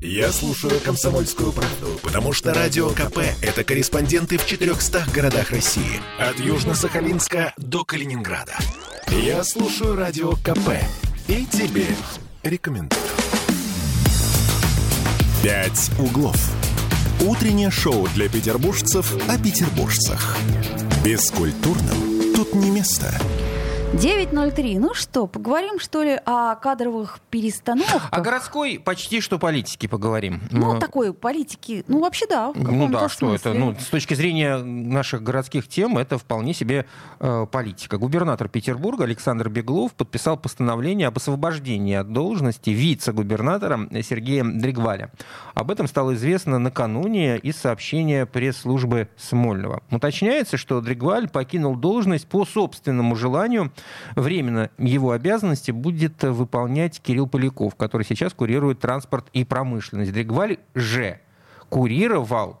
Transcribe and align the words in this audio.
Я 0.00 0.32
слушаю 0.32 0.80
«Комсомольскую 0.80 1.52
правду», 1.52 1.98
потому 2.02 2.32
что 2.32 2.52
«Радио 2.52 2.90
КП»— 2.90 3.18
это 3.42 3.64
корреспонденты 3.64 4.38
в 4.38 4.46
400 4.46 5.06
городах 5.14 5.50
России. 5.50 6.00
От 6.18 6.38
Южно-Сахалинска 6.38 7.52
до 7.56 7.84
Калининграда. 7.84 8.54
Я 9.08 9.44
слушаю 9.44 9.94
«Радио 9.96 10.32
КП» 10.32 10.70
и 11.28 11.46
тебе 11.46 11.86
рекомендую. 12.42 13.00
«Пять 15.42 15.90
углов». 15.98 16.36
Утреннее 17.20 17.70
шоу 17.70 18.08
для 18.08 18.28
петербуржцев 18.28 19.14
о 19.28 19.38
петербуржцах. 19.38 20.36
Бескультурным 21.04 22.34
тут 22.34 22.54
не 22.54 22.70
место. 22.70 23.14
9.03. 23.94 24.80
Ну 24.80 24.92
что, 24.92 25.28
поговорим, 25.28 25.78
что 25.78 26.02
ли, 26.02 26.18
о 26.26 26.56
кадровых 26.56 27.20
перестановках? 27.30 28.08
О 28.10 28.20
городской 28.20 28.80
почти 28.84 29.20
что 29.20 29.38
политике 29.38 29.88
поговорим. 29.88 30.40
Ну, 30.50 30.80
такой 30.80 31.14
политики, 31.14 31.84
ну, 31.86 32.00
вообще 32.00 32.26
да. 32.26 32.52
Ну 32.56 32.88
да, 32.88 33.08
что 33.08 33.28
смысле. 33.28 33.52
это? 33.52 33.54
Ну, 33.54 33.76
с 33.78 33.86
точки 33.86 34.14
зрения 34.14 34.56
наших 34.58 35.22
городских 35.22 35.68
тем, 35.68 35.96
это 35.96 36.18
вполне 36.18 36.54
себе 36.54 36.86
э, 37.20 37.46
политика. 37.50 37.96
Губернатор 37.96 38.48
Петербурга 38.48 39.04
Александр 39.04 39.48
Беглов 39.48 39.94
подписал 39.94 40.38
постановление 40.38 41.06
об 41.06 41.16
освобождении 41.16 41.94
от 41.94 42.12
должности 42.12 42.70
вице-губернатора 42.70 43.88
Сергея 44.02 44.42
Дригваля. 44.42 45.12
Об 45.54 45.70
этом 45.70 45.86
стало 45.86 46.14
известно 46.14 46.58
накануне 46.58 47.38
из 47.38 47.58
сообщения 47.58 48.26
пресс-службы 48.26 49.08
Смольного. 49.16 49.84
Уточняется, 49.92 50.56
что 50.56 50.80
Дригваль 50.80 51.28
покинул 51.28 51.76
должность 51.76 52.26
по 52.26 52.44
собственному 52.44 53.14
желанию 53.14 53.70
Временно 54.16 54.70
его 54.78 55.12
обязанности 55.12 55.70
будет 55.70 56.22
выполнять 56.22 57.00
Кирилл 57.00 57.26
Поляков, 57.26 57.74
который 57.76 58.04
сейчас 58.04 58.32
курирует 58.32 58.80
транспорт 58.80 59.26
и 59.32 59.44
промышленность. 59.44 60.12
Дригваль 60.12 60.58
же 60.74 61.20
курировал 61.68 62.60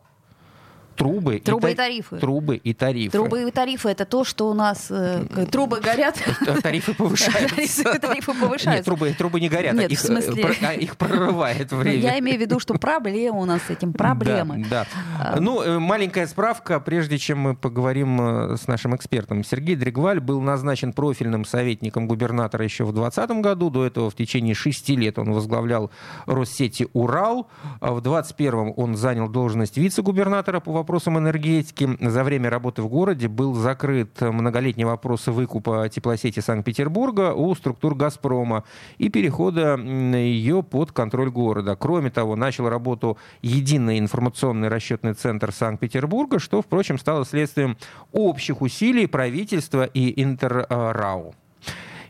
трубы, 0.96 1.40
трубы 1.40 1.68
и, 1.68 1.72
и 1.72 1.74
тарифы. 1.74 2.16
Трубы 2.18 2.56
и 2.56 2.74
тарифы. 2.74 3.10
Трубы 3.10 3.48
и 3.48 3.50
тарифы 3.50 3.88
это 3.88 4.04
то, 4.04 4.24
что 4.24 4.48
у 4.48 4.54
нас 4.54 4.86
э, 4.90 5.46
трубы 5.50 5.80
горят. 5.80 6.16
Тарифы 6.62 6.94
повышаются. 6.98 7.98
Тарифы 7.98 8.32
повышаются. 8.32 8.70
Нет, 8.70 8.84
трубы, 8.84 9.14
трубы 9.16 9.40
не 9.40 9.48
горят, 9.48 9.74
Нет, 9.74 9.90
их, 9.90 9.98
в 9.98 10.02
смысле... 10.02 10.56
а 10.62 10.72
их 10.72 10.96
прорывает 10.96 11.72
время. 11.72 11.98
Я 11.98 12.18
имею 12.18 12.38
в 12.38 12.40
виду, 12.40 12.58
что 12.58 12.74
проблема 12.74 13.38
у 13.38 13.44
нас 13.44 13.62
с 13.62 13.70
этим, 13.70 13.92
проблемы. 13.92 14.64
Да, 14.70 14.86
да. 15.18 15.36
Ну, 15.40 15.62
э, 15.62 15.78
маленькая 15.78 16.26
справка, 16.26 16.80
прежде 16.80 17.18
чем 17.18 17.38
мы 17.38 17.54
поговорим 17.54 18.20
э, 18.20 18.56
с 18.56 18.66
нашим 18.66 18.96
экспертом. 18.96 19.44
Сергей 19.44 19.76
Дригваль 19.76 20.20
был 20.20 20.40
назначен 20.40 20.92
профильным 20.92 21.44
советником 21.44 22.06
губернатора 22.06 22.64
еще 22.64 22.84
в 22.84 22.92
2020 22.92 23.42
году. 23.42 23.70
До 23.70 23.84
этого 23.84 24.10
в 24.10 24.14
течение 24.14 24.54
шести 24.54 24.96
лет 24.96 25.18
он 25.18 25.32
возглавлял 25.32 25.90
Россети 26.26 26.88
«Урал». 26.92 27.48
А 27.80 27.92
в 27.92 28.00
2021 28.00 28.74
он 28.76 28.96
занял 28.96 29.28
должность 29.28 29.76
вице-губернатора 29.76 30.60
по 30.60 30.72
вопросам 30.72 30.83
энергетики. 31.18 31.88
За 32.00 32.24
время 32.24 32.50
работы 32.50 32.82
в 32.82 32.88
городе 32.88 33.28
был 33.28 33.54
закрыт 33.54 34.20
многолетний 34.20 34.84
вопрос 34.84 35.26
выкупа 35.26 35.88
теплосети 35.88 36.40
Санкт-Петербурга 36.40 37.34
у 37.34 37.54
структур 37.54 37.94
«Газпрома» 37.94 38.64
и 38.98 39.08
перехода 39.08 39.76
ее 39.76 40.62
под 40.62 40.92
контроль 40.92 41.30
города. 41.30 41.76
Кроме 41.76 42.10
того, 42.10 42.36
начал 42.36 42.68
работу 42.68 43.18
единый 43.42 43.98
информационный 43.98 44.68
расчетный 44.68 45.14
центр 45.14 45.52
Санкт-Петербурга, 45.52 46.38
что, 46.38 46.62
впрочем, 46.62 46.98
стало 46.98 47.24
следствием 47.24 47.76
общих 48.12 48.62
усилий 48.62 49.06
правительства 49.06 49.84
и 49.84 50.22
Интеррау. 50.22 51.34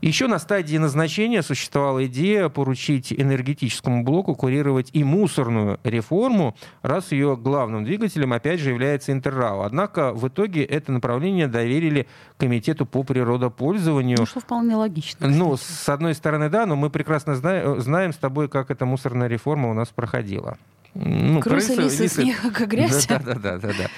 Еще 0.05 0.27
на 0.27 0.39
стадии 0.39 0.77
назначения 0.77 1.43
существовала 1.43 2.05
идея 2.05 2.51
поручить 2.51 3.11
энергетическому 3.11 4.05
блоку 4.05 4.35
курировать 4.35 4.91
и 4.93 5.03
мусорную 5.03 5.81
реформу, 5.83 6.55
раз 6.83 7.11
ее 7.11 7.39
главным 7.39 7.87
двигателем, 7.87 8.35
опять 8.35 8.61
же, 8.61 8.69
является 8.69 9.13
Интеррау. 9.13 9.63
Однако 9.63 10.13
в 10.13 10.29
итоге 10.29 10.63
это 10.63 10.93
направление 10.93 11.49
доверили 11.49 12.07
Комитету 12.37 12.85
по 12.85 13.03
природопользованию. 13.03 14.19
Ну, 14.19 14.27
что 14.27 14.41
вполне 14.41 14.77
логично. 14.77 15.27
Ну, 15.27 15.57
с 15.57 15.89
одной 15.89 16.14
стороны, 16.14 16.51
да, 16.51 16.67
но 16.67 16.77
мы 16.77 16.91
прекрасно 16.91 17.35
знаем, 17.35 17.81
знаем 17.81 18.13
с 18.13 18.19
тобой, 18.19 18.51
как 18.51 18.70
эта 18.70 18.85
мусорная 18.85 19.29
реформа 19.29 19.70
у 19.70 19.73
нас 19.73 19.89
проходила. 19.89 20.59
Ну, 20.93 21.41
крысы, 21.41 21.77
крысы 21.77 22.05
лисы, 22.05 22.23
снег, 22.23 22.43
как 22.53 22.69
грязь. 22.69 23.07
Да, 23.07 23.20
да, 23.20 23.35
да, 23.37 23.57
да, 23.57 23.70
да. 23.73 23.89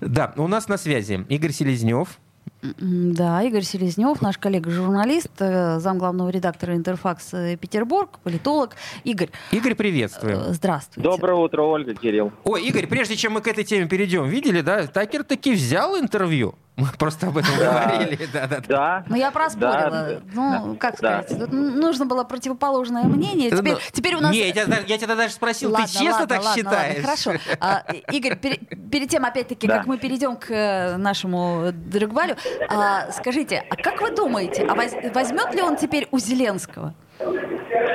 Да, 0.00 0.32
у 0.36 0.46
нас 0.46 0.68
на 0.68 0.78
связи 0.78 1.24
Игорь 1.28 1.50
Селезнев, 1.50 2.20
да, 2.62 3.42
Игорь 3.42 3.62
Селезнев, 3.62 4.20
наш 4.20 4.38
коллега-журналист, 4.38 5.30
э, 5.38 5.78
зам 5.78 5.98
главного 5.98 6.28
редактора 6.28 6.76
Интерфакс 6.76 7.32
э, 7.32 7.56
Петербург, 7.56 8.18
политолог. 8.22 8.76
Игорь. 9.04 9.30
Игорь, 9.50 9.74
приветствую. 9.74 10.36
Э, 10.36 10.52
здравствуйте. 10.52 11.08
Доброе 11.08 11.36
утро, 11.36 11.62
Ольга, 11.62 11.94
Кирилл. 11.94 12.32
Ой, 12.44 12.62
Игорь, 12.64 12.86
прежде 12.86 13.16
чем 13.16 13.32
мы 13.32 13.40
к 13.40 13.48
этой 13.48 13.64
теме 13.64 13.86
перейдем, 13.88 14.28
видели, 14.28 14.60
да, 14.60 14.86
Такер 14.86 15.24
таки 15.24 15.52
взял 15.52 15.98
интервью. 15.98 16.54
Мы 16.80 16.86
просто 16.98 17.26
об 17.26 17.36
этом 17.36 17.54
говорили. 17.58 18.28
Да, 18.32 18.46
да, 18.46 18.60
да. 18.66 19.04
Ну, 19.06 19.16
я 19.16 19.30
проспорила. 19.30 19.90
Да, 19.90 20.20
ну, 20.32 20.76
как 20.76 20.96
сказать, 20.96 21.28
тут 21.28 21.52
нужно 21.52 22.06
было 22.06 22.24
противоположное 22.24 23.04
мнение. 23.04 23.50
Теперь, 23.50 23.74
ну, 23.74 23.78
теперь 23.92 24.14
у 24.14 24.20
нас... 24.20 24.32
Не, 24.32 24.48
я 24.48 24.52
тебя, 24.52 24.78
я 24.86 24.98
тебя 24.98 25.14
даже 25.14 25.34
спросил, 25.34 25.72
ладно, 25.72 25.86
ты 25.86 25.92
честно 25.92 26.10
ладно, 26.12 26.26
так 26.26 26.44
ладно, 26.44 26.56
считаешь? 26.56 26.94
Ладно, 26.94 27.02
хорошо. 27.02 27.32
А, 27.60 27.84
Игорь, 28.12 28.36
пер, 28.36 28.58
перед 28.90 29.10
тем, 29.10 29.24
опять-таки, 29.26 29.66
да. 29.66 29.78
как 29.78 29.86
мы 29.86 29.98
перейдем 29.98 30.36
к 30.36 30.96
нашему 30.96 31.70
Драгвалю, 31.72 32.36
а, 32.68 33.10
скажите, 33.12 33.64
а 33.68 33.76
как 33.76 34.00
вы 34.00 34.10
думаете, 34.10 34.64
а 34.66 34.74
возьмет 34.74 35.54
ли 35.54 35.62
он 35.62 35.76
теперь 35.76 36.08
у 36.10 36.18
Зеленского? 36.18 36.94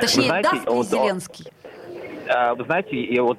Точнее, 0.02 0.28
знаете, 0.28 0.50
даст 0.50 0.66
ли 0.66 0.72
он, 0.72 0.84
Зеленский? 0.84 1.52
Вы 2.26 2.66
знаете, 2.66 2.96
и 2.96 3.20
вот 3.20 3.38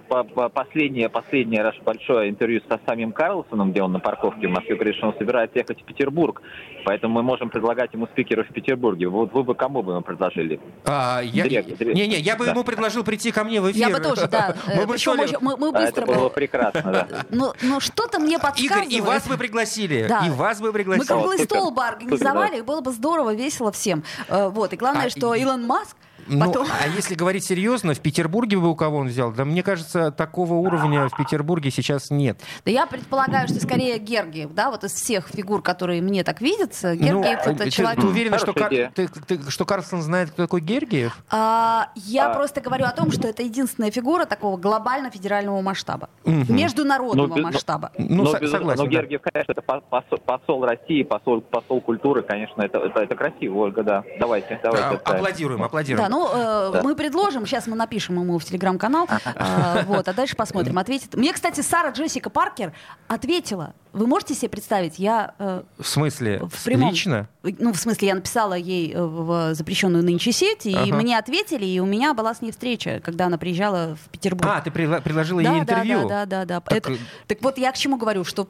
последнее, 0.54 1.08
последнее 1.08 1.62
наше 1.62 1.82
большое 1.82 2.30
интервью 2.30 2.60
со 2.68 2.80
самим 2.86 3.12
Карлсоном, 3.12 3.72
где 3.72 3.82
он 3.82 3.92
на 3.92 3.98
парковке 3.98 4.46
в 4.46 4.50
Москве 4.50 4.74
говорит, 4.74 4.94
что 4.96 5.08
он 5.08 5.14
собирается 5.18 5.58
ехать 5.58 5.82
в 5.82 5.84
Петербург, 5.84 6.40
поэтому 6.84 7.14
мы 7.14 7.22
можем 7.22 7.50
предлагать 7.50 7.92
ему 7.94 8.06
спикеров 8.06 8.48
в 8.48 8.52
Петербурге. 8.52 9.08
Вот 9.08 9.32
вы 9.32 9.42
бы 9.42 9.54
кому 9.54 9.82
бы 9.82 9.92
ему 9.92 10.02
предложили? 10.02 10.60
А, 10.84 11.20
я, 11.22 11.44
Не, 11.44 12.06
не, 12.06 12.16
я 12.16 12.36
бы 12.36 12.44
да. 12.44 12.52
ему 12.52 12.64
предложил 12.64 13.02
прийти 13.04 13.32
ко 13.32 13.44
мне 13.44 13.60
в 13.60 13.70
эфир. 13.70 13.88
Я 13.88 13.96
бы 13.96 14.02
тоже, 14.02 14.28
да. 14.28 14.54
Мы, 14.66 14.86
бы 14.86 14.96
мы, 14.96 15.26
мы, 15.40 15.56
мы 15.56 15.72
быстро 15.72 16.02
а, 16.02 16.04
это 16.04 16.14
было 16.14 16.28
прекрасно, 16.28 16.82
да. 16.92 17.08
Но, 17.30 17.54
но 17.62 17.80
что-то 17.80 18.18
мне 18.18 18.38
подсказывает. 18.38 18.86
Игорь, 18.86 18.98
и 18.98 19.00
вас 19.00 19.26
бы 19.26 19.36
пригласили. 19.36 20.06
Да. 20.08 20.26
И 20.26 20.30
вас 20.30 20.60
бы 20.60 20.72
пригласили. 20.72 21.02
Мы 21.02 21.06
круглый 21.06 21.38
стол 21.38 21.70
бы 21.70 21.82
организовали, 21.84 22.58
и 22.58 22.62
было 22.62 22.80
бы 22.80 22.92
здорово, 22.92 23.34
весело 23.34 23.72
всем. 23.72 24.04
Вот. 24.28 24.72
И 24.72 24.76
главное, 24.76 25.06
а, 25.06 25.10
что 25.10 25.34
и... 25.34 25.42
Илон 25.42 25.66
Маск 25.66 25.96
ну, 26.28 26.46
Потом... 26.46 26.66
а 26.66 26.88
если 26.88 27.14
говорить 27.14 27.44
серьезно, 27.44 27.94
в 27.94 28.00
Петербурге 28.00 28.58
бы 28.58 28.68
у 28.68 28.74
кого 28.74 28.98
он 28.98 29.08
взял? 29.08 29.32
Да 29.32 29.44
мне 29.44 29.62
кажется, 29.62 30.10
такого 30.10 30.54
уровня 30.54 31.08
в 31.08 31.16
Петербурге 31.16 31.70
сейчас 31.70 32.10
нет. 32.10 32.40
Да 32.64 32.70
я 32.70 32.86
предполагаю, 32.86 33.48
что 33.48 33.60
скорее 33.60 33.98
Гергиев, 33.98 34.52
да, 34.52 34.70
вот 34.70 34.84
из 34.84 34.92
всех 34.92 35.28
фигур, 35.28 35.62
которые 35.62 36.02
мне 36.02 36.24
так 36.24 36.40
видятся, 36.40 36.88
ну, 36.88 36.94
Гергиев 36.94 37.46
ну, 37.46 37.52
это 37.52 37.64
ты, 37.64 37.70
человек... 37.70 38.00
Ты 38.00 38.06
уверена, 38.06 38.38
что, 38.38 38.52
Кар... 38.52 38.68
ты, 38.70 39.08
ты, 39.08 39.50
что 39.50 39.64
Карлсон 39.64 40.02
знает, 40.02 40.30
кто 40.30 40.42
такой 40.42 40.60
Гергиев? 40.60 41.16
А, 41.30 41.90
я 41.94 42.30
а... 42.30 42.34
просто 42.34 42.60
говорю 42.60 42.86
о 42.86 42.92
том, 42.92 43.10
что 43.10 43.28
это 43.28 43.42
единственная 43.42 43.90
фигура 43.90 44.24
такого 44.24 44.56
глобально-федерального 44.56 45.60
масштаба, 45.60 46.08
угу. 46.24 46.52
международного 46.52 47.36
ну, 47.36 47.42
масштаба. 47.42 47.92
Ну, 47.98 48.24
но, 48.24 48.38
без, 48.38 48.50
согласен. 48.50 48.82
Но 48.82 48.88
Гергиев, 48.88 49.20
да. 49.22 49.30
конечно, 49.30 49.52
это 49.52 49.62
посол, 49.62 50.18
посол 50.24 50.64
России, 50.64 51.02
посол, 51.02 51.40
посол 51.40 51.80
культуры, 51.80 52.22
конечно, 52.22 52.62
это, 52.62 52.78
это, 52.78 53.00
это 53.00 53.14
красиво, 53.14 53.58
Ольга, 53.58 53.82
да. 53.82 54.04
Давайте, 54.18 54.58
давайте. 54.62 55.00
А, 55.04 55.14
аплодируем, 55.14 55.62
аплодируем. 55.62 56.08
Да, 56.08 56.15
ну, 56.16 56.28
э, 56.32 56.70
да. 56.72 56.82
мы 56.82 56.94
предложим, 56.94 57.46
сейчас 57.46 57.66
мы 57.66 57.76
напишем 57.76 58.18
ему 58.20 58.38
в 58.38 58.44
телеграм-канал, 58.44 59.08
а, 59.34 59.82
вот, 59.86 60.08
а 60.08 60.12
дальше 60.12 60.36
посмотрим, 60.36 60.78
ответит. 60.78 61.14
Мне, 61.14 61.32
кстати, 61.32 61.60
Сара 61.60 61.90
Джессика 61.90 62.30
Паркер 62.30 62.72
ответила. 63.08 63.74
Вы 63.92 64.06
можете 64.06 64.34
себе 64.34 64.50
представить, 64.50 64.98
я... 64.98 65.34
Э, 65.38 65.62
в 65.78 65.86
смысле? 65.86 66.42
В 66.50 66.64
прямом, 66.64 66.90
Лично? 66.90 67.28
Ну, 67.42 67.72
в 67.72 67.78
смысле, 67.78 68.08
я 68.08 68.14
написала 68.14 68.54
ей 68.54 68.92
э, 68.92 69.02
в 69.02 69.54
запрещенную 69.54 70.04
нынче 70.04 70.32
сеть, 70.32 70.66
и 70.66 70.74
ага. 70.74 70.96
мне 70.96 71.18
ответили, 71.18 71.64
и 71.64 71.78
у 71.80 71.86
меня 71.86 72.12
была 72.12 72.34
с 72.34 72.42
ней 72.42 72.50
встреча, 72.50 73.00
когда 73.02 73.26
она 73.26 73.38
приезжала 73.38 73.96
в 73.96 74.10
Петербург. 74.10 74.50
А, 74.54 74.60
ты 74.60 74.70
предложила 74.70 75.42
да, 75.42 75.52
ей 75.52 75.60
интервью? 75.60 76.08
Да, 76.08 76.26
да, 76.26 76.44
да, 76.44 76.44
да. 76.44 76.60
Так... 76.60 76.78
Это, 76.78 76.98
так 77.26 77.42
вот 77.42 77.58
я 77.58 77.72
к 77.72 77.76
чему 77.76 77.96
говорю, 77.96 78.24
что 78.24 78.48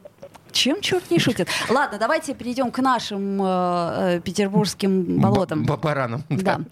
чем 0.56 0.80
черт 0.80 1.10
не 1.10 1.18
шутит? 1.18 1.48
Ладно, 1.68 1.98
давайте 1.98 2.34
перейдем 2.34 2.70
к 2.70 2.78
нашим 2.78 3.40
э, 3.42 4.16
э 4.16 4.20
петербургским 4.20 5.20
болотам. 5.20 5.64
Баранам. 5.64 6.24
Да. 6.28 6.60
Э, 6.60 6.64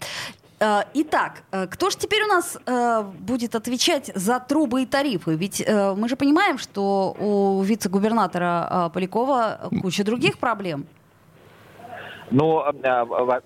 итак, 0.59 1.43
э, 1.51 1.67
кто 1.67 1.89
же 1.89 1.97
теперь 1.97 2.23
у 2.23 2.27
нас 2.27 2.57
э, 2.65 3.03
будет 3.19 3.55
отвечать 3.55 4.11
за 4.15 4.39
трубы 4.39 4.83
и 4.83 4.85
тарифы? 4.85 5.35
Ведь 5.35 5.65
мы 5.67 6.07
же 6.07 6.15
понимаем, 6.15 6.57
что 6.57 7.15
у 7.19 7.61
вице-губернатора 7.61 8.89
Полякова 8.93 9.69
куча 9.81 10.03
других 10.03 10.37
проблем. 10.37 10.85
Ну, 12.31 12.63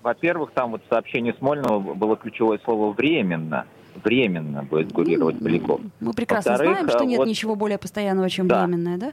во-первых, 0.02 0.52
там 0.52 0.72
вот 0.72 0.82
в 0.86 0.90
сообщении 0.90 1.34
Смольного 1.38 1.80
было 1.80 2.16
ключевое 2.16 2.60
слово 2.64 2.94
«временно». 2.94 3.66
Временно 4.04 4.64
будет 4.64 4.94
курировать 4.94 5.40
Поляков. 5.40 5.82
Мы 6.00 6.14
прекрасно 6.14 6.56
знаем, 6.56 6.88
что 6.88 7.04
нет 7.04 7.18
вот, 7.18 7.28
ничего 7.28 7.56
более 7.56 7.78
постоянного, 7.78 8.30
чем 8.30 8.48
да, 8.48 8.66
временное, 8.66 8.98
да? 8.98 9.12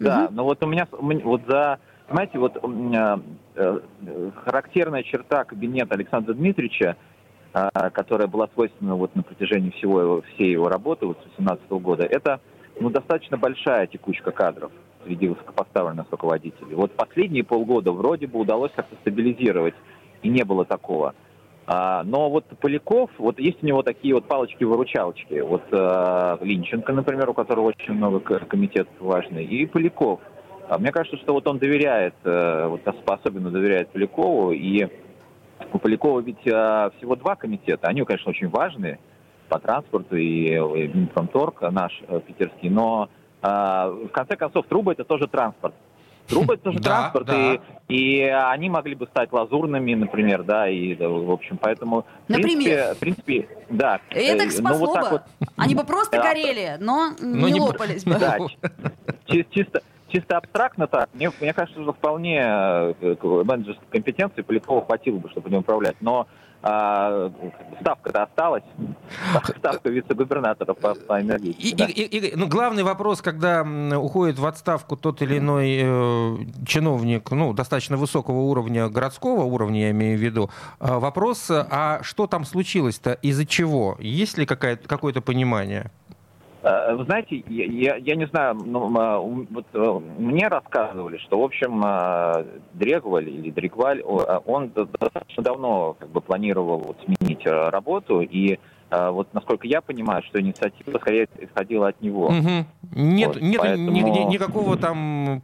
Да, 0.00 0.24
угу. 0.24 0.34
но 0.34 0.44
вот 0.44 0.64
у 0.64 0.66
меня 0.66 0.88
вот 0.90 1.42
за, 1.46 1.78
знаете, 2.10 2.38
вот 2.38 2.56
характерная 4.44 5.04
черта 5.04 5.44
кабинета 5.44 5.94
Александра 5.94 6.34
Дмитриевича 6.34 6.96
которая 7.92 8.26
была 8.26 8.48
свойственна 8.52 8.96
вот 8.96 9.14
на 9.14 9.22
протяжении 9.22 9.70
всего 9.70 10.22
всей 10.34 10.50
его 10.50 10.68
работы 10.68 11.06
вот 11.06 11.18
с 11.18 11.36
2018 11.36 11.70
года, 11.70 12.04
это 12.04 12.40
ну, 12.80 12.90
достаточно 12.90 13.36
большая 13.36 13.86
текучка 13.86 14.32
кадров 14.32 14.72
среди 15.04 15.28
высокопоставленных 15.28 16.06
руководителей. 16.10 16.74
Вот 16.74 16.92
последние 16.92 17.44
полгода 17.44 17.92
вроде 17.92 18.26
бы 18.26 18.40
удалось 18.40 18.72
как-то 18.74 18.96
стабилизировать, 19.02 19.74
и 20.22 20.28
не 20.28 20.44
было 20.44 20.64
такого. 20.64 21.14
А, 21.66 22.02
но 22.04 22.28
вот 22.28 22.46
Поляков, 22.60 23.10
вот 23.18 23.38
есть 23.38 23.62
у 23.62 23.66
него 23.66 23.82
такие 23.82 24.14
вот 24.14 24.26
палочки-выручалочки. 24.26 25.40
Вот 25.40 25.62
а, 25.72 26.38
Линченко, 26.42 26.92
например, 26.92 27.30
у 27.30 27.34
которого 27.34 27.66
очень 27.68 27.94
много 27.94 28.20
комитетов 28.20 28.92
важный, 29.00 29.44
и 29.44 29.66
Поляков. 29.66 30.20
А 30.68 30.78
мне 30.78 30.92
кажется, 30.92 31.18
что 31.18 31.34
вот 31.34 31.46
он 31.46 31.58
доверяет, 31.58 32.14
а, 32.24 32.68
вот 32.68 32.80
особенно 33.06 33.50
доверяет 33.50 33.90
Полякову, 33.90 34.52
и 34.52 34.88
у 35.72 35.78
Полякова 35.78 36.20
ведь 36.20 36.46
а, 36.46 36.90
всего 36.98 37.16
два 37.16 37.36
комитета. 37.36 37.88
Они, 37.88 38.04
конечно, 38.04 38.30
очень 38.30 38.48
важные 38.48 38.98
по 39.48 39.58
транспорту 39.58 40.16
и, 40.16 40.48
и 40.48 40.88
Минпромторг 40.88 41.62
наш 41.70 42.02
а, 42.08 42.20
питерский, 42.20 42.70
но 42.70 43.08
а, 43.42 43.88
в 43.90 44.08
конце 44.08 44.36
концов 44.36 44.66
трубы 44.66 44.92
это 44.92 45.04
тоже 45.04 45.28
транспорт. 45.28 45.74
Трубы 46.26 46.54
это 46.54 46.64
тоже 46.64 46.78
транспорт, 46.82 47.28
И, 47.30 47.60
и 47.88 48.20
они 48.22 48.70
могли 48.70 48.94
бы 48.94 49.06
стать 49.06 49.32
лазурными, 49.32 49.94
например, 49.94 50.42
да, 50.42 50.68
и, 50.68 50.94
в 50.94 51.30
общем, 51.30 51.58
поэтому... 51.58 52.06
Например? 52.28 52.94
В 52.94 52.98
принципе, 52.98 53.48
да. 53.68 54.00
Это 54.10 54.44
их 54.44 54.52
спасло 54.52 54.86
ну, 54.86 54.92
вот 54.92 55.00
бы. 55.02 55.10
Вот, 55.10 55.22
Они 55.56 55.74
бы 55.74 55.84
просто 55.84 56.16
горели, 56.16 56.76
но, 56.80 57.10
но 57.20 57.48
не, 57.48 57.54
не 57.54 57.60
лопались 57.60 58.04
бы. 58.04 58.18
Да, 58.18 58.38
чисто, 59.26 59.82
чисто 60.14 60.36
абстрактно 60.36 60.86
так, 60.86 61.08
мне, 61.12 61.30
мне 61.40 61.52
кажется, 61.52 61.82
что 61.82 61.92
вполне 61.92 62.40
э, 62.40 63.16
менеджерской 63.22 63.86
компетенции 63.90 64.42
Полякова 64.42 64.84
хватило 64.84 65.18
бы, 65.18 65.28
чтобы 65.30 65.50
не 65.50 65.56
управлять. 65.56 65.96
Но 66.00 66.28
а, 66.66 67.30
ставка-то 67.82 68.22
осталась, 68.22 68.62
ставка 69.58 69.90
вице-губернатора 69.90 70.72
по, 70.72 70.94
по 70.94 71.20
энергетике. 71.20 71.68
И, 71.68 71.74
да. 71.74 71.84
и, 71.84 72.02
и, 72.04 72.36
ну, 72.36 72.46
главный 72.46 72.82
вопрос, 72.82 73.20
когда 73.20 73.62
уходит 73.98 74.38
в 74.38 74.46
отставку 74.46 74.96
тот 74.96 75.20
или 75.20 75.36
иной 75.36 75.80
э, 75.82 76.36
чиновник, 76.66 77.30
ну, 77.32 77.52
достаточно 77.52 77.98
высокого 77.98 78.38
уровня, 78.38 78.88
городского 78.88 79.42
уровня, 79.42 79.82
я 79.82 79.90
имею 79.90 80.16
в 80.16 80.22
виду, 80.22 80.48
э, 80.80 80.90
вопрос, 80.90 81.50
а 81.50 82.00
что 82.02 82.26
там 82.26 82.46
случилось-то, 82.46 83.12
из-за 83.12 83.44
чего? 83.44 83.98
Есть 84.00 84.38
ли 84.38 84.46
какое-то 84.46 85.20
понимание? 85.20 85.90
Э, 86.64 86.94
вы 86.94 87.04
знаете, 87.04 87.44
я, 87.46 87.96
я 87.96 88.16
не 88.16 88.26
знаю, 88.26 88.54
ну, 88.54 88.88
вот, 89.50 89.66
э, 89.74 90.00
мне 90.18 90.48
рассказывали, 90.48 91.18
что, 91.18 91.38
в 91.38 91.44
общем, 91.44 91.82
э, 91.84 92.44
Дрегваль 92.72 93.28
или 93.28 93.50
Дрегваль, 93.50 94.00
он 94.02 94.70
достаточно 94.70 95.42
давно 95.42 95.94
как 95.98 96.08
бы 96.08 96.22
планировал 96.22 96.78
вот, 96.78 96.96
сменить 97.04 97.44
работу, 97.44 98.22
и 98.22 98.54
а, 98.54 98.58
вот, 98.90 99.32
насколько 99.32 99.66
я 99.66 99.80
понимаю, 99.80 100.22
что 100.22 100.40
инициатива 100.40 100.98
скорее 100.98 101.28
исходила 101.40 101.88
от 101.88 102.00
него. 102.00 102.26
Угу. 102.26 102.66
Нет, 102.94 103.28
вот, 103.28 103.42
нет 103.42 103.60
поэтому... 103.60 103.90
ни, 103.90 104.00
ни, 104.00 104.32
никакого 104.32 104.76
там 104.76 105.42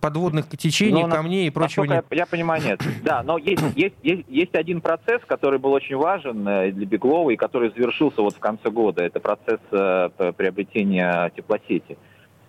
подводных 0.00 0.48
течений, 0.48 1.02
но, 1.02 1.08
камней 1.08 1.46
и 1.46 1.50
прочего 1.50 1.84
нет. 1.84 2.04
Я, 2.10 2.16
я 2.18 2.26
понимаю, 2.26 2.62
нет. 2.62 2.80
Да, 3.02 3.22
но 3.22 3.38
есть, 3.38 3.62
есть, 3.74 3.94
есть, 4.02 4.24
есть 4.28 4.54
один 4.54 4.80
процесс, 4.80 5.20
который 5.26 5.58
был 5.58 5.72
очень 5.72 5.96
важен 5.96 6.46
э, 6.46 6.70
для 6.72 6.86
Беглова 6.86 7.30
и 7.30 7.36
который 7.36 7.70
завершился 7.70 8.22
вот 8.22 8.34
в 8.34 8.38
конце 8.38 8.70
года. 8.70 9.02
Это 9.02 9.20
процесс 9.20 9.60
э, 9.70 10.32
приобретения 10.36 11.30
теплосети. 11.36 11.96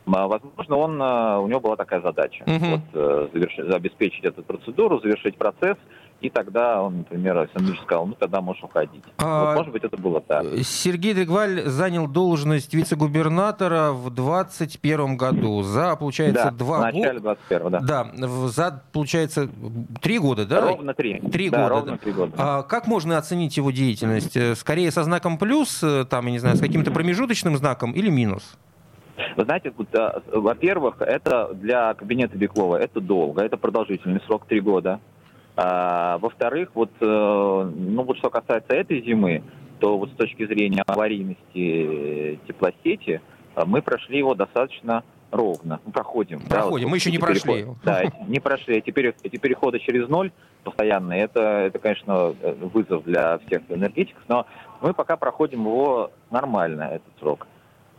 Возможно, 0.06 0.75
он, 0.75 1.01
э, 1.01 1.38
у 1.39 1.47
него 1.47 1.59
была 1.59 1.75
такая 1.75 2.01
задача. 2.01 2.44
Угу. 2.45 2.65
Вот, 2.65 3.31
завершить, 3.33 3.69
обеспечить 3.69 4.25
эту 4.25 4.44
процедуру, 4.44 5.00
завершить 5.00 5.38
процесс– 5.38 5.77
и 6.24 6.30
тогда 6.30 6.81
он, 6.81 7.00
например, 7.00 7.38
Александр 7.38 7.78
сказал, 7.84 8.08
ну 8.08 8.14
тогда 8.14 8.40
можешь 8.40 8.64
уходить. 8.64 9.04
А... 9.18 9.48
Вот, 9.48 9.56
может 9.58 9.74
быть, 9.74 9.84
это 9.84 9.98
было 9.98 10.22
так. 10.22 10.46
Сергей 10.64 11.14
Дригваль 11.14 11.64
занял 11.64 12.08
должность 12.08 12.74
вице-губернатора 12.74 13.92
в 13.92 14.10
2021 14.10 15.18
году. 15.18 15.64
За, 15.64 15.98
получается, 15.98 16.46
да, 16.46 16.52
два 16.52 16.78
года. 16.78 16.92
В 16.92 16.94
начале 16.94 17.20
21 17.20 17.70
да. 17.72 17.80
Да, 17.81 18.28
за, 18.48 18.84
получается, 18.94 19.50
три 20.02 20.18
года, 20.18 20.46
да? 20.46 20.62
Ровно 20.62 20.94
три. 20.94 21.20
Три 21.20 21.50
да, 21.50 21.64
года. 21.64 21.70
Ровно 21.70 21.98
три 21.98 22.14
года. 22.14 22.34
А 22.38 22.64
как 22.64 22.88
можно 22.88 23.18
оценить 23.18 23.58
его 23.58 23.72
деятельность? 23.72 24.38
Э, 24.38 24.56
скорее 24.56 24.92
со 24.92 25.04
знаком 25.04 25.38
плюс, 25.38 25.84
э, 25.84 26.06
там, 26.10 26.28
я 26.28 26.31
не 26.31 26.40
знаю, 26.40 26.56
с 26.56 26.62
каким-то 26.62 26.92
промежуточным 26.92 27.58
знаком 27.58 27.92
или 27.92 28.10
минус? 28.10 28.58
Вы 29.36 29.44
знаете, 29.44 29.74
э, 29.78 30.22
во-первых, 30.31 31.02
это 31.02 31.54
для 31.54 31.94
кабинета 31.96 32.38
Беклова 32.38 32.78
это 32.78 33.02
долго, 33.02 33.42
это 33.42 33.58
продолжительный 33.58 34.22
срок, 34.22 34.46
три 34.48 34.62
года. 34.62 35.02
А, 35.56 36.18
во-вторых, 36.18 36.70
вот, 36.74 36.92
э, 37.00 37.06
ну 37.06 38.04
вот 38.04 38.18
что 38.18 38.30
касается 38.30 38.74
этой 38.74 39.02
зимы, 39.04 39.44
то 39.80 39.98
вот 39.98 40.10
с 40.10 40.14
точки 40.14 40.48
зрения 40.48 40.82
аварийности 40.88 42.40
теплосети 42.48 43.22
э, 43.56 43.64
мы 43.66 43.84
прошли 43.84 44.18
его 44.18 44.34
достаточно 44.34 45.04
ровно. 45.30 45.80
Мы 45.86 45.92
проходим. 45.92 46.40
Проходим, 46.40 46.50
да, 46.50 46.66
вот, 46.70 46.82
мы 46.90 46.98
еще 46.98 47.12
не 47.12 47.20
прошли. 47.20 47.54
Переход, 47.54 47.78
да, 47.84 48.04
не 48.28 48.40
прошли. 48.40 48.82
Теперь 48.82 49.14
эти 49.22 49.38
переходы 49.38 49.80
через 49.80 50.08
ноль 50.08 50.32
постоянно, 50.64 51.14
это, 51.14 51.42
это, 51.42 51.78
конечно, 51.78 52.30
вызов 52.30 53.04
для 53.04 53.38
всех 53.40 53.62
энергетиков, 53.70 54.24
но 54.28 54.48
мы 54.82 54.94
пока 54.94 55.18
проходим 55.18 55.62
его 55.62 56.12
нормально, 56.32 56.84
этот 56.84 57.20
срок. 57.20 57.48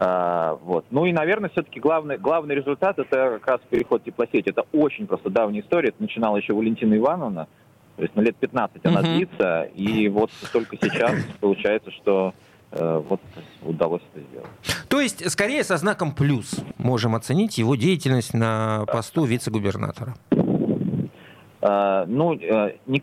А, 0.06 0.58
вот. 0.62 0.84
Ну 0.90 1.06
и, 1.06 1.12
наверное, 1.12 1.48
все-таки 1.48 1.80
главный, 1.80 2.18
главный 2.18 2.54
результат 2.54 2.98
это 2.98 3.38
как 3.40 3.46
раз 3.46 3.60
переход 3.70 4.04
теплосети. 4.04 4.50
Это 4.50 4.64
очень 4.72 5.06
просто 5.06 5.30
давняя 5.30 5.62
история. 5.62 5.88
Это 5.88 6.02
начинала 6.02 6.36
еще 6.36 6.52
Валентина 6.52 6.94
Ивановна. 6.94 7.48
То 7.96 8.02
есть 8.02 8.14
на 8.14 8.20
ну, 8.20 8.26
лет 8.26 8.36
15 8.36 8.84
она 8.84 9.00
uh-huh. 9.00 9.16
длится. 9.16 9.62
И 9.74 10.08
вот 10.08 10.30
только 10.52 10.76
сейчас 10.76 11.14
получается, 11.40 11.90
что 11.92 12.34
э, 12.72 13.02
вот 13.08 13.20
удалось 13.62 14.02
это 14.12 14.26
сделать. 14.26 14.48
То 14.88 15.00
есть, 15.00 15.30
скорее 15.30 15.64
со 15.64 15.78
знаком 15.78 16.12
плюс 16.12 16.54
можем 16.76 17.14
оценить 17.14 17.56
его 17.56 17.74
деятельность 17.74 18.34
на 18.34 18.84
посту 18.86 19.24
вице-губернатора. 19.24 20.16
Uh, 21.62 22.04
ну, 22.06 22.34
ни, 22.34 23.00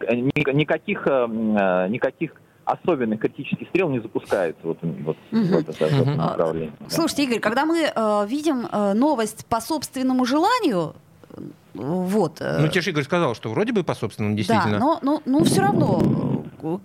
никаких, 0.53 1.07
uh, 1.07 1.89
никаких 1.89 2.35
особенных 2.65 3.19
критических 3.19 3.67
стрел 3.69 3.89
не 3.89 3.99
запускается 3.99 4.61
вот, 4.63 4.77
вот 4.81 5.17
угу. 5.31 5.41
в 5.41 5.53
это, 5.53 5.73
в 5.73 5.81
это 5.81 6.05
направлении. 6.05 6.73
Слушайте, 6.89 7.23
Игорь, 7.23 7.39
когда 7.39 7.65
мы 7.65 7.91
э, 7.93 8.25
видим 8.27 8.67
э, 8.71 8.93
новость 8.93 9.45
по 9.47 9.59
собственному 9.59 10.25
желанию, 10.25 10.93
вот. 11.73 12.41
Э, 12.41 12.59
ну, 12.59 12.67
тебе 12.67 12.81
же 12.81 12.91
Игорь 12.91 13.03
сказал, 13.03 13.35
что 13.35 13.49
вроде 13.49 13.73
бы 13.73 13.83
по 13.83 13.95
собственному, 13.95 14.35
действительно. 14.35 14.73
Да, 14.73 14.79
но, 14.79 14.99
но, 15.01 15.21
но 15.25 15.43
все 15.43 15.61
равно 15.61 16.43
э, 16.61 16.77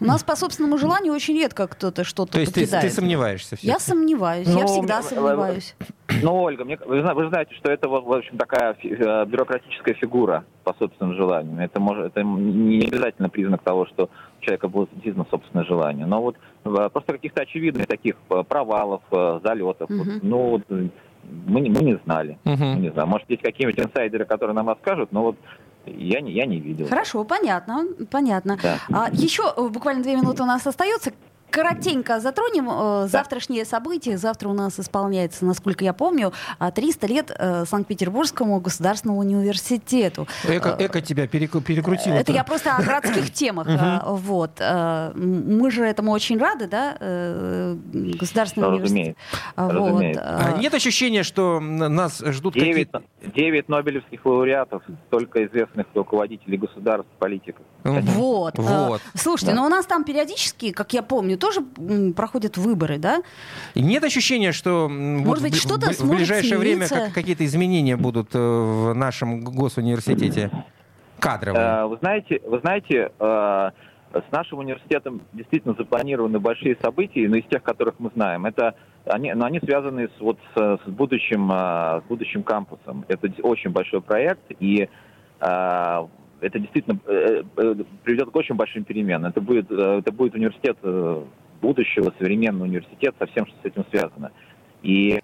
у 0.00 0.04
нас 0.04 0.22
по 0.22 0.36
собственному 0.36 0.78
желанию 0.78 1.12
очень 1.12 1.34
редко 1.34 1.66
кто-то 1.66 2.04
что-то 2.04 2.32
То 2.32 2.40
есть. 2.40 2.54
Ты, 2.54 2.66
ты 2.66 2.90
сомневаешься? 2.90 3.56
Я 3.60 3.78
сомневаюсь, 3.78 4.46
ну, 4.46 4.58
я 4.58 4.66
всегда 4.66 5.02
сомневаюсь. 5.02 5.74
Ну, 6.22 6.42
Ольга, 6.42 6.64
мне, 6.64 6.78
вы, 6.84 7.02
вы 7.02 7.28
знаете, 7.28 7.54
что 7.54 7.70
это, 7.70 7.88
в 7.88 8.12
общем, 8.12 8.36
такая 8.36 8.76
э, 8.82 9.24
бюрократическая 9.26 9.94
фигура 9.94 10.44
по 10.62 10.74
собственному 10.78 11.16
желанию. 11.16 11.58
Это, 11.60 11.80
может, 11.80 12.06
это 12.06 12.22
не 12.22 12.86
обязательно 12.86 13.28
признак 13.28 13.62
того, 13.62 13.86
что 13.86 14.10
у 14.40 14.44
человека 14.44 14.68
было 14.68 14.86
действительно 14.92 15.26
собственное 15.30 15.64
желание. 15.64 16.06
Но 16.06 16.22
вот 16.22 16.36
э, 16.64 16.88
просто 16.92 17.14
каких-то 17.14 17.42
очевидных 17.42 17.86
таких 17.86 18.16
э, 18.30 18.42
провалов, 18.46 19.02
залетов, 19.10 19.90
угу. 19.90 19.98
вот, 19.98 20.22
ну, 20.22 20.38
вот, 20.50 20.62
мы, 20.68 21.60
мы 21.60 21.82
не 21.82 21.98
знали. 22.04 22.38
Угу. 22.44 22.64
Мы 22.64 22.80
не 22.80 22.90
знаю. 22.90 23.08
Может, 23.08 23.28
есть 23.30 23.42
какие-нибудь 23.42 23.80
инсайдеры, 23.80 24.24
которые 24.24 24.54
нам 24.54 24.68
расскажут, 24.68 25.12
но 25.12 25.22
вот 25.22 25.36
я 25.86 26.20
не, 26.20 26.32
я 26.32 26.46
не 26.46 26.60
видел. 26.60 26.88
Хорошо, 26.88 27.24
понятно, 27.24 27.84
понятно. 28.10 28.58
Да. 28.62 28.78
А, 28.92 29.08
еще 29.12 29.52
буквально 29.70 30.02
две 30.02 30.16
минуты 30.16 30.42
у 30.42 30.46
нас 30.46 30.66
остается 30.66 31.12
коротенько 31.54 32.18
затронем 32.18 32.68
э, 32.68 33.06
завтрашние 33.08 33.64
события. 33.64 34.18
Завтра 34.18 34.48
у 34.48 34.52
нас 34.52 34.80
исполняется, 34.80 35.44
насколько 35.44 35.84
я 35.84 35.92
помню, 35.92 36.32
300 36.58 37.06
лет 37.06 37.30
э, 37.30 37.64
Санкт-Петербургскому 37.64 38.58
государственному 38.58 39.20
университету. 39.20 40.26
Эко, 40.42 40.76
эко 40.80 41.00
тебя 41.00 41.28
перекрутило. 41.28 42.14
Это 42.14 42.32
я 42.32 42.42
просто 42.42 42.76
о 42.76 42.82
городских 42.82 43.32
темах. 43.32 43.68
Вот. 44.04 44.50
Э, 44.58 45.12
мы 45.14 45.70
же 45.70 45.84
этому 45.84 46.10
очень 46.10 46.38
рады, 46.38 46.66
да, 46.66 46.96
э, 46.98 47.76
государственный 47.92 48.68
университет. 48.68 49.16
Вот. 49.56 50.02
А 50.16 50.56
нет 50.58 50.74
ощущения, 50.74 51.22
что 51.22 51.60
нас 51.60 52.18
ждут 52.18 52.54
какие-то... 52.54 53.02
Девять 53.34 53.68
нобелевских 53.68 54.26
лауреатов, 54.26 54.82
только 55.08 55.46
известных 55.46 55.86
руководителей 55.94 56.58
государств, 56.58 57.10
политиков. 57.18 57.64
Вот. 57.84 58.58
вот. 58.58 59.00
Слушайте, 59.14 59.54
но 59.54 59.64
у 59.66 59.68
нас 59.68 59.86
там 59.86 60.04
периодически, 60.04 60.72
как 60.72 60.92
я 60.92 61.02
помню, 61.02 61.38
тоже 61.44 61.60
проходят 62.12 62.56
выборы, 62.56 62.98
да? 62.98 63.22
Нет 63.74 64.02
ощущения, 64.02 64.52
что 64.52 64.88
Может 64.88 65.42
быть, 65.44 65.54
что-то 65.54 65.92
в, 65.92 66.00
в 66.00 66.10
ближайшее 66.10 66.58
время 66.58 66.88
как, 66.88 67.12
какие-то 67.12 67.44
изменения 67.44 67.96
будут 67.96 68.34
э, 68.34 68.38
в 68.38 68.94
нашем 68.94 69.44
госуниверситете 69.44 70.50
кадровые? 71.18 71.62
Э, 71.62 71.84
вы 71.84 71.98
знаете, 71.98 72.40
вы 72.46 72.60
знаете, 72.60 73.12
э, 73.18 73.70
с 74.14 74.32
нашим 74.32 74.60
университетом 74.60 75.20
действительно 75.34 75.74
запланированы 75.76 76.38
большие 76.38 76.78
события, 76.80 77.28
но 77.28 77.36
из 77.36 77.44
тех, 77.46 77.62
которых 77.62 77.96
мы 77.98 78.10
знаем, 78.14 78.46
это 78.46 78.74
они, 79.04 79.34
но 79.34 79.44
они 79.44 79.60
связаны 79.60 80.08
с, 80.16 80.20
вот, 80.20 80.38
с, 80.56 80.78
с, 80.86 80.88
будущим, 80.88 81.50
с 81.50 82.02
будущим 82.08 82.42
кампусом. 82.42 83.04
Это 83.08 83.30
очень 83.42 83.70
большой 83.70 84.00
проект, 84.00 84.40
и 84.60 84.88
это 86.40 86.58
действительно 86.58 86.98
приведет 88.04 88.30
к 88.30 88.36
очень 88.36 88.54
большим 88.54 88.84
переменам. 88.84 89.30
Это 89.30 89.40
будет, 89.40 89.70
это 89.70 90.12
будет 90.12 90.34
университет 90.34 90.78
будущего, 91.60 92.12
современный 92.18 92.64
университет, 92.64 93.14
со 93.18 93.26
всем, 93.26 93.46
что 93.46 93.56
с 93.62 93.64
этим 93.64 93.84
связано. 93.90 94.30
И 94.82 95.18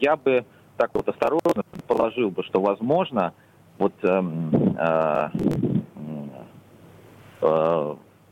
я 0.00 0.16
бы 0.16 0.44
так 0.76 0.90
вот 0.94 1.08
осторожно 1.08 1.64
положил 1.88 2.30
бы, 2.30 2.44
что 2.44 2.60
возможно, 2.60 3.34
вот 3.78 3.94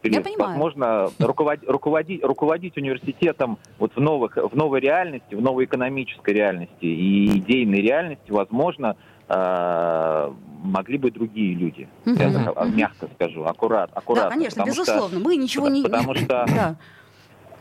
я 0.09 0.21
понимаю. 0.23 0.51
возможно, 0.53 1.11
руководить, 1.19 1.69
руководить, 1.69 2.25
руководить 2.25 2.77
университетом 2.77 3.59
вот 3.79 3.95
в, 3.95 4.01
новых, 4.01 4.37
в 4.37 4.57
новой 4.57 4.81
реальности, 4.81 5.35
в 5.35 5.43
новой 5.43 5.65
экономической 5.67 6.33
реальности 6.33 6.85
и 6.85 7.39
идейной 7.39 7.81
реальности, 7.81 8.31
возможно, 8.31 8.97
э, 8.97 9.20
могли 9.31 10.99
бы 10.99 11.11
другие 11.11 11.55
люди. 11.55 11.89
Угу. 12.05 12.17
Я 12.17 12.53
так, 12.53 12.75
мягко 12.75 13.09
скажу, 13.15 13.45
аккурат, 13.45 13.91
аккуратно. 13.95 14.31
Да, 14.31 14.35
конечно, 14.35 14.65
безусловно. 14.65 15.19
Что, 15.19 15.29
Мы 15.29 15.37
ничего 15.37 15.69
не... 15.69 15.83
Потому 15.83 16.15
что... 16.15 16.27
да. 16.49 16.77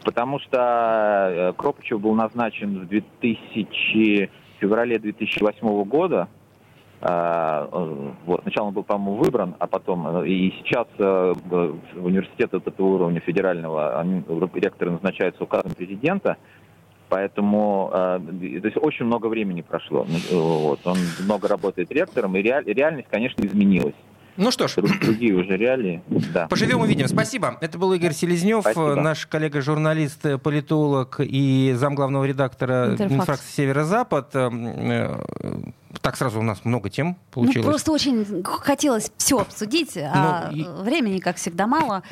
Потому 0.03 0.39
что 0.39 1.29
э, 1.31 1.53
Кропачев 1.57 1.99
был 1.99 2.13
назначен 2.15 2.79
в 2.79 2.87
2000, 2.87 4.29
феврале 4.59 4.97
2008 4.97 5.83
года, 5.83 6.29
а, 7.01 7.69
э, 7.71 8.11
вот. 8.25 8.41
Сначала 8.41 8.67
он 8.67 8.73
был, 8.73 8.83
по-моему, 8.83 9.23
выбран, 9.23 9.55
а 9.59 9.67
потом... 9.67 10.17
Э, 10.17 10.27
и 10.27 10.51
сейчас 10.59 10.87
э, 10.97 11.33
университет 11.95 12.53
этого 12.53 12.85
уровня 12.85 13.21
федерального 13.21 14.05
ректоры 14.53 14.91
назначаются 14.91 15.43
указом 15.43 15.73
президента, 15.73 16.37
Поэтому 17.09 17.89
то 17.91 18.21
есть 18.41 18.77
очень 18.77 19.05
много 19.05 19.27
времени 19.27 19.61
прошло. 19.61 20.05
Вот. 20.31 20.79
Он 20.85 20.97
много 21.19 21.47
работает 21.47 21.91
ректором, 21.91 22.35
и 22.35 22.41
реальность, 22.41 23.07
конечно, 23.09 23.43
изменилась. 23.43 23.95
Ну 24.37 24.51
что 24.51 24.69
ж. 24.69 24.75
Другие 24.75 25.33
уже 25.35 25.57
реалии. 25.57 26.01
Да. 26.33 26.47
Поживем 26.47 26.79
увидим. 26.79 27.07
Спасибо. 27.09 27.57
Это 27.59 27.77
был 27.77 27.91
Игорь 27.91 28.13
Селезнев, 28.13 28.61
Спасибо. 28.61 28.95
наш 28.95 29.25
коллега-журналист, 29.25 30.41
политолог 30.41 31.19
и 31.19 31.73
замглавного 31.75 32.23
редактора 32.23 32.95
инфракции 32.97 33.51
«Северо-Запад». 33.51 34.33
Так 36.01 36.17
сразу 36.17 36.39
у 36.39 36.43
нас 36.43 36.65
много 36.65 36.89
тем 36.89 37.17
получилось. 37.31 37.65
Ну, 37.65 37.71
просто 37.71 37.91
очень 37.91 38.43
хотелось 38.43 39.11
все 39.17 39.39
обсудить, 39.39 39.97
а 39.97 40.49
ну, 40.51 40.57
и... 40.57 40.83
времени, 40.83 41.19
как 41.19 41.37
всегда, 41.37 41.67
мало. 41.67 42.03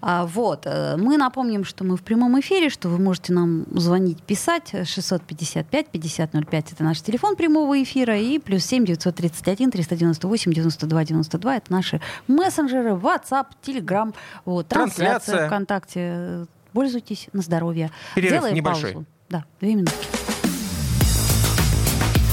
А, 0.00 0.26
вот. 0.26 0.62
Э, 0.64 0.96
мы 0.96 1.18
напомним, 1.18 1.64
что 1.64 1.84
мы 1.84 1.96
в 1.96 2.02
прямом 2.02 2.38
эфире, 2.40 2.70
что 2.70 2.88
вы 2.88 2.98
можете 2.98 3.32
нам 3.32 3.66
звонить, 3.70 4.22
писать. 4.22 4.72
655-5005 4.72 6.72
это 6.72 6.84
наш 6.84 7.02
телефон 7.02 7.36
прямого 7.36 7.82
эфира. 7.82 8.18
И 8.18 8.38
плюс 8.38 8.64
7 8.64 8.86
931 8.86 9.70
398 9.70 10.52
92 10.52 11.04
92 11.04 11.56
это 11.56 11.72
наши 11.72 12.00
мессенджеры, 12.26 12.90
WhatsApp, 12.90 13.46
Telegram, 13.62 14.14
вот, 14.44 14.68
трансляция, 14.68 15.10
трансляция. 15.10 15.48
ВКонтакте. 15.48 16.46
Пользуйтесь 16.72 17.28
на 17.32 17.42
здоровье. 17.42 17.90
Перерыв 18.14 18.40
Делаем 18.40 18.54
небольшой. 18.54 18.92
паузу. 18.92 19.06
Да, 19.28 19.44
две 19.60 19.74
минутки. 19.74 20.37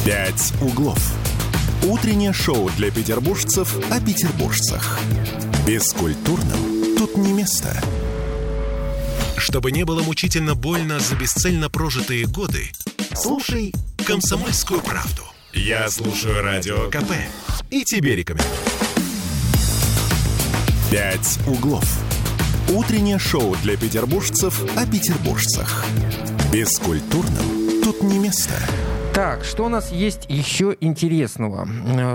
«Пять 0.06 0.54
углов». 0.62 1.00
Утреннее 1.82 2.32
шоу 2.32 2.70
для 2.78 2.92
петербуржцев 2.92 3.76
о 3.90 4.00
петербуржцах. 4.00 5.00
Бескультурным 5.66 6.96
тут 6.96 7.18
не 7.18 7.34
место. 7.34 7.76
Чтобы 9.36 9.72
не 9.72 9.84
было 9.84 10.04
мучительно 10.04 10.54
больно 10.54 11.00
за 11.00 11.16
бесцельно 11.16 11.72
прожитые 11.72 12.28
годы, 12.28 12.70
слушай 13.16 13.74
«Комсомольскую 14.06 14.82
правду». 14.82 15.24
Я 15.54 15.90
слушаю 15.90 16.44
Радио 16.44 16.88
КП 16.92 17.12
и 17.72 17.84
тебе 17.84 18.16
рекомендую. 18.16 18.54
«Пять 20.92 21.40
углов». 21.48 21.86
Утреннее 22.70 23.18
шоу 23.18 23.56
для 23.64 23.76
петербуржцев 23.76 24.62
о 24.78 24.86
петербуржцах. 24.86 25.84
Бескультурным 26.54 27.82
тут 27.84 28.04
не 28.04 28.20
место. 28.20 28.54
Так, 29.16 29.46
что 29.46 29.64
у 29.64 29.70
нас 29.70 29.94
есть 29.94 30.26
еще 30.28 30.76
интересного? 30.82 31.66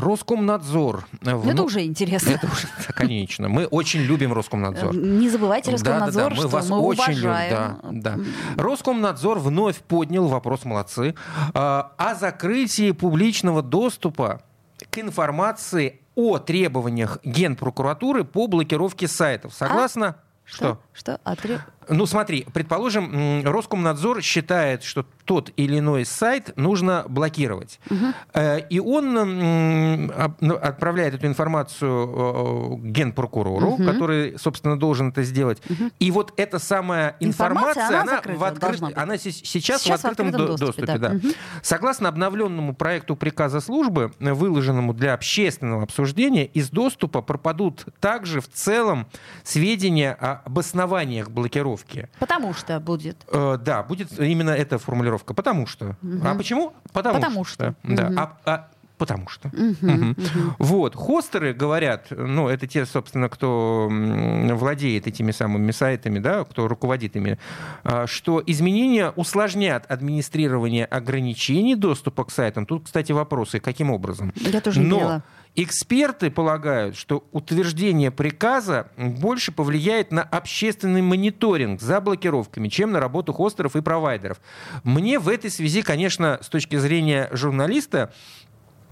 Роскомнадзор. 0.00 1.06
В... 1.22 1.48
Это 1.48 1.62
уже 1.62 1.82
интересно. 1.82 2.28
Это 2.28 2.46
уже, 2.46 2.68
конечно. 2.94 3.48
Мы 3.48 3.64
очень 3.64 4.00
любим 4.00 4.34
Роскомнадзор. 4.34 4.94
Не 4.94 5.30
забывайте 5.30 5.70
Роскомнадзор, 5.70 6.12
да, 6.12 6.28
да, 6.28 6.28
да. 6.28 6.36
Мы 6.36 6.36
что 6.36 6.48
вас 6.48 6.68
мы 6.68 6.78
очень 6.80 7.02
уважаем. 7.12 7.78
Любим. 7.84 8.00
Да, 8.02 8.16
да. 8.16 8.62
Роскомнадзор 8.62 9.38
вновь 9.38 9.76
поднял 9.78 10.26
вопрос, 10.28 10.66
молодцы, 10.66 11.14
а, 11.54 11.92
о 11.96 12.14
закрытии 12.14 12.90
публичного 12.90 13.62
доступа 13.62 14.42
к 14.90 14.98
информации 14.98 16.02
о 16.14 16.36
требованиях 16.36 17.18
Генпрокуратуры 17.24 18.24
по 18.24 18.46
блокировке 18.46 19.08
сайтов. 19.08 19.54
Согласно... 19.54 20.06
А? 20.06 20.16
Что? 20.44 20.80
Что? 21.00 21.18
Отре... 21.24 21.60
Ну, 21.88 22.04
смотри, 22.04 22.46
предположим, 22.52 23.42
Роскомнадзор 23.44 24.22
считает, 24.22 24.84
что 24.84 25.06
тот 25.24 25.50
или 25.56 25.78
иной 25.78 26.04
сайт 26.04 26.52
нужно 26.56 27.04
блокировать. 27.08 27.80
Угу. 27.90 28.40
И 28.68 28.78
он 28.78 30.12
ну, 30.40 30.54
отправляет 30.54 31.14
эту 31.14 31.26
информацию 31.26 31.90
э, 31.90 32.86
генпрокурору, 32.86 33.70
угу. 33.70 33.84
который, 33.84 34.38
собственно, 34.38 34.78
должен 34.78 35.08
это 35.08 35.22
сделать. 35.22 35.62
Угу. 35.68 35.90
И 35.98 36.10
вот 36.10 36.32
эта 36.36 36.58
самая 36.58 37.16
информация, 37.18 37.82
информация 37.86 38.00
она, 38.02 38.20
она, 38.24 38.38
в 38.38 38.44
открыт... 38.44 38.96
она 38.96 39.16
сейчас, 39.16 39.50
сейчас 39.50 39.82
в 39.86 39.90
открытом, 40.04 40.26
в 40.26 40.34
открытом 40.34 40.56
доступе. 40.56 40.86
доступе 40.86 40.98
да. 40.98 41.08
Да. 41.08 41.16
Угу. 41.16 41.34
Согласно 41.62 42.08
обновленному 42.08 42.74
проекту 42.74 43.16
приказа 43.16 43.60
службы, 43.60 44.12
выложенному 44.20 44.92
для 44.92 45.14
общественного 45.14 45.84
обсуждения, 45.84 46.44
из 46.44 46.70
доступа 46.70 47.22
пропадут 47.22 47.86
также 48.00 48.40
в 48.40 48.48
целом 48.48 49.06
сведения 49.42 50.12
об 50.12 50.58
основаниях 50.90 51.30
блокировки. 51.30 52.08
Потому 52.18 52.54
что 52.54 52.80
будет. 52.80 53.16
Э, 53.28 53.58
да, 53.60 53.82
будет 53.82 54.18
именно 54.18 54.50
эта 54.50 54.78
формулировка. 54.78 55.34
Потому 55.34 55.66
что. 55.66 55.96
Угу. 56.02 56.20
А 56.24 56.34
почему? 56.34 56.72
Потому, 56.92 57.14
Потому 57.16 57.44
что. 57.44 57.74
что. 57.82 57.94
Да. 57.94 58.06
Угу. 58.06 58.14
А, 58.18 58.38
а, 58.44 58.68
Потому 58.98 59.28
что. 59.28 59.48
Угу, 59.48 59.92
угу. 59.92 60.10
Угу. 60.10 60.54
Вот. 60.58 60.94
Хостеры 60.94 61.54
говорят, 61.54 62.08
ну, 62.10 62.48
это 62.48 62.66
те, 62.66 62.84
собственно, 62.84 63.30
кто 63.30 63.88
владеет 63.90 65.06
этими 65.06 65.30
самыми 65.30 65.70
сайтами, 65.70 66.18
да, 66.18 66.44
кто 66.44 66.68
руководит 66.68 67.16
ими, 67.16 67.38
а, 67.82 68.06
что 68.06 68.42
изменения 68.46 69.10
усложнят 69.16 69.90
администрирование 69.90 70.84
ограничений 70.84 71.76
доступа 71.76 72.24
к 72.24 72.30
сайтам. 72.30 72.66
Тут, 72.66 72.84
кстати, 72.84 73.12
вопросы, 73.12 73.58
каким 73.58 73.90
образом. 73.90 74.34
Я 74.36 74.60
тоже 74.60 74.80
не 74.80 74.86
Но 74.86 74.96
поняла. 74.96 75.22
Эксперты 75.56 76.30
полагают, 76.30 76.96
что 76.96 77.26
утверждение 77.32 78.12
приказа 78.12 78.88
больше 78.96 79.50
повлияет 79.50 80.12
на 80.12 80.22
общественный 80.22 81.02
мониторинг 81.02 81.80
за 81.80 82.00
блокировками, 82.00 82.68
чем 82.68 82.92
на 82.92 83.00
работу 83.00 83.32
хостеров 83.32 83.74
и 83.74 83.82
провайдеров. 83.82 84.40
Мне 84.84 85.18
в 85.18 85.28
этой 85.28 85.50
связи, 85.50 85.82
конечно, 85.82 86.38
с 86.40 86.48
точки 86.48 86.76
зрения 86.76 87.28
журналиста, 87.32 88.12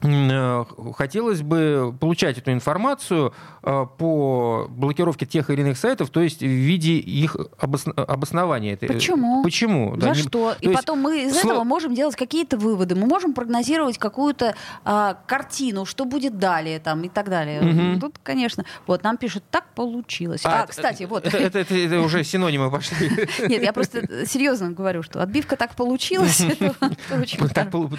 хотелось 0.00 1.42
бы 1.42 1.94
получать 1.98 2.38
эту 2.38 2.52
информацию 2.52 3.34
э, 3.62 3.86
по 3.98 4.66
блокировке 4.68 5.26
тех 5.26 5.50
или 5.50 5.60
иных 5.60 5.78
сайтов, 5.78 6.10
то 6.10 6.20
есть 6.20 6.40
в 6.40 6.46
виде 6.46 6.94
их 6.94 7.36
обоснования. 7.58 8.76
Почему? 8.76 9.42
Почему? 9.42 9.94
За 9.96 10.08
да, 10.08 10.14
что? 10.14 10.54
И 10.60 10.68
есть... 10.68 10.78
потом 10.78 11.00
мы 11.00 11.24
из 11.24 11.40
Сло... 11.40 11.50
этого 11.50 11.64
можем 11.64 11.94
делать 11.94 12.16
какие-то 12.16 12.56
выводы. 12.56 12.94
Мы 12.94 13.06
можем 13.06 13.32
прогнозировать 13.32 13.98
какую-то 13.98 14.54
а, 14.84 15.18
картину, 15.26 15.84
что 15.84 16.04
будет 16.04 16.38
далее 16.38 16.78
там, 16.78 17.02
и 17.02 17.08
так 17.08 17.28
далее. 17.28 17.60
Угу. 17.60 18.00
Тут, 18.00 18.18
конечно, 18.22 18.64
вот 18.86 19.02
нам 19.02 19.16
пишут, 19.16 19.44
так 19.50 19.64
получилось. 19.74 20.42
А, 20.44 20.62
а 20.62 20.66
кстати, 20.66 21.04
вот. 21.04 21.26
Это, 21.26 21.36
это, 21.38 21.58
это, 21.58 21.74
это 21.74 22.00
уже 22.00 22.22
синонимы 22.24 22.70
пошли. 22.70 23.10
Нет, 23.48 23.62
я 23.62 23.72
просто 23.72 24.26
серьезно 24.26 24.70
говорю, 24.70 25.02
что 25.02 25.22
отбивка 25.22 25.56
так 25.56 25.74
получилась. 25.74 26.40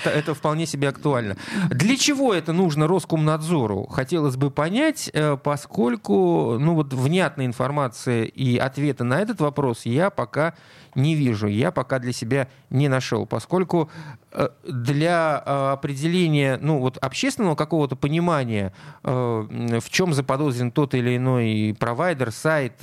Это 0.05 0.33
вполне 0.33 0.65
себе 0.65 0.89
актуально. 0.89 1.37
Для 1.69 1.88
чего 1.97 2.33
это 2.33 2.53
нужно 2.53 2.87
Роскомнадзору? 2.87 3.87
Хотелось 3.87 4.35
бы 4.35 4.51
понять, 4.51 5.09
э, 5.13 5.37
поскольку 5.41 6.57
ну, 6.59 6.75
вот, 6.75 6.93
внятной 6.93 7.45
информации 7.45 8.25
и 8.25 8.57
ответа 8.57 9.03
на 9.03 9.19
этот 9.19 9.39
вопрос 9.41 9.85
я 9.85 10.09
пока 10.09 10.55
не 10.95 11.15
вижу. 11.15 11.47
Я 11.47 11.71
пока 11.71 11.99
для 11.99 12.13
себя 12.13 12.47
не 12.69 12.87
нашел, 12.87 13.25
поскольку 13.25 13.89
э, 14.31 14.49
для 14.63 15.43
э, 15.45 15.71
определения 15.73 16.57
ну, 16.61 16.79
вот, 16.79 16.97
общественного 16.97 17.55
какого-то 17.55 17.95
понимания, 17.95 18.73
э, 19.03 19.09
в 19.81 19.89
чем 19.89 20.13
заподозрен 20.13 20.71
тот 20.71 20.93
или 20.93 21.17
иной 21.17 21.75
провайдер, 21.79 22.31
сайт, 22.31 22.81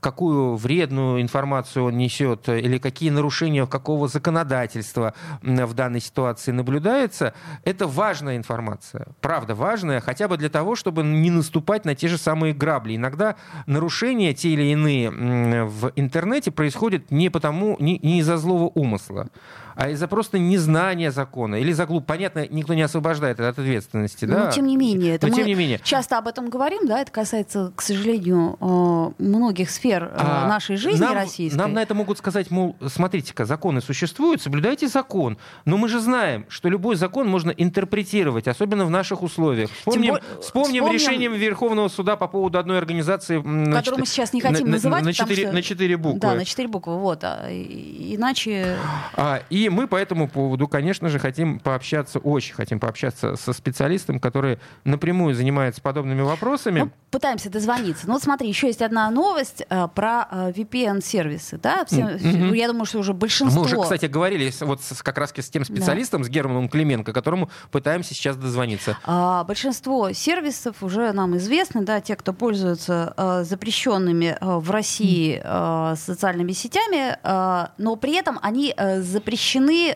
какую 0.00 0.56
вредную 0.56 1.20
информацию 1.22 1.84
он 1.84 1.96
несет, 1.96 2.48
или 2.48 2.78
какие 2.78 3.10
нарушения 3.10 3.66
какого 3.66 4.08
законодательства 4.08 5.14
в 5.42 5.74
данной 5.74 6.00
ситуации 6.00 6.52
наблюдается, 6.52 7.34
это 7.64 7.86
важная 7.86 8.36
информация. 8.36 9.08
Правда, 9.20 9.54
важная, 9.54 10.00
хотя 10.00 10.28
бы 10.28 10.36
для 10.36 10.48
того, 10.48 10.76
чтобы 10.76 11.02
не 11.02 11.30
наступать 11.30 11.84
на 11.84 11.94
те 11.94 12.08
же 12.08 12.18
самые 12.18 12.54
грабли. 12.54 12.96
Иногда 12.96 13.36
нарушения 13.66 14.34
те 14.34 14.50
или 14.50 14.64
иные 14.64 15.10
в 15.10 15.92
интернете 15.96 16.50
происходят 16.50 17.10
не 17.10 17.30
потому, 17.36 17.76
не, 17.80 17.98
не 18.02 18.20
из-за 18.20 18.38
злого 18.38 18.70
умысла 18.74 19.26
а 19.76 19.90
из-за 19.90 20.08
просто 20.08 20.38
незнания 20.38 21.10
закона 21.12 21.56
или 21.56 21.70
за 21.72 21.86
глуп. 21.86 22.06
Понятно, 22.06 22.46
никто 22.48 22.74
не 22.74 22.82
освобождает 22.82 23.38
от 23.40 23.58
ответственности, 23.58 24.24
да? 24.24 24.46
Но 24.46 24.50
тем 24.50 24.66
не 24.66 24.76
менее, 24.76 25.14
это 25.16 25.26
Но, 25.26 25.32
мы 25.32 25.36
тем 25.38 25.46
не 25.46 25.54
менее. 25.54 25.80
часто 25.84 26.18
об 26.18 26.26
этом 26.28 26.48
говорим, 26.50 26.86
да, 26.86 27.00
это 27.00 27.12
касается, 27.12 27.72
к 27.76 27.82
сожалению, 27.82 28.56
э, 28.60 29.22
многих 29.22 29.70
сфер 29.70 30.04
э, 30.04 30.14
А 30.16 30.48
нашей 30.48 30.76
жизни 30.76 31.00
нам, 31.04 31.14
российской. 31.14 31.56
Нам 31.56 31.72
на 31.74 31.82
это 31.82 31.94
могут 31.94 32.18
сказать, 32.18 32.50
мол, 32.50 32.74
смотрите-ка, 32.88 33.44
законы 33.44 33.80
существуют, 33.80 34.40
соблюдайте 34.42 34.88
закон. 34.88 35.36
Но 35.64 35.76
мы 35.76 35.88
же 35.88 36.00
знаем, 36.00 36.46
что 36.48 36.68
любой 36.68 36.96
закон 36.96 37.28
можно 37.28 37.50
интерпретировать, 37.50 38.48
особенно 38.48 38.86
в 38.86 38.90
наших 38.90 39.22
условиях. 39.22 39.70
Вспомним, 39.70 40.08
более- 40.14 40.22
вспомним, 40.40 40.82
вспомним- 40.84 40.92
решением 40.92 41.32
Верховного 41.34 41.88
суда 41.88 42.16
по 42.16 42.28
поводу 42.28 42.58
одной 42.58 42.78
организации... 42.78 43.36
Которую 43.38 44.00
мы 44.00 44.06
чет- 44.06 44.08
сейчас 44.08 44.32
не 44.32 44.40
хотим 44.40 44.60
на- 44.60 44.66
на- 44.66 44.72
называть, 44.72 45.04
На 45.04 45.12
четыре, 45.12 45.44
что- 45.44 45.52
на 45.52 45.62
четыре 45.62 45.96
буквы. 45.98 46.20
Да, 46.20 46.34
на 46.34 46.44
четыре 46.44 46.68
буквы, 46.68 46.98
вот. 46.98 47.20
а, 47.24 47.46
иначе... 47.50 48.76
А, 49.14 49.42
и 49.50 49.65
мы 49.68 49.86
по 49.88 49.96
этому 49.96 50.28
поводу, 50.28 50.68
конечно 50.68 51.08
же, 51.08 51.18
хотим 51.18 51.58
пообщаться, 51.60 52.18
очень 52.18 52.54
хотим 52.54 52.80
пообщаться 52.80 53.36
со 53.36 53.52
специалистом, 53.52 54.20
который 54.20 54.58
напрямую 54.84 55.34
занимается 55.34 55.80
подобными 55.80 56.22
вопросами. 56.22 56.80
Ну, 56.80 56.90
пытаемся 57.10 57.50
дозвониться. 57.50 58.06
Ну, 58.06 58.14
вот 58.14 58.22
смотри, 58.22 58.48
еще 58.48 58.66
есть 58.68 58.82
одна 58.82 59.10
новость 59.10 59.64
э, 59.68 59.88
про 59.94 60.28
э, 60.30 60.52
VPN-сервисы. 60.52 61.58
Да? 61.58 61.84
Все, 61.86 62.04
Мгм. 62.04 62.52
Я 62.54 62.68
думаю, 62.68 62.86
что 62.86 62.98
уже 62.98 63.12
большинство... 63.14 63.60
Мы 63.60 63.66
уже, 63.66 63.80
кстати, 63.80 64.06
говорили 64.06 64.52
вот 64.60 64.82
с- 64.82 65.02
как 65.02 65.18
раз 65.18 65.32
с 65.36 65.50
тем 65.50 65.64
специалистом, 65.64 66.24
с 66.24 66.28
Германом 66.28 66.68
Клименко, 66.68 67.12
которому 67.12 67.50
пытаемся 67.70 68.14
сейчас 68.14 68.36
дозвониться. 68.36 68.96
А, 69.04 69.44
большинство 69.44 70.12
сервисов 70.12 70.82
уже 70.82 71.12
нам 71.12 71.36
известны, 71.36 71.82
да, 71.82 72.00
те, 72.00 72.16
кто 72.16 72.32
пользуются 72.32 73.14
э, 73.16 73.44
запрещенными 73.44 74.36
э, 74.40 74.46
в 74.58 74.70
России 74.70 75.40
э, 75.42 75.94
социальными 75.96 76.52
сетями, 76.52 77.16
э, 77.22 77.66
но 77.78 77.96
при 77.96 78.16
этом 78.16 78.38
они 78.42 78.72
э, 78.76 79.00
запрещены, 79.00 79.36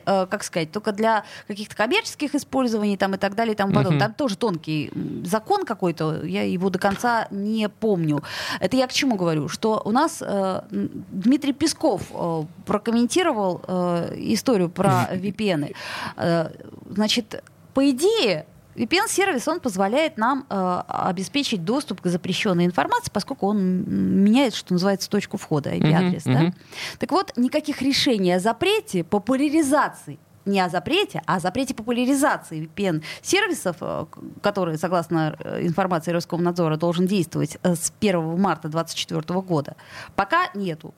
э, 0.04 0.26
как 0.26 0.42
сказать, 0.42 0.72
только 0.72 0.92
для 0.92 1.24
каких-то 1.46 1.76
коммерческих 1.76 2.34
использований 2.34 2.96
там, 2.96 3.14
и 3.14 3.18
так 3.18 3.34
далее 3.34 3.54
и 3.54 3.56
тому 3.56 3.72
подобное. 3.72 3.98
Мгм. 3.98 4.06
Там 4.06 4.14
тоже 4.14 4.36
тонкий 4.36 4.90
закон 5.24 5.64
какой-то, 5.64 6.24
я 6.24 6.42
его 6.42 6.70
до 6.70 6.78
конца 6.78 7.28
не 7.30 7.68
помню. 7.68 8.22
Это 8.60 8.76
я 8.76 8.86
к 8.86 8.92
чему 8.92 9.16
говорю? 9.16 9.48
Что 9.48 9.80
у 9.84 9.90
нас 9.90 10.18
э, 10.20 10.62
Дмитрий 10.70 11.52
Песков 11.52 12.02
э, 12.12 12.42
прокомментировал 12.66 13.62
э, 13.66 14.14
историю 14.16 14.68
про 14.68 15.08
VPN. 15.12 15.74
Э, 16.16 16.50
значит, 16.88 17.42
по 17.74 17.88
идее, 17.90 18.46
VPN-сервис, 18.74 19.48
он 19.48 19.60
позволяет 19.60 20.16
нам 20.16 20.46
э, 20.48 20.82
обеспечить 20.86 21.64
доступ 21.64 22.00
к 22.00 22.06
запрещенной 22.06 22.64
информации, 22.64 23.10
поскольку 23.12 23.48
он 23.48 23.84
меняет, 23.86 24.54
что 24.54 24.72
называется, 24.72 25.10
точку 25.10 25.36
входа, 25.36 25.74
IP-адрес. 25.74 26.24
Мгм, 26.26 26.34
да? 26.34 26.40
мгм. 26.42 26.54
Так 26.98 27.10
вот, 27.12 27.32
никаких 27.36 27.82
решений 27.82 28.32
о 28.32 28.40
запрете, 28.40 29.04
популяризации 29.04 30.18
не 30.46 30.60
о 30.60 30.68
запрете, 30.68 31.22
а 31.26 31.36
о 31.36 31.40
запрете 31.40 31.74
популяризации 31.74 32.66
VPN-сервисов, 32.66 33.76
э, 33.80 34.06
которые, 34.42 34.78
согласно 34.78 35.36
э, 35.38 35.66
информации 35.66 36.12
Роскомнадзора, 36.12 36.76
должен 36.76 37.06
действовать 37.06 37.58
э, 37.62 37.74
с 37.74 37.92
1 38.00 38.40
марта 38.40 38.68
2024 38.68 39.40
года, 39.40 39.76
пока 40.16 40.48
нету. 40.54 40.94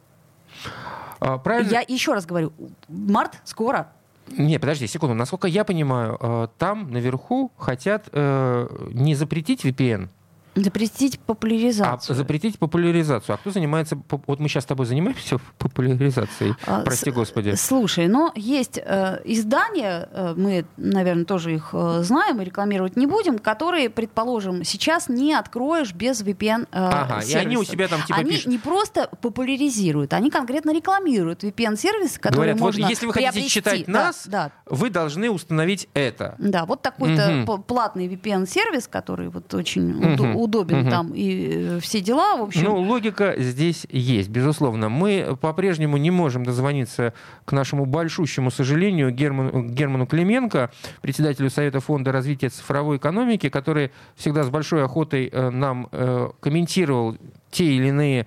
А, 1.21 1.39
Правильно? 1.39 1.71
Я 1.71 1.85
еще 1.87 2.13
раз 2.15 2.27
говорю, 2.27 2.53
март 2.89 3.41
скоро. 3.45 3.93
Не, 4.29 4.59
подожди, 4.59 4.87
секунду. 4.87 5.15
Насколько 5.15 5.49
я 5.49 5.65
понимаю, 5.65 6.17
э, 6.21 6.49
там 6.59 6.91
наверху 6.91 7.53
хотят 7.57 8.09
э, 8.13 8.69
не 8.93 9.15
запретить 9.15 9.65
VPN, 9.65 10.09
Запретить 10.55 11.17
а 11.17 11.27
популяризацию. 11.27 12.15
запретить 12.17 12.59
популяризацию. 12.59 13.35
А 13.35 13.39
кто 13.39 13.51
занимается... 13.51 13.99
Вот 14.27 14.39
мы 14.39 14.49
сейчас 14.49 14.65
с 14.65 14.67
тобой 14.67 14.87
занимаемся 14.87 15.39
популяризацией. 15.59 16.55
А, 16.67 16.81
Прости 16.83 17.11
с- 17.11 17.15
господи. 17.15 17.55
Слушай, 17.57 18.09
но 18.09 18.33
есть 18.35 18.79
э, 18.79 19.21
издания, 19.25 20.09
э, 20.13 20.35
мы, 20.37 20.65
наверное, 20.77 21.25
тоже 21.25 21.55
их 21.55 21.71
э, 21.73 22.01
знаем 22.03 22.41
и 22.41 22.45
рекламировать 22.45 22.97
не 22.97 23.07
будем, 23.07 23.39
которые, 23.39 23.89
предположим, 23.91 24.63
сейчас 24.65 25.09
не 25.09 25.33
откроешь 25.35 25.95
без 25.95 26.23
VPN 26.23 26.63
э, 26.65 26.67
Ага, 26.73 27.21
и 27.23 27.33
они 27.35 27.57
у 27.57 27.65
сервисов. 27.65 27.73
себя 27.73 27.89
там 27.89 28.03
типа 28.03 28.19
Они 28.19 28.31
пишут. 28.33 28.47
не 28.47 28.59
просто 28.59 29.09
популяризируют, 29.21 30.13
они 30.13 30.31
конкретно 30.31 30.75
рекламируют 30.75 31.45
VPN-сервисы, 31.45 32.21
которые 32.21 32.55
Говорят, 32.55 32.61
вот 32.61 32.67
можно 32.75 32.87
если 32.89 33.07
вы 33.07 33.13
хотите 33.13 33.33
приобрести. 33.33 33.51
читать 33.55 33.85
Да, 33.87 33.93
нас, 33.93 34.27
да, 34.27 34.51
вы 34.67 34.91
должны 34.91 35.31
установить 35.31 35.89
это. 35.95 36.35
да, 36.39 36.65
вот 36.67 36.83
такой-то 36.83 37.45
п- 37.47 37.59
платный 37.63 38.07
VPN-сервис, 38.09 38.87
который 38.89 39.29
вот 39.29 39.53
очень 39.55 39.83
Мгм. 39.93 40.37
Удобен 40.43 40.81
Мгм. 40.81 40.91
там 40.91 41.13
и 41.15 41.77
э, 41.77 41.81
все 41.81 42.01
дела, 42.01 42.37
в 42.37 42.43
общем. 42.43 42.65
Ну, 42.65 42.77
логика 42.77 43.35
здесь 43.39 43.87
есть, 43.91 44.29
безусловно. 44.29 44.89
Мы 44.89 45.37
по-прежнему 45.41 45.97
не 45.97 46.11
можем 46.11 46.45
дозвониться 46.45 47.15
к 47.45 47.53
нашему 47.53 47.87
большущему 47.87 48.51
сожалению 48.51 49.11
Герману, 49.11 49.65
Герману 49.65 50.07
Клименко, 50.07 50.71
председателю 51.01 51.51
Совета 51.51 51.81
фонда 51.81 52.13
развития 52.13 52.49
цифровой 52.49 52.97
экономики, 52.97 53.49
который 53.49 53.91
всегда 54.17 54.45
с 54.45 54.51
большой 54.51 54.85
охотой 54.85 55.29
э, 55.33 55.51
нам 55.51 55.89
э, 55.93 56.29
комментировал 56.41 57.17
те 57.51 57.65
или 57.65 57.89
иные 57.89 58.27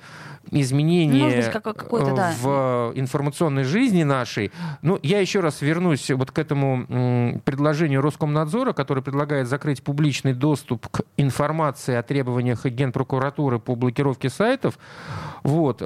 изменения 0.51 1.25
быть, 1.25 1.45
э, 2.07 2.15
да. 2.15 2.33
в 2.41 2.91
информационной 2.95 3.63
жизни 3.63 4.03
нашей. 4.03 4.51
Ну, 4.81 4.99
я 5.03 5.19
еще 5.19 5.39
раз 5.39 5.61
вернусь 5.61 6.09
вот 6.11 6.31
к 6.31 6.39
этому 6.39 7.41
предложению 7.45 8.01
Роскомнадзора, 8.01 8.73
который 8.73 9.03
предлагает 9.03 9.47
закрыть 9.47 9.83
публичный 9.83 10.33
доступ 10.33 10.87
к 10.87 11.01
информации 11.17 11.95
о 11.95 12.03
требованиях 12.03 12.65
Генпрокуратуры 12.65 13.59
по 13.59 13.75
блокировке 13.75 14.29
сайтов. 14.29 14.77
Вот. 15.43 15.81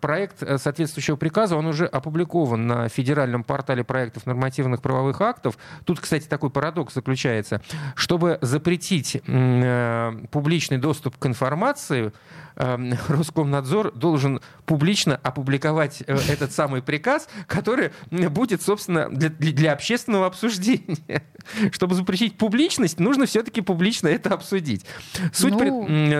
Проект 0.00 0.42
э, 0.42 0.58
соответствующего 0.58 1.16
приказа, 1.16 1.56
он 1.56 1.66
уже 1.66 1.86
опубликован 1.86 2.66
на 2.66 2.88
федеральном 2.88 3.44
портале 3.44 3.84
проектов 3.84 4.26
нормативных 4.26 4.82
правовых 4.82 5.20
актов. 5.20 5.58
Тут, 5.84 6.00
кстати, 6.00 6.26
такой 6.26 6.50
парадокс 6.50 6.94
заключается. 6.94 7.60
Чтобы 7.94 8.38
запретить 8.40 9.20
э, 9.26 10.12
публичный 10.30 10.78
доступ 10.78 11.16
к 11.18 11.26
информации, 11.26 12.12
Роскомнадзор 13.08 13.92
должен 13.92 14.40
публично 14.66 15.18
опубликовать 15.22 16.02
э, 16.06 16.16
этот 16.28 16.52
самый 16.52 16.82
приказ, 16.82 17.28
который 17.46 17.90
будет, 18.10 18.62
собственно, 18.62 19.08
для, 19.08 19.30
для- 19.30 19.72
общественного 19.72 20.26
обсуждения. 20.26 21.22
Чтобы 21.72 21.94
запретить 21.94 22.36
публичность, 22.36 23.00
нужно 23.00 23.26
все-таки 23.26 23.60
публично 23.62 24.08
это 24.08 24.34
обсудить. 24.34 24.84
Суть, 25.32 25.52
Ну, 25.52 25.58
пред- 25.58 25.72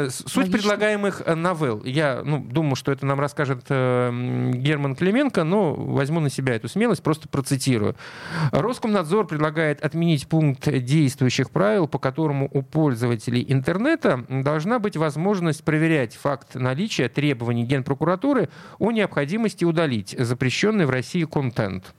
э, 0.06 0.10
суть 0.10 0.36
логично. 0.36 0.52
предлагаемых 0.58 1.22
э, 1.26 1.34
новелл. 1.34 1.84
Я 1.84 2.22
ну, 2.24 2.38
думаю, 2.40 2.74
что 2.76 2.90
это 2.92 3.04
нам 3.06 3.20
расскажет 3.20 3.64
э, 3.68 4.50
Герман 4.54 4.96
Клименко, 4.96 5.44
но 5.44 5.74
возьму 5.74 6.20
на 6.20 6.30
себя 6.30 6.54
эту 6.54 6.68
смелость, 6.68 7.02
просто 7.02 7.28
процитирую. 7.28 7.96
Роскомнадзор 8.52 9.26
предлагает 9.26 9.84
отменить 9.84 10.26
пункт 10.26 10.68
действующих 10.70 11.50
правил, 11.50 11.86
по 11.86 11.98
которому 11.98 12.48
у 12.52 12.62
пользователей 12.62 13.44
интернета 13.48 14.24
должна 14.28 14.78
быть 14.78 14.96
возможность 14.96 15.64
проверять 15.64 16.14
факт 16.30 16.54
наличия 16.54 17.08
требований 17.08 17.64
Генпрокуратуры 17.64 18.50
о 18.78 18.92
необходимости 18.92 19.64
удалить 19.64 20.14
запрещенный 20.16 20.86
в 20.86 20.90
России 20.90 21.24
контент. 21.24 21.92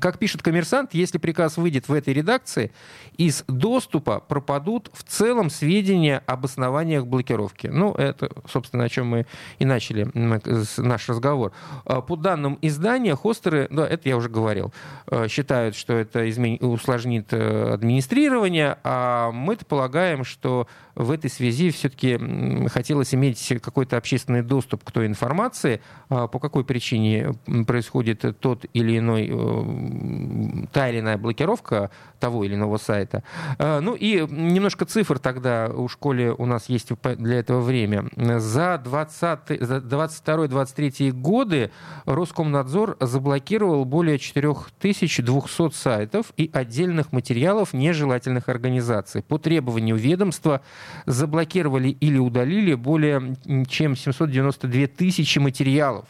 Как 0.00 0.18
пишет 0.18 0.42
коммерсант, 0.42 0.94
если 0.94 1.18
приказ 1.18 1.58
выйдет 1.58 1.88
в 1.88 1.92
этой 1.92 2.14
редакции, 2.14 2.72
из 3.18 3.44
доступа 3.46 4.20
пропадут 4.20 4.90
в 4.94 5.02
целом 5.04 5.50
сведения 5.50 6.22
об 6.26 6.46
основаниях 6.46 7.06
блокировки. 7.06 7.66
Ну, 7.66 7.92
это, 7.92 8.30
собственно, 8.50 8.84
о 8.84 8.88
чем 8.88 9.08
мы 9.08 9.26
и 9.58 9.66
начали 9.66 10.10
с- 10.64 10.78
наш 10.78 11.08
разговор. 11.08 11.52
А, 11.84 12.00
По 12.00 12.16
данным 12.16 12.58
издания, 12.62 13.14
хостеры, 13.14 13.68
да, 13.70 13.86
это 13.86 14.08
я 14.08 14.16
уже 14.16 14.30
говорил, 14.30 14.72
э, 15.10 15.28
считают, 15.28 15.76
что 15.76 15.92
это 15.92 16.20
усложнит 16.60 17.32
э, 17.32 17.72
администрирование, 17.74 18.78
а 18.82 19.30
мы-то 19.30 19.66
полагаем, 19.66 20.24
что 20.24 20.68
в 20.94 21.10
этой 21.10 21.28
связи 21.28 21.70
все-таки 21.70 22.18
хотелось 22.68 23.14
иметь 23.14 23.52
какой-то 23.62 23.98
общественный 23.98 24.42
доступ 24.42 24.84
к 24.84 24.90
той 24.90 25.06
информации, 25.06 25.82
а, 26.08 26.26
по 26.28 26.38
какой 26.38 26.64
причине 26.64 27.34
происходит 27.66 28.40
тот 28.40 28.64
или 28.72 28.96
иной, 28.98 29.28
э, 29.30 29.65
та 30.72 30.88
или 30.88 31.00
иная 31.00 31.18
блокировка 31.18 31.90
того 32.18 32.44
или 32.44 32.54
иного 32.54 32.76
сайта. 32.78 33.22
А, 33.58 33.80
Ну 33.80 33.94
и 33.94 34.26
немножко 34.28 34.84
цифр 34.84 35.18
тогда 35.18 35.68
у 35.68 35.88
школе 35.88 36.32
у 36.32 36.46
нас 36.46 36.68
есть 36.68 36.90
для 37.18 37.38
этого 37.38 37.60
время. 37.60 38.08
За 38.16 38.80
20 38.82 39.60
за 39.60 39.76
22-23 39.78 41.12
годы 41.12 41.70
Роскомнадзор 42.04 42.96
заблокировал 43.00 43.84
более 43.84 44.18
4200 44.18 45.72
сайтов 45.72 46.32
и 46.36 46.50
отдельных 46.52 47.12
материалов 47.12 47.72
нежелательных 47.72 48.48
организаций. 48.48 49.22
По 49.22 49.38
требованию 49.38 49.96
ведомства 49.96 50.62
заблокировали 51.06 51.88
или 51.88 52.18
удалили 52.18 52.74
более 52.74 53.36
чем 53.68 53.96
792 53.96 54.86
тысячи 54.86 55.38
материалов, 55.38 56.06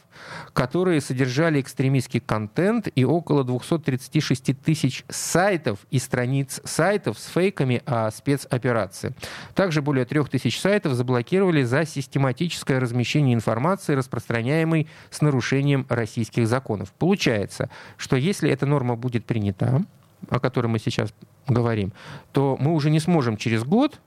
которые 0.52 1.00
содержали 1.00 1.60
экстремистский 1.60 2.20
контент, 2.20 2.88
и 2.94 3.04
около 3.04 3.44
236 3.46 4.60
тысяч 4.60 5.04
сайтов 5.08 5.78
и 5.90 5.98
страниц 5.98 6.60
сайтов 6.64 7.18
с 7.18 7.26
фейками 7.28 7.82
о 7.86 8.10
спецоперации. 8.10 9.14
Также 9.54 9.80
более 9.80 10.04
трех 10.04 10.28
тысяч 10.28 10.60
сайтов 10.60 10.94
заблокировали 10.94 11.62
за 11.62 11.86
систематическое 11.86 12.80
размещение 12.80 13.34
информации, 13.34 13.94
распространяемой 13.94 14.88
с 15.10 15.22
нарушением 15.22 15.86
российских 15.88 16.46
законов. 16.46 16.92
Получается, 16.92 17.70
что 17.96 18.16
если 18.16 18.50
эта 18.50 18.66
норма 18.66 18.96
будет 18.96 19.24
принята, 19.24 19.82
о 20.28 20.40
которой 20.40 20.66
мы 20.66 20.78
сейчас 20.78 21.12
говорим, 21.46 21.92
то 22.32 22.56
мы 22.58 22.74
уже 22.74 22.90
не 22.90 23.00
сможем 23.00 23.36
через 23.36 23.64
год 23.64 24.00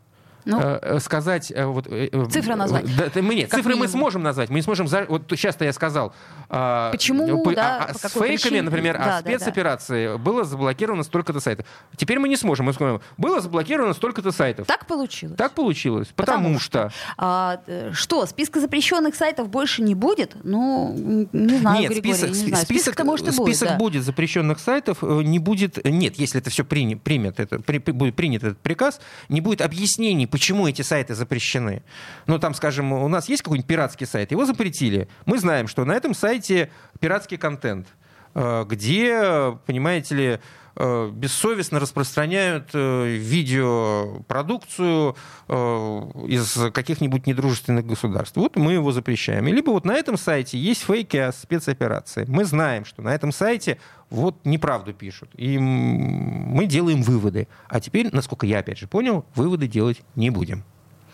ну, 0.50 0.60
э, 0.60 0.80
э, 0.82 1.00
сказать... 1.00 1.52
Вот, 1.56 1.88
цифры 2.32 2.56
назвать. 2.56 2.86
Да, 2.96 3.22
мы, 3.22 3.36
нет, 3.36 3.50
цифры 3.50 3.74
минимум. 3.74 3.80
мы 3.82 3.88
сможем 3.88 4.24
назвать. 4.24 4.50
Мы 4.50 4.56
не 4.58 4.62
сможем... 4.62 4.88
За, 4.88 5.06
вот 5.08 5.24
сейчас-то 5.30 5.66
я 5.66 5.74
сказал... 5.74 6.14
А, 6.50 6.92
Почему, 6.92 7.44
по, 7.44 7.54
да, 7.54 7.86
а, 7.90 7.94
по 7.94 8.10
С 8.10 8.12
фейками, 8.12 8.28
причине? 8.28 8.62
например, 8.64 8.98
да, 8.98 9.18
о 9.18 9.22
спецоперации 9.22 10.08
да, 10.08 10.12
да. 10.14 10.18
было 10.18 10.44
заблокировано 10.44 11.04
столько-то 11.04 11.40
сайтов. 11.40 11.66
Теперь 11.96 12.20
мы 12.20 12.28
не 12.28 12.38
сможем. 12.38 12.66
Мы 12.66 12.74
скажем, 12.74 13.02
было 13.18 13.42
заблокировано 13.42 13.94
столько-то 13.94 14.32
сайтов. 14.32 14.68
Так 14.68 14.88
получилось? 14.88 15.38
Так 15.38 15.54
получилось. 15.54 16.08
Потому, 16.16 16.40
потому 16.40 16.60
что... 16.60 16.92
А, 17.18 17.62
что, 17.94 18.26
списка 18.26 18.60
запрещенных 18.60 19.16
сайтов 19.16 19.50
больше 19.50 19.82
не 19.82 19.96
будет? 19.96 20.36
Ну, 20.44 20.96
не 21.32 21.58
знаю, 21.60 21.82
Нет, 21.82 21.92
Григорий, 21.92 22.14
список, 22.14 22.30
не 22.30 22.36
знаю. 22.36 22.66
Список, 22.66 22.94
список, 22.94 23.06
может, 23.06 23.28
и 23.28 23.32
будет, 23.32 23.56
список 23.56 23.70
да. 23.70 23.78
будет 23.78 24.04
запрещенных 24.04 24.60
сайтов. 24.60 25.04
Э, 25.04 25.22
не 25.24 25.40
будет... 25.40 25.84
Нет, 25.86 26.16
если 26.18 26.40
это 26.40 26.50
все 26.50 26.64
примет, 26.64 27.40
это, 27.40 27.60
при, 27.60 27.78
будет 27.78 28.16
принят 28.16 28.44
этот 28.44 28.60
приказ, 28.60 29.00
не 29.28 29.42
будет 29.42 29.62
объяснений, 29.62 30.26
почему 30.40 30.70
эти 30.70 30.84
сайты 30.84 31.16
запрещены. 31.16 31.84
Ну, 32.26 32.40
там, 32.40 32.54
скажем, 32.54 32.94
у 32.94 33.08
нас 33.10 33.28
есть 33.28 33.42
какой-нибудь 33.42 33.68
пиратский 33.68 34.08
сайт, 34.08 34.32
его 34.32 34.46
запретили. 34.46 35.10
Мы 35.26 35.38
знаем, 35.38 35.68
что 35.68 35.84
на 35.84 35.92
этом 35.92 36.14
сайте 36.14 36.72
пиратский 37.02 37.38
контент, 37.38 37.88
где, 38.34 39.58
понимаете 39.66 40.16
ли, 40.16 40.40
э, 40.76 41.12
бессовестно 41.12 41.80
распространяют 41.80 42.70
э, 42.74 43.08
видеопродукцию 43.08 45.16
из 45.48 46.58
каких-нибудь 46.74 47.28
недружественных 47.28 47.86
государств. 47.86 48.38
Вот 48.38 48.56
мы 48.56 48.74
его 48.74 48.92
запрещаем. 48.92 49.48
И 49.48 49.52
либо 49.52 49.72
вот 49.72 49.84
на 49.84 49.94
этом 49.94 50.18
сайте 50.18 50.58
есть 50.58 50.84
фейки 50.84 51.18
о 51.18 51.32
спецоперации. 51.32 52.26
Мы 52.28 52.46
знаем, 52.46 52.86
что 52.86 53.02
на 53.02 53.16
этом 53.16 53.32
сайте 53.32 53.80
вот 54.10 54.36
неправду 54.46 54.94
пишут. 54.94 55.30
И 55.36 55.58
мы 55.58 56.66
делаем 56.66 57.02
выводы. 57.02 57.48
А 57.68 57.80
теперь, 57.80 58.10
насколько 58.14 58.46
я 58.46 58.60
опять 58.60 58.78
же 58.78 58.88
понял, 58.88 59.26
выводы 59.36 59.68
делать 59.68 60.02
не 60.16 60.30
будем. 60.30 60.64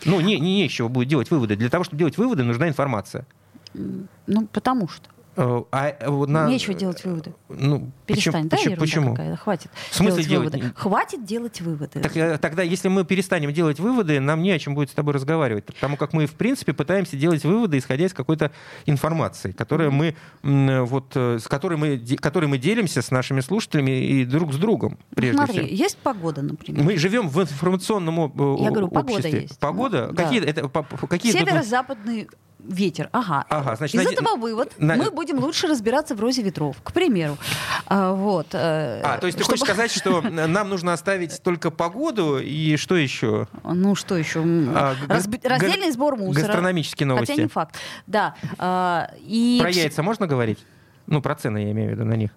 Ну, 0.04 0.20
не, 0.20 0.38
не, 0.38 0.62
не 0.62 0.88
будет 0.88 1.08
делать 1.08 1.30
выводы. 1.30 1.56
Для 1.56 1.70
того, 1.70 1.84
чтобы 1.84 1.98
делать 1.98 2.18
выводы, 2.18 2.44
нужна 2.44 2.68
информация. 2.68 3.26
Ну, 3.74 4.46
потому 4.52 4.88
что. 4.88 5.08
Э, 5.36 5.62
а, 5.70 5.88
э, 5.88 6.10
на... 6.26 6.48
Нечего 6.48 6.72
делать 6.72 7.04
выводы. 7.04 7.34
Ну, 7.50 7.90
Перестань, 8.06 8.48
почему, 8.48 8.74
да, 8.74 8.80
почему? 8.80 9.10
какая-то? 9.10 9.36
Хватит 9.36 9.70
В 9.90 9.94
смысле 9.94 10.24
делать, 10.24 10.50
делать 10.50 10.54
выводы. 10.54 10.74
Хватит 10.76 11.24
делать 11.26 11.60
выводы. 11.60 12.00
Так, 12.00 12.16
э, 12.16 12.38
тогда, 12.38 12.62
если 12.62 12.88
мы 12.88 13.04
перестанем 13.04 13.52
делать 13.52 13.78
выводы, 13.78 14.18
нам 14.18 14.42
не 14.42 14.50
о 14.52 14.58
чем 14.58 14.74
будет 14.74 14.90
с 14.90 14.94
тобой 14.94 15.12
разговаривать. 15.12 15.66
Потому 15.66 15.98
как 15.98 16.14
мы, 16.14 16.26
в 16.26 16.32
принципе, 16.32 16.72
пытаемся 16.72 17.16
делать 17.16 17.44
выводы, 17.44 17.76
исходя 17.76 18.06
из 18.06 18.14
какой-то 18.14 18.50
информации, 18.86 19.52
которая 19.52 19.90
мы, 19.90 20.16
вот, 20.42 21.14
с 21.14 21.46
которой 21.48 21.76
мы, 21.76 21.98
которой 22.18 22.46
мы 22.46 22.56
делимся 22.56 23.02
с 23.02 23.10
нашими 23.10 23.40
слушателями 23.40 23.90
и 23.90 24.24
друг 24.24 24.54
с 24.54 24.56
другом. 24.56 24.98
Прежде 25.14 25.36
Смотри, 25.36 25.66
всего. 25.66 25.76
есть 25.76 25.98
погода, 25.98 26.40
например. 26.40 26.82
Мы 26.82 26.96
живем 26.96 27.28
в 27.28 27.42
информационном 27.42 28.16
Я 28.58 28.70
говорю, 28.70 28.86
обществе. 28.86 28.90
погода 28.90 29.28
есть. 29.28 29.58
Погода? 29.58 30.08
Ну, 30.10 30.16
какие, 30.16 30.40
да. 30.40 30.46
это, 30.46 30.68
какие 31.08 31.32
Северо-западный 31.32 32.28
ветер. 32.68 33.08
Ага. 33.12 33.44
ага 33.48 33.76
значит, 33.76 34.00
Из 34.00 34.04
на... 34.04 34.12
этого 34.12 34.36
вывод. 34.36 34.72
На... 34.78 34.96
Мы 34.96 35.10
будем 35.10 35.38
лучше 35.38 35.66
разбираться 35.66 36.14
в 36.14 36.20
розе 36.20 36.42
ветров, 36.42 36.76
к 36.82 36.92
примеру. 36.92 37.38
А, 37.86 38.12
вот. 38.12 38.48
Э, 38.52 39.00
а, 39.02 39.18
то 39.18 39.26
есть 39.26 39.38
ты 39.38 39.44
чтобы... 39.44 39.58
хочешь 39.58 39.74
сказать, 39.74 39.90
что 39.90 40.20
нам 40.22 40.68
нужно 40.68 40.92
оставить 40.92 41.42
только 41.42 41.70
погоду 41.70 42.38
и 42.38 42.76
что 42.76 42.96
еще? 42.96 43.48
Ну, 43.64 43.94
что 43.94 44.16
еще? 44.16 44.42
А, 44.74 44.94
Раз... 45.08 45.26
га... 45.28 45.38
Раздельный 45.44 45.90
сбор 45.92 46.16
мусора. 46.16 46.46
Гастрономические 46.46 47.06
новости. 47.06 47.32
Хотя 47.32 47.42
не 47.42 47.48
факт. 47.48 47.76
Да. 48.06 48.34
А, 48.58 49.10
и... 49.20 49.58
Про 49.60 49.70
яйца 49.70 50.02
можно 50.02 50.26
говорить? 50.26 50.58
Ну, 51.06 51.22
про 51.22 51.36
цены 51.36 51.58
я 51.58 51.70
имею 51.70 51.90
в 51.90 51.92
виду 51.92 52.04
на 52.04 52.14
них. 52.14 52.30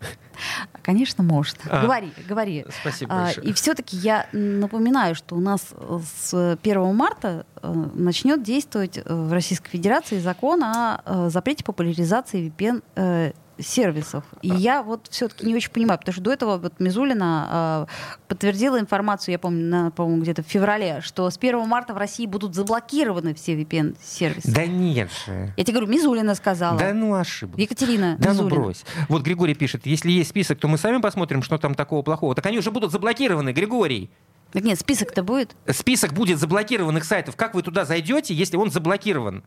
Конечно, 0.82 1.22
может. 1.22 1.58
А, 1.68 1.82
говори, 1.82 2.12
говори. 2.28 2.66
Спасибо 2.80 3.14
а, 3.14 3.24
большое. 3.24 3.46
И 3.46 3.52
все-таки 3.52 3.96
я 3.96 4.26
напоминаю, 4.32 5.14
что 5.14 5.36
у 5.36 5.40
нас 5.40 5.74
с 6.20 6.58
1 6.62 6.94
марта 6.94 7.46
э, 7.62 7.72
начнет 7.94 8.42
действовать 8.42 8.98
в 9.04 9.32
Российской 9.32 9.70
Федерации 9.70 10.18
закон 10.18 10.64
о 10.64 11.00
э, 11.04 11.28
запрете 11.30 11.64
популяризации 11.64 12.48
VPN 12.48 13.34
сервисов. 13.62 14.24
И 14.42 14.50
а. 14.50 14.54
я 14.54 14.82
вот 14.82 15.08
все-таки 15.10 15.46
не 15.46 15.54
очень 15.54 15.70
понимаю, 15.70 15.98
потому 15.98 16.12
что 16.12 16.22
до 16.22 16.32
этого 16.32 16.58
вот 16.58 16.80
Мизулина 16.80 17.86
э, 17.88 17.92
подтвердила 18.28 18.78
информацию, 18.78 19.32
я 19.32 19.38
помню, 19.38 19.66
на, 19.66 19.90
по-моему, 19.90 20.22
где-то 20.22 20.42
в 20.42 20.46
феврале, 20.46 21.00
что 21.00 21.30
с 21.30 21.38
1 21.38 21.66
марта 21.68 21.94
в 21.94 21.96
России 21.96 22.26
будут 22.26 22.54
заблокированы 22.54 23.34
все 23.34 23.54
VPN-сервисы. 23.54 24.52
Да 24.52 24.66
нет 24.66 25.10
же. 25.26 25.52
Я 25.56 25.64
тебе 25.64 25.78
говорю, 25.78 25.92
Мизулина 25.92 26.34
сказала. 26.34 26.78
Да 26.78 26.92
ну 26.92 27.14
ошибка. 27.14 27.60
Екатерина 27.60 28.16
Да 28.18 28.30
Мизулина. 28.30 28.54
ну 28.54 28.62
брось. 28.62 28.84
Вот 29.08 29.22
Григорий 29.22 29.54
пишет, 29.54 29.86
если 29.86 30.10
есть 30.10 30.30
список, 30.30 30.58
то 30.58 30.68
мы 30.68 30.78
сами 30.78 31.00
посмотрим, 31.00 31.42
что 31.42 31.58
там 31.58 31.74
такого 31.74 32.02
плохого. 32.02 32.34
Так 32.34 32.46
они 32.46 32.58
уже 32.58 32.70
будут 32.70 32.92
заблокированы, 32.92 33.52
Григорий. 33.52 34.10
Так 34.52 34.64
нет, 34.64 34.78
список-то 34.78 35.22
будет. 35.22 35.56
Список 35.70 36.12
будет 36.12 36.38
заблокированных 36.38 37.04
сайтов. 37.04 37.36
Как 37.36 37.54
вы 37.54 37.62
туда 37.62 37.84
зайдете, 37.84 38.34
если 38.34 38.56
он 38.56 38.70
заблокирован? 38.70 39.44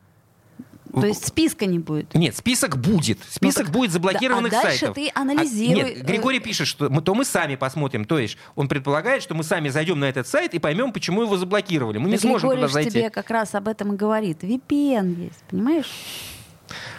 То 1.01 1.07
есть 1.07 1.27
списка 1.27 1.65
не 1.65 1.79
будет? 1.79 2.13
Нет, 2.13 2.35
список 2.35 2.77
будет. 2.77 3.19
Список 3.29 3.63
ну, 3.63 3.65
так, 3.65 3.73
будет 3.73 3.91
заблокированных 3.91 4.51
да, 4.51 4.59
а 4.59 4.63
дальше 4.63 4.79
сайтов. 4.79 4.95
ты 4.95 5.11
анализируй. 5.13 5.81
А, 5.81 5.95
нет, 5.95 6.05
Григорий 6.05 6.39
пишет, 6.39 6.67
что 6.67 6.89
мы, 6.89 7.01
то 7.01 7.13
мы 7.13 7.25
сами 7.25 7.55
посмотрим. 7.55 8.05
То 8.05 8.19
есть 8.19 8.37
он 8.55 8.67
предполагает, 8.67 9.21
что 9.21 9.35
мы 9.35 9.43
сами 9.43 9.69
зайдем 9.69 9.99
на 9.99 10.05
этот 10.05 10.27
сайт 10.27 10.53
и 10.53 10.59
поймем, 10.59 10.91
почему 10.91 11.23
его 11.23 11.37
заблокировали. 11.37 11.97
Мы 11.97 12.05
так 12.05 12.11
не 12.11 12.17
сможем 12.17 12.49
Григорий 12.49 12.61
туда 12.67 12.73
зайти. 12.73 12.91
тебе 12.91 13.09
как 13.09 13.29
раз 13.29 13.55
об 13.55 13.67
этом 13.67 13.93
и 13.93 13.97
говорит. 13.97 14.43
VPN 14.43 15.23
есть, 15.23 15.43
понимаешь? 15.49 15.91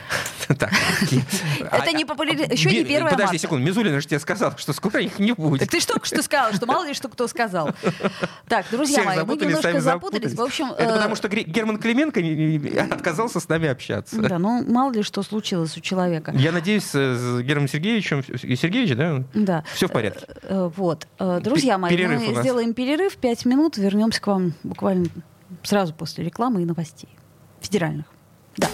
Так. 0.59 0.73
Это 1.73 1.93
не 1.93 2.05
популяризация. 2.05 2.55
Еще 2.55 2.71
не 2.71 2.85
первая 2.85 3.13
Подожди 3.13 3.39
секунду. 3.39 3.67
Мизулина 3.67 4.01
же 4.01 4.07
тебе 4.07 4.21
сказала, 4.21 4.57
что 4.57 4.73
скоро 4.73 5.01
их 5.01 5.19
не 5.19 5.33
будет. 5.33 5.61
Так 5.61 5.71
ты 5.71 5.81
что 5.81 5.99
что 6.03 6.23
сказал, 6.23 6.53
что 6.53 6.67
мало 6.67 6.87
ли 6.87 6.95
что 6.95 7.09
кто 7.09 7.27
сказал. 7.27 7.71
Так, 8.49 8.67
друзья 8.71 9.03
мои, 9.03 9.25
мы 9.25 9.37
немножко 9.37 9.81
запутались. 9.81 10.35
В 10.35 10.41
общем... 10.41 10.73
Это 10.73 10.95
потому 10.95 11.17
что 11.17 11.29
Герман 11.29 11.79
Клименко 11.79 12.21
отказался 12.95 13.41
с 13.41 13.49
нами 13.49 13.69
общаться. 13.69 14.21
Да, 14.21 14.39
ну 14.39 14.65
мало 14.67 14.93
ли 14.93 15.03
что 15.03 15.23
случилось 15.23 15.77
у 15.77 15.81
человека. 15.81 16.33
Я 16.35 16.53
надеюсь, 16.53 16.85
с 16.85 17.41
Германом 17.43 17.69
Сергеевичем... 17.69 18.23
Сергеевич, 18.23 18.97
да? 18.97 19.25
Да. 19.35 19.65
Все 19.75 19.89
в 19.89 19.93
порядке. 19.93 20.27
Э, 20.43 20.71
вот. 20.75 21.07
Э, 21.19 21.41
друзья 21.43 21.79
мои, 21.79 21.97
мы 22.07 22.35
сделаем 22.41 22.75
перерыв, 22.75 23.17
пять 23.17 23.45
минут, 23.45 23.77
вернемся 23.77 24.21
к 24.21 24.27
вам 24.27 24.55
буквально 24.63 25.07
сразу 25.63 25.95
после 25.95 26.25
рекламы 26.25 26.63
и 26.63 26.65
новостей 26.65 27.09
федеральных. 27.61 28.07
Да. 28.57 28.69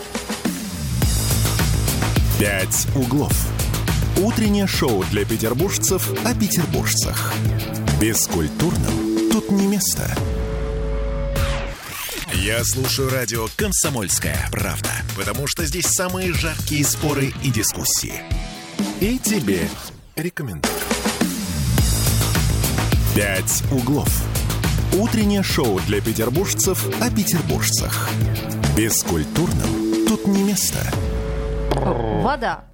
«Пять 2.43 2.89
углов». 2.97 3.33
Утреннее 4.17 4.67
шоу 4.67 5.05
для 5.13 5.25
петербуржцев 5.25 6.11
о 6.25 6.35
петербуржцах. 6.35 7.33
Бескультурным 8.01 9.31
тут 9.31 9.53
не 9.53 9.69
место. 9.69 10.13
Я 12.35 12.65
слушаю 12.65 13.11
радио 13.11 13.47
«Комсомольская 13.55 14.49
правда», 14.51 14.91
потому 15.17 15.47
что 15.47 15.65
здесь 15.65 15.87
самые 15.87 16.33
жаркие 16.33 16.85
споры 16.85 17.33
и 17.45 17.51
дискуссии. 17.53 18.15
И 18.99 19.21
тебе 19.21 19.69
рекомендую. 20.17 20.75
«Пять 23.15 23.63
углов». 23.71 24.11
Утреннее 24.95 25.45
шоу 25.45 25.79
для 25.87 26.01
петербуржцев 26.01 26.89
о 27.01 27.09
петербуржцах. 27.09 28.11
Бескультурным 28.77 30.09
тут 30.09 30.27
не 30.27 30.43
место. 30.43 30.81
Вода. 31.75 32.65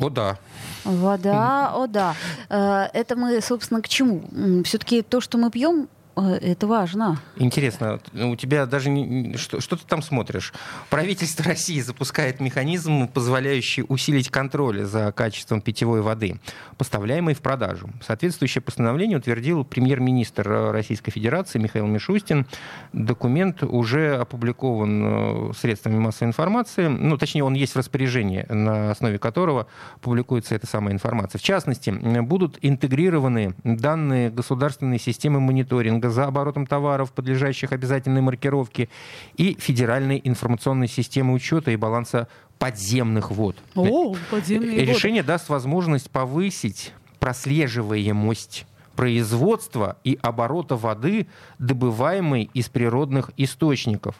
О, 0.00 0.08
да. 0.10 0.38
Вода, 0.84 1.72
о 1.74 1.86
да. 1.86 2.14
Э, 2.48 2.88
это 2.92 3.16
мы, 3.16 3.40
собственно, 3.40 3.82
к 3.82 3.88
чему? 3.88 4.22
Все-таки 4.64 5.02
то, 5.02 5.20
что 5.20 5.38
мы 5.38 5.50
пьем, 5.50 5.88
это 6.16 6.66
важно. 6.66 7.20
Интересно, 7.36 8.00
у 8.12 8.36
тебя 8.36 8.66
даже 8.66 8.90
не, 8.90 9.36
что, 9.36 9.60
что 9.60 9.76
ты 9.76 9.82
там 9.86 10.02
смотришь? 10.02 10.52
Правительство 10.90 11.44
России 11.48 11.80
запускает 11.80 12.40
механизм, 12.40 13.08
позволяющий 13.08 13.84
усилить 13.88 14.28
контроль 14.28 14.84
за 14.84 15.12
качеством 15.12 15.60
питьевой 15.60 16.02
воды, 16.02 16.38
поставляемой 16.76 17.34
в 17.34 17.40
продажу. 17.40 17.88
Соответствующее 18.04 18.60
постановление 18.60 19.18
утвердил 19.18 19.64
премьер-министр 19.64 20.70
Российской 20.72 21.10
Федерации 21.10 21.58
Михаил 21.58 21.86
Мишустин. 21.86 22.46
Документ 22.92 23.62
уже 23.62 24.16
опубликован 24.16 25.50
э, 25.50 25.52
средствами 25.54 25.98
массовой 25.98 26.28
информации, 26.28 26.88
ну, 26.88 27.16
точнее, 27.16 27.44
он 27.44 27.54
есть 27.54 27.74
в 27.74 27.78
распоряжении, 27.78 28.44
на 28.48 28.90
основе 28.90 29.18
которого 29.18 29.66
публикуется 30.00 30.54
эта 30.54 30.66
самая 30.66 30.92
информация. 30.92 31.38
В 31.38 31.42
частности, 31.42 31.90
будут 32.20 32.58
интегрированы 32.60 33.54
данные 33.64 34.30
государственной 34.30 34.98
системы 34.98 35.40
мониторинга 35.40 36.01
мониторинга 36.02 36.10
за 36.10 36.24
оборотом 36.24 36.66
товаров, 36.66 37.12
подлежащих 37.12 37.72
обязательной 37.72 38.20
маркировке, 38.20 38.88
и 39.36 39.56
Федеральной 39.58 40.20
информационной 40.24 40.88
системы 40.88 41.34
учета 41.34 41.70
и 41.70 41.76
баланса 41.76 42.28
подземных 42.58 43.30
вод. 43.30 43.56
О, 43.74 44.14
подземные 44.30 44.80
воды. 44.80 44.84
Решение 44.84 45.22
даст 45.22 45.48
возможность 45.48 46.10
повысить 46.10 46.92
прослеживаемость 47.18 48.66
производства 48.96 49.96
и 50.04 50.18
оборота 50.20 50.76
воды, 50.76 51.26
добываемой 51.58 52.50
из 52.52 52.68
природных 52.68 53.30
источников. 53.38 54.16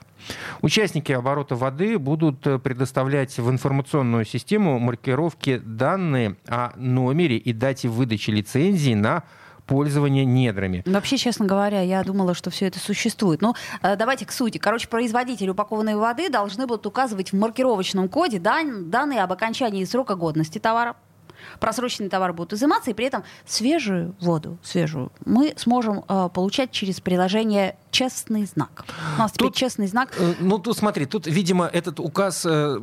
Участники 0.62 1.12
оборота 1.12 1.56
воды 1.56 1.98
будут 1.98 2.46
э, 2.46 2.58
предоставлять 2.58 3.38
в 3.38 3.50
информационную 3.50 4.24
систему 4.24 4.78
маркировки 4.78 5.58
данные 5.58 6.36
о 6.48 6.72
номере 6.76 7.36
и 7.36 7.52
дате 7.52 7.88
выдачи 7.88 8.30
лицензии 8.30 8.94
на 8.94 9.24
пользование 9.66 10.24
недрами. 10.24 10.82
Вообще, 10.86 11.16
честно 11.16 11.46
говоря, 11.46 11.80
я 11.80 12.02
думала, 12.02 12.34
что 12.34 12.50
все 12.50 12.66
это 12.66 12.78
существует. 12.78 13.42
Но 13.42 13.54
э, 13.82 13.96
давайте 13.96 14.26
к 14.26 14.32
сути. 14.32 14.58
Короче, 14.58 14.88
производители 14.88 15.50
упакованной 15.50 15.94
воды 15.96 16.28
должны 16.28 16.66
будут 16.66 16.86
указывать 16.86 17.32
в 17.32 17.36
маркировочном 17.36 18.08
коде 18.08 18.38
дан- 18.38 18.90
данные 18.90 19.22
об 19.22 19.32
окончании 19.32 19.84
срока 19.84 20.14
годности 20.14 20.58
товара, 20.58 20.96
просроченный 21.60 22.08
товар 22.08 22.32
будут 22.32 22.52
изыматься, 22.54 22.90
и 22.90 22.94
при 22.94 23.06
этом 23.06 23.22
свежую 23.46 24.14
воду, 24.20 24.58
свежую, 24.62 25.10
мы 25.24 25.54
сможем 25.56 26.04
э, 26.08 26.28
получать 26.32 26.70
через 26.70 27.00
приложение 27.00 27.76
«Честный 27.90 28.46
знак». 28.46 28.84
У 29.16 29.18
нас 29.18 29.32
теперь 29.32 29.48
Тут- 29.48 29.56
«Честный 29.56 29.86
знак». 29.86 30.14
Э, 30.18 30.34
Ну, 30.40 30.58
тут 30.58 30.76
смотри, 30.76 31.06
тут, 31.06 31.26
видимо, 31.26 31.66
этот 31.66 32.00
указ 32.00 32.44
э, 32.46 32.76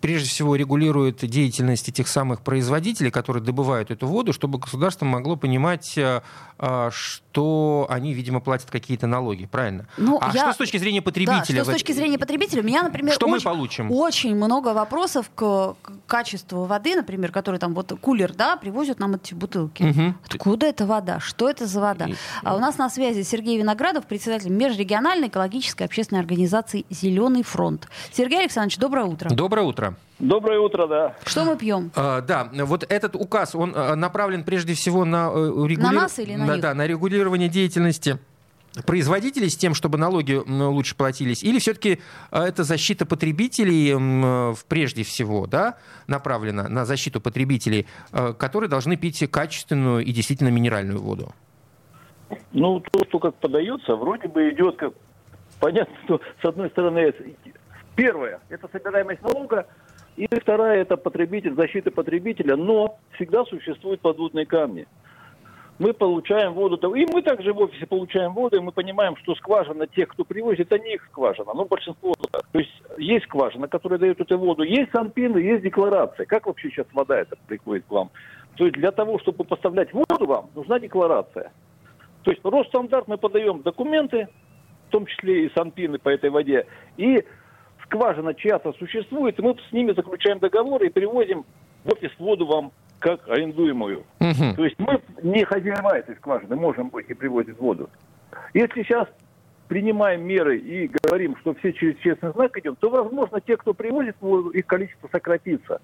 прежде 0.00 0.28
всего 0.28 0.56
регулирует 0.56 1.18
деятельность 1.28 1.88
этих 1.88 2.08
самых 2.08 2.40
производителей, 2.42 3.10
которые 3.10 3.42
добывают 3.42 3.90
эту 3.90 4.06
воду, 4.06 4.32
чтобы 4.32 4.58
государство 4.58 5.04
могло 5.06 5.36
понимать, 5.36 5.96
э, 5.96 6.20
э, 6.58 6.90
что 7.38 7.86
они, 7.88 8.12
видимо, 8.14 8.40
платят 8.40 8.70
какие-то 8.70 9.06
налоги, 9.06 9.46
правильно? 9.46 9.86
Ну, 9.96 10.18
а 10.20 10.32
я- 10.34 10.40
что 10.42 10.52
с 10.52 10.56
точки 10.56 10.76
зрения 10.76 11.00
Да, 11.00 11.04
потребителя? 11.04 11.62
что 11.62 11.70
с 11.70 11.74
точки 11.74 11.92
зрения 11.92 12.18
потребителя, 12.18 12.62
у 12.62 12.64
меня, 12.64 12.82
например, 12.82 13.14
Что 13.14 13.28
мы 13.28 13.36
очень, 13.36 13.44
получим? 13.44 13.92
очень 13.92 14.34
много 14.34 14.74
вопросов 14.74 15.30
к, 15.34 15.74
к 15.80 15.92
качеству 16.06 16.64
воды, 16.64 16.94
например, 16.96 17.30
который 17.32 17.58
там 17.60 17.74
вот 17.74 17.92
кулер, 18.00 18.34
да, 18.34 18.56
привозят 18.56 18.98
нам 18.98 19.14
эти 19.14 19.34
бутылки. 19.34 19.82
Мгм. 19.84 20.18
Откуда 20.28 20.66
эта 20.66 20.86
вода? 20.86 21.20
Что 21.20 21.48
это 21.48 21.66
за 21.66 21.80
вода? 21.80 22.06
И- 22.06 22.14
А 22.42 22.56
у 22.56 22.58
нас 22.58 22.76
на 22.78 22.90
связи 22.90 23.22
Сергей 23.22 23.58
Виноградов, 23.58 24.06
председатель 24.06 24.50
межрегиональной 24.50 25.28
экологической 25.28 25.84
общественной 25.84 26.20
организации 26.20 26.84
«Зеленый 26.90 27.42
фронт». 27.42 27.88
Сергей 28.12 28.40
Александрович, 28.40 28.78
доброе 28.78 29.06
утро. 29.06 29.30
Доброе 29.30 29.62
утро. 29.66 29.96
Доброе 30.18 30.58
утро, 30.58 30.86
да. 30.86 31.14
Что 31.24 31.44
мы 31.44 31.56
пьем? 31.56 31.90
А, 31.94 32.20
Да, 32.22 32.48
вот 32.52 32.84
этот 32.88 33.14
указ, 33.14 33.54
он 33.54 33.72
э, 33.74 33.94
направлен 33.94 34.42
прежде 34.42 34.74
всего 34.74 35.04
на 35.04 35.28
э, 35.32 35.36
регули- 35.66 35.94
нас 35.94 36.18
или 36.18 36.34
на 36.34 36.54
них? 36.54 36.60
Да, 36.60 36.74
на 36.74 36.86
регулирование 36.86 37.48
деятельности 37.48 38.18
производителей 38.86 39.48
с 39.48 39.56
тем, 39.56 39.74
чтобы 39.74 39.98
налоги 39.98 40.34
лучше 40.34 40.94
платились, 40.96 41.42
или 41.42 41.58
все-таки 41.58 42.00
это 42.30 42.62
защита 42.64 43.06
потребителей 43.06 44.54
прежде 44.68 45.02
всего, 45.02 45.46
да, 45.46 45.76
направлена 46.06 46.68
на 46.68 46.84
защиту 46.84 47.20
потребителей, 47.20 47.86
э, 48.12 48.34
которые 48.34 48.68
должны 48.68 48.96
пить 48.96 49.28
качественную 49.30 50.04
и 50.04 50.12
действительно 50.12 50.48
минеральную 50.48 51.00
воду? 51.00 51.32
Ну, 52.52 52.80
то, 52.80 53.04
что 53.08 53.18
как 53.18 53.34
подается, 53.36 53.94
вроде 53.96 54.28
бы 54.28 54.50
идет 54.50 54.76
как... 54.76 54.92
Понятно, 55.60 55.94
что 56.04 56.20
с 56.40 56.44
одной 56.44 56.70
стороны, 56.70 57.12
первое, 57.96 58.40
это 58.48 58.68
собираемость 58.70 59.22
налога, 59.22 59.66
и 60.18 60.40
вторая, 60.40 60.80
это 60.80 60.96
потребитель, 60.96 61.54
защита 61.54 61.92
потребителя, 61.92 62.56
но 62.56 62.98
всегда 63.14 63.44
существуют 63.44 64.00
подводные 64.00 64.46
камни. 64.46 64.86
Мы 65.78 65.92
получаем 65.92 66.54
воду, 66.54 66.92
и 66.94 67.06
мы 67.06 67.22
также 67.22 67.52
в 67.52 67.58
офисе 67.60 67.86
получаем 67.86 68.32
воду, 68.32 68.56
и 68.56 68.60
мы 68.60 68.72
понимаем, 68.72 69.16
что 69.18 69.36
скважина 69.36 69.86
тех, 69.86 70.08
кто 70.08 70.24
привозит, 70.24 70.72
это 70.72 70.78
не 70.82 70.94
их 70.94 71.04
скважина, 71.04 71.52
но 71.54 71.66
большинство. 71.66 72.14
То 72.50 72.58
есть 72.58 72.82
есть 72.98 73.26
скважина, 73.26 73.68
которая 73.68 74.00
дает 74.00 74.20
эту 74.20 74.38
воду, 74.38 74.64
есть 74.64 74.90
санпины, 74.90 75.38
есть 75.38 75.62
декларация. 75.62 76.26
Как 76.26 76.46
вообще 76.46 76.70
сейчас 76.70 76.86
вода 76.92 77.16
эта 77.20 77.36
приходит 77.46 77.84
к 77.86 77.92
вам? 77.92 78.10
То 78.56 78.64
есть 78.64 78.76
для 78.76 78.90
того, 78.90 79.20
чтобы 79.20 79.44
поставлять 79.44 79.92
воду 79.92 80.26
вам, 80.26 80.50
нужна 80.56 80.80
декларация. 80.80 81.52
То 82.24 82.32
есть 82.32 82.44
Росстандарт 82.44 83.06
мы 83.06 83.16
подаем 83.16 83.62
документы, 83.62 84.26
в 84.88 84.90
том 84.90 85.06
числе 85.06 85.46
и 85.46 85.52
санпины 85.54 85.98
по 85.98 86.08
этой 86.08 86.30
воде, 86.30 86.66
и 86.96 87.24
скважина 87.88 88.34
чья-то 88.34 88.72
существует, 88.74 89.38
и 89.38 89.42
мы 89.42 89.56
с 89.68 89.72
ними 89.72 89.92
заключаем 89.92 90.38
договоры 90.38 90.86
и 90.86 90.90
привозим 90.90 91.44
в 91.84 91.92
офис 91.92 92.10
воду 92.18 92.46
вам 92.46 92.72
как 92.98 93.28
арендуемую. 93.28 94.04
Мгм. 94.20 94.54
То 94.56 94.64
есть 94.64 94.76
мы 94.78 95.00
не 95.22 95.44
хозяева 95.44 95.96
этой 95.96 96.16
скважины 96.16 96.56
можем 96.56 96.88
быть 96.88 97.08
и 97.08 97.14
привозить 97.14 97.58
воду. 97.58 97.88
Если 98.54 98.82
сейчас 98.82 99.08
принимаем 99.68 100.22
меры 100.22 100.58
и 100.58 100.88
говорим, 100.88 101.36
что 101.38 101.54
все 101.54 101.72
через 101.72 101.98
честный 101.98 102.32
знак 102.32 102.56
идем, 102.58 102.76
то, 102.76 102.90
возможно, 102.90 103.40
те, 103.40 103.56
кто 103.56 103.74
привозит 103.74 104.16
воду, 104.20 104.50
их 104.50 104.66
количество 104.66 105.08
сократится. 105.12 105.80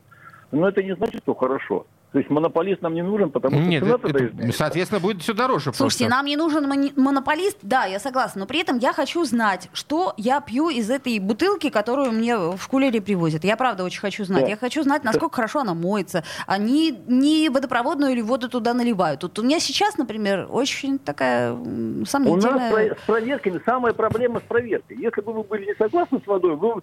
Но 0.50 0.68
это 0.68 0.82
не 0.82 0.94
значит, 0.94 1.22
что 1.22 1.34
хорошо. 1.34 1.86
То 2.14 2.18
есть 2.20 2.31
монополист 2.31 2.81
нам 2.81 2.94
не 2.94 3.03
нужен, 3.03 3.29
потому 3.33 3.57
что 3.57 3.66
Нет, 3.68 3.83
цена 3.83 3.94
это- 3.96 4.03
тогда 4.05 4.24
это, 4.24 4.29
изменится. 4.37 4.59
соответственно, 4.59 5.00
будет 5.00 5.20
все 5.22 5.35
дороже. 5.35 5.72
Слушайте, 5.74 6.05
просто. 6.05 6.09
нам 6.16 6.27
не 6.27 6.37
нужен 6.37 6.92
монополист, 6.94 7.59
да, 7.62 7.87
я 7.87 7.98
согласна, 7.98 8.42
но 8.42 8.46
при 8.46 8.61
этом 8.61 8.79
я 8.79 8.92
хочу 8.92 9.24
знать, 9.24 9.68
что 9.72 10.14
я 10.16 10.40
пью 10.40 10.68
из 10.68 10.90
этой 10.90 11.18
бутылки, 11.18 11.70
которую 11.70 12.12
мне 12.12 12.37
в 12.37 12.68
кулере 12.68 13.00
привозят. 13.00 13.42
Я 13.42 13.57
правда 13.57 13.83
очень 13.83 13.98
хочу 14.00 14.24
знать. 14.24 14.44
Да. 14.44 14.48
Я 14.50 14.57
хочу 14.57 14.85
знать, 14.85 15.03
насколько 15.03 15.35
хорошо 15.35 15.59
она 15.62 15.74
моется. 15.74 16.22
Они 16.46 16.96
не 17.09 17.48
водопроводную 17.48 18.12
или 18.12 18.20
воду 18.22 18.48
туда 18.48 18.74
наливают. 18.74 19.24
Вот 19.24 19.37
у 19.40 19.42
меня 19.42 19.59
сейчас, 19.59 19.98
например, 19.98 20.46
очень 20.48 21.00
такая 21.00 21.50
м, 21.50 21.96
У 21.96 22.00
нас 22.03 22.11
сомнительная... 22.11 22.94
с 22.94 23.07
проверками 23.07 23.61
самая 23.66 23.92
проблема 23.92 24.38
с 24.38 24.44
проверкой. 24.44 24.98
Если 25.00 25.20
бы 25.20 25.33
вы 25.33 25.42
были 25.42 25.66
не 25.66 25.74
согласны 25.74 26.20
с 26.22 26.27
водой, 26.29 26.55
вы 26.55 26.74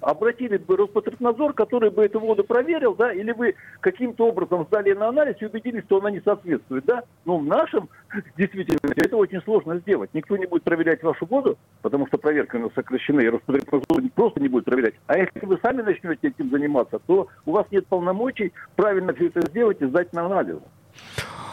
обратились 0.00 0.60
бы 0.60 0.76
Роспотребнадзор, 0.76 1.52
который 1.54 1.90
бы 1.90 2.04
эту 2.04 2.20
воду 2.20 2.44
проверил, 2.44 2.94
да, 2.94 3.12
или 3.12 3.32
вы 3.32 3.54
каким-то 3.80 4.28
образом 4.28 4.64
сдали 4.66 4.92
на 4.92 5.08
анализ 5.08 5.36
и 5.40 5.46
убедились, 5.46 5.84
что 5.84 5.98
она 5.98 6.10
не 6.10 6.20
соответствует, 6.20 6.84
да. 6.84 7.04
Но 7.24 7.38
в 7.38 7.44
нашем 7.44 7.88
действительности 8.36 9.06
это 9.06 9.16
очень 9.16 9.40
сложно 9.42 9.78
сделать. 9.78 10.10
Никто 10.14 10.36
не 10.36 10.46
будет 10.46 10.62
проверять 10.62 11.02
вашу 11.02 11.26
воду, 11.26 11.58
потому 11.82 12.06
что 12.06 12.18
проверки 12.18 12.56
у 12.56 12.60
нас 12.60 12.72
сокращены, 12.74 13.22
и 13.22 13.28
Роспотребнадзор 13.28 14.02
просто 14.14 14.40
не 14.40 14.48
будет 14.48 14.64
проверять. 14.64 14.94
А 15.06 15.18
если 15.18 15.44
вы 15.44 15.58
сами 15.62 15.82
начнете 15.82 16.28
этим 16.28 16.50
заниматься, 16.50 16.98
то 17.06 17.28
у 17.46 17.52
вас 17.52 17.66
нет 17.70 17.86
полномочий 17.86 18.52
правильно 18.76 19.12
все 19.14 19.26
это 19.28 19.42
сделать 19.48 19.80
и 19.80 19.86
сдать 19.86 20.12
на 20.12 20.26
анализ. 20.26 20.58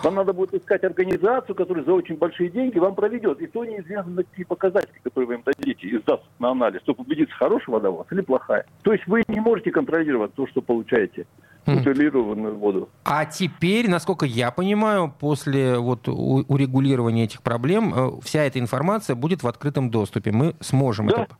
Вам 0.03 0.15
надо 0.15 0.33
будет 0.33 0.53
искать 0.53 0.83
организацию, 0.83 1.55
которая 1.55 1.83
за 1.83 1.93
очень 1.93 2.15
большие 2.17 2.49
деньги 2.49 2.77
вам 2.79 2.95
проведет. 2.95 3.41
И 3.41 3.47
то 3.47 3.65
неизвестно 3.65 4.23
какие 4.23 4.45
показатели, 4.45 4.99
которые 5.03 5.27
вы 5.27 5.33
им 5.35 5.43
дадите, 5.45 5.87
и 5.87 5.97
сдаст 5.99 6.23
на 6.39 6.51
анализ, 6.51 6.81
чтобы 6.81 7.03
убедиться, 7.03 7.35
хорошая 7.35 7.73
вода 7.73 7.89
у 7.89 7.97
вас 7.97 8.07
или 8.11 8.21
плохая. 8.21 8.65
То 8.83 8.93
есть 8.93 9.05
вы 9.07 9.23
не 9.27 9.39
можете 9.39 9.71
контролировать 9.71 10.33
то, 10.35 10.47
что 10.47 10.61
получаете, 10.61 11.25
Мгм. 11.65 11.77
бутилированную 11.79 12.55
воду. 12.55 12.89
А 13.03 13.25
теперь, 13.25 13.89
насколько 13.89 14.25
я 14.25 14.51
понимаю, 14.51 15.13
после 15.19 15.77
вот 15.77 16.07
урегулирования 16.07 17.25
этих 17.25 17.41
проблем, 17.41 17.93
э, 17.93 18.11
вся 18.23 18.43
эта 18.43 18.59
информация 18.59 19.15
будет 19.15 19.43
в 19.43 19.47
открытом 19.47 19.89
доступе. 19.89 20.31
Мы 20.31 20.55
сможем 20.61 21.07
Да. 21.07 21.23
это... 21.23 21.35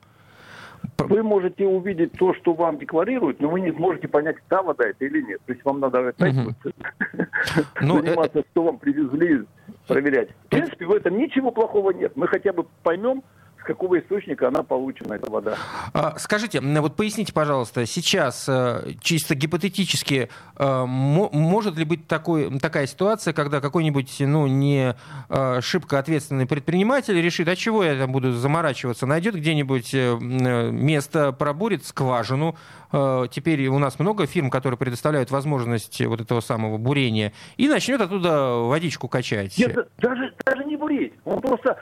Вы 0.97 1.23
можете 1.23 1.65
увидеть 1.65 2.13
то, 2.13 2.33
что 2.33 2.53
вам 2.53 2.77
декларируют, 2.79 3.39
но 3.39 3.49
вы 3.49 3.61
не 3.61 3.71
сможете 3.71 4.07
понять, 4.07 4.37
та 4.49 4.61
вода 4.61 4.87
это 4.87 5.05
или 5.05 5.21
нет. 5.21 5.41
То 5.45 5.53
есть 5.53 5.63
вам 5.65 5.79
надо 5.79 6.09
опять 6.09 6.33
Мгм. 6.33 6.55
вот 6.63 6.73
Ну, 7.81 8.01
заниматься, 8.01 8.43
что 8.51 8.63
вам 8.63 8.77
привезли, 8.77 9.43
проверять. 9.87 10.29
В 10.45 10.49
принципе, 10.49 10.85
в 10.85 10.91
этом 10.91 11.17
ничего 11.17 11.51
плохого 11.51 11.91
нет. 11.91 12.13
Мы 12.15 12.27
хотя 12.27 12.53
бы 12.53 12.65
поймем, 12.83 13.23
какого 13.67 13.99
источника 13.99 14.47
она 14.47 14.63
получена, 14.63 15.13
эта 15.13 15.29
вода. 15.29 15.55
А, 15.93 16.15
Скажите, 16.17 16.61
вот 16.61 16.95
поясните, 16.95 17.33
пожалуйста, 17.33 17.85
сейчас 17.85 18.45
э, 18.47 18.93
чисто 19.01 19.35
гипотетически 19.35 20.29
э, 20.57 20.85
мо- 20.85 21.29
может 21.31 21.75
ли 21.77 21.83
быть 21.83 22.07
такой, 22.07 22.57
такая 22.59 22.87
ситуация, 22.87 23.33
когда 23.33 23.59
какой-нибудь 23.59 24.15
ну, 24.21 24.47
не 24.47 24.95
э, 25.29 25.61
шибко 25.61 25.99
ответственный 25.99 26.45
предприниматель 26.47 27.21
решит, 27.21 27.47
а 27.49 27.55
чего 27.55 27.83
я 27.83 27.97
там 27.99 28.11
буду 28.11 28.31
заморачиваться, 28.31 29.05
найдет 29.05 29.35
где-нибудь 29.35 29.93
место, 29.93 31.31
пробурит 31.33 31.85
скважину. 31.85 32.55
Теперь 32.91 33.67
у 33.67 33.79
нас 33.79 33.99
много 33.99 34.25
фирм, 34.25 34.49
которые 34.49 34.77
предоставляют 34.77 35.29
возможность 35.29 35.99
вот 36.05 36.21
этого 36.21 36.39
самого 36.39 36.77
бурения, 36.77 37.33
и 37.57 37.67
начнет 37.67 37.99
оттуда 37.99 38.53
водичку 38.59 39.09
качать. 39.09 39.57
Нет, 39.57 39.73
да- 39.75 39.85
даже, 39.97 40.33
даже 40.45 40.63
не 40.63 40.77
бурить. 40.77 41.13
Он 41.25 41.41
просто 41.41 41.77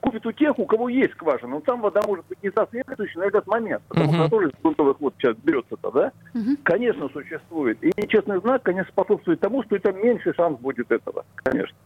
купит 0.00 0.26
у 0.26 0.32
тех, 0.32 0.58
у 0.58 0.66
кого 0.66 0.88
есть 0.88 1.12
скважина. 1.12 1.54
Но 1.54 1.60
там 1.60 1.80
вода 1.80 2.00
может 2.06 2.26
быть 2.28 2.42
не 2.42 2.50
соответствующая 2.50 3.20
на 3.20 3.24
этот 3.24 3.46
момент. 3.46 3.82
Потому 3.88 4.08
Мгм. 4.12 4.20
что 4.20 4.28
тоже 4.30 4.48
из 4.48 4.62
грунтовых 4.62 5.00
вод 5.00 5.14
сейчас 5.18 5.36
берется-то, 5.36 5.90
да? 5.90 6.12
Мгм. 6.34 6.58
Конечно, 6.62 7.08
существует. 7.10 7.78
И 7.82 7.92
честный 8.08 8.40
знак, 8.40 8.62
конечно, 8.62 8.90
способствует 8.92 9.40
тому, 9.40 9.62
что 9.64 9.76
это 9.76 9.92
меньше 9.92 10.32
шанс 10.34 10.58
будет 10.58 10.90
этого. 10.90 11.24
Конечно. 11.36 11.76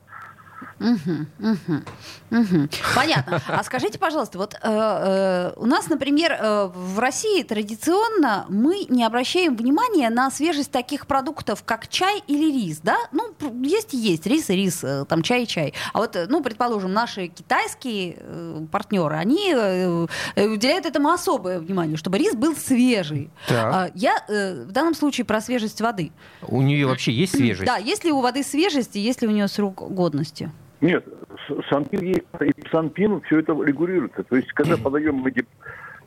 Понятно. 2.94 3.40
А 3.46 3.62
скажите, 3.64 3.98
пожалуйста, 3.98 4.38
вот 4.38 4.54
э, 4.54 4.58
э, 4.62 5.52
у 5.56 5.66
нас, 5.66 5.88
например, 5.88 6.32
э, 6.32 6.66
в 6.74 6.98
России 6.98 7.42
традиционно 7.42 8.46
мы 8.48 8.87
не 8.88 9.04
обращаем 9.04 9.56
внимания 9.56 10.10
на 10.10 10.30
свежесть 10.30 10.70
таких 10.70 11.06
продуктов, 11.06 11.62
как 11.64 11.88
чай 11.88 12.22
или 12.26 12.50
рис, 12.50 12.80
да? 12.82 12.96
Ну, 13.12 13.34
есть 13.62 13.94
и 13.94 13.96
есть 13.96 14.26
рис 14.26 14.50
и 14.50 14.54
рис, 14.54 14.82
э, 14.82 15.04
там 15.08 15.22
чай 15.22 15.44
и 15.44 15.46
чай. 15.46 15.74
А 15.92 15.98
вот, 15.98 16.16
ну, 16.28 16.42
предположим, 16.42 16.92
наши 16.92 17.28
китайские 17.28 18.16
э, 18.18 18.66
партнеры, 18.70 19.16
они 19.16 19.52
э, 19.54 20.06
уделяют 20.37 20.87
этому 20.87 21.10
особое 21.10 21.60
внимание, 21.60 21.96
чтобы 21.96 22.18
рис 22.18 22.34
был 22.34 22.56
свежий. 22.56 23.30
А, 23.48 23.90
Я 23.94 24.16
э, 24.28 24.64
в 24.64 24.72
данном 24.72 24.94
случае 24.94 25.24
про 25.24 25.40
свежесть 25.40 25.80
воды. 25.80 26.12
У 26.42 26.62
нее 26.62 26.87
вообще 26.87 27.12
есть 27.12 27.37
свежесть? 27.37 27.66
Да, 27.66 27.76
есть 27.76 28.04
ли 28.04 28.12
у 28.12 28.20
воды 28.20 28.42
свежесть 28.42 28.96
и 28.96 29.00
есть 29.00 29.22
ли 29.22 29.28
у 29.28 29.30
нее 29.30 29.48
срок 29.48 29.82
годности? 29.92 30.50
Нет, 30.85 31.03
Санпин 31.70 32.01
и 32.03 32.23
Санпин 32.70 33.23
все 33.23 33.38
это 33.38 33.55
регулируется. 33.55 34.23
То 34.23 34.37
есть, 34.37 34.53
когда 34.53 34.77
подаем 34.83 35.14
мы 35.14 35.33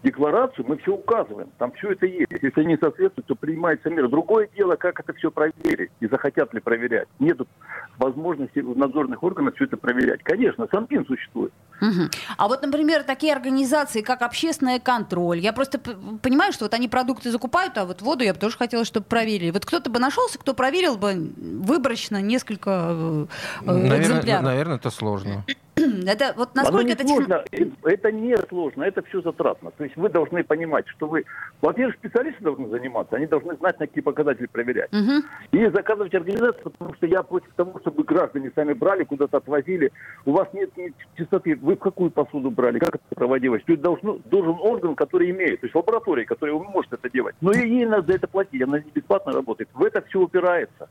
декларацию, 0.03 0.65
мы 0.67 0.77
все 0.77 0.93
указываем. 0.93 1.49
Там 1.57 1.71
все 1.73 1.91
это 1.91 2.05
есть. 2.05 2.27
Если 2.41 2.63
не 2.63 2.77
соответствует, 2.77 3.27
то 3.27 3.35
принимается 3.35 3.89
мера. 3.89 4.07
Другое 4.07 4.49
дело, 4.55 4.75
как 4.75 4.99
это 4.99 5.13
все 5.13 5.31
проверить 5.31 5.91
и 5.99 6.07
захотят 6.07 6.53
ли 6.53 6.59
проверять. 6.59 7.07
Нет 7.19 7.39
возможности 7.97 8.59
у 8.59 8.75
надзорных 8.75 9.23
органов 9.23 9.55
все 9.55 9.65
это 9.65 9.77
проверять. 9.77 10.21
Конечно, 10.23 10.67
Санпин 10.71 11.05
существует. 11.05 11.51
Мгм. 11.81 12.09
А 12.37 12.47
вот, 12.47 12.61
например, 12.61 13.03
такие 13.03 13.33
организации, 13.33 14.01
как 14.01 14.21
общественный 14.21 14.79
контроль, 14.79 15.39
я 15.39 15.53
просто 15.53 15.79
понимаю, 15.79 16.53
что 16.53 16.65
вот 16.65 16.73
они 16.73 16.87
продукты 16.87 17.31
закупают, 17.31 17.77
а 17.77 17.85
вот 17.85 18.01
воду 18.01 18.23
я 18.23 18.33
бы 18.33 18.39
тоже 18.39 18.57
хотела, 18.57 18.85
чтобы 18.85 19.05
проверили. 19.05 19.51
Вот 19.51 19.65
кто-то 19.65 19.89
бы 19.89 19.99
нашелся, 19.99 20.39
кто 20.39 20.53
проверил 20.53 20.97
бы 20.97 21.31
выборочно 21.37 22.21
несколько 22.21 22.69
э, 22.91 23.25
Наверное, 23.65 23.99
экземпляров. 23.99 24.43
наверное, 24.43 24.77
это 24.77 24.89
сложно. 24.89 25.43
Это 26.07 26.33
вот 26.35 26.55
насколько 26.55 26.91
это 26.91 27.07
сложно. 27.07 27.43
Э, 27.51 27.65
Это 27.83 28.11
не 28.11 28.35
сложно, 28.49 28.83
это 28.83 29.03
все 29.03 29.21
затратно. 29.21 29.71
То 29.71 29.83
есть 29.83 29.95
вы 29.95 30.09
должны 30.09 30.43
понимать, 30.43 30.87
что 30.87 31.07
вы, 31.07 31.25
во-первых, 31.61 31.95
специалисты 31.95 32.43
должны 32.43 32.67
заниматься, 32.69 33.15
они 33.15 33.27
должны 33.27 33.55
знать, 33.57 33.79
на 33.79 33.87
какие 33.87 34.01
показатели 34.03 34.47
проверять. 34.47 34.91
Мгм. 34.91 35.23
И 35.51 35.65
заказывать 35.69 36.13
организацию, 36.15 36.71
потому 36.71 36.93
что 36.95 37.05
я 37.05 37.23
против 37.23 37.53
того, 37.55 37.79
чтобы 37.79 38.03
граждане 38.03 38.51
сами 38.55 38.73
брали, 38.73 39.03
куда-то 39.03 39.37
отвозили. 39.37 39.91
У 40.25 40.31
вас 40.31 40.47
нет 40.53 40.75
ни 40.77 40.93
чистоты. 41.17 41.55
Вы 41.61 41.75
в 41.75 41.79
какую 41.79 42.11
посуду 42.11 42.49
брали? 42.51 42.79
Как 42.79 42.95
это 42.95 43.15
проводилось? 43.15 43.63
То 43.63 43.73
есть 43.73 43.83
должно, 43.83 44.19
должен 44.25 44.57
орган, 44.59 44.95
который 44.95 45.29
имеет, 45.31 45.61
то 45.61 45.67
есть 45.67 45.75
лаборатория, 45.75 46.25
которая 46.25 46.55
может 46.55 46.93
это 46.93 47.09
делать. 47.09 47.35
Но 47.41 47.51
ей 47.51 47.85
надо 47.85 48.07
за 48.07 48.13
это 48.13 48.27
платить, 48.27 48.61
она 48.61 48.79
не 48.79 48.91
бесплатно 48.91 49.31
работает. 49.31 49.69
В 49.73 49.83
это 49.83 50.01
все 50.01 50.19
упирается. 50.19 50.89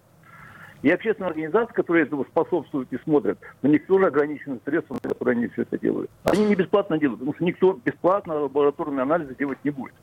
И 0.82 0.90
общественные 0.90 1.30
организации, 1.30 1.72
которые 1.72 2.06
этому 2.06 2.24
способствуют 2.24 2.92
и 2.92 2.98
смотрят, 3.04 3.38
у 3.62 3.66
них 3.66 3.86
тоже 3.86 4.06
ограничены 4.06 4.58
средства, 4.64 4.96
на 5.02 5.10
которые 5.10 5.36
они 5.36 5.48
все 5.48 5.62
это 5.62 5.78
делают. 5.78 6.10
Они 6.24 6.44
не 6.44 6.54
бесплатно 6.54 6.98
делают, 6.98 7.20
потому 7.20 7.34
что 7.34 7.44
никто 7.44 7.72
бесплатно 7.84 8.40
лабораторные 8.40 9.02
анализы 9.02 9.34
делать 9.38 9.58
не 9.64 9.70
будет. 9.70 9.94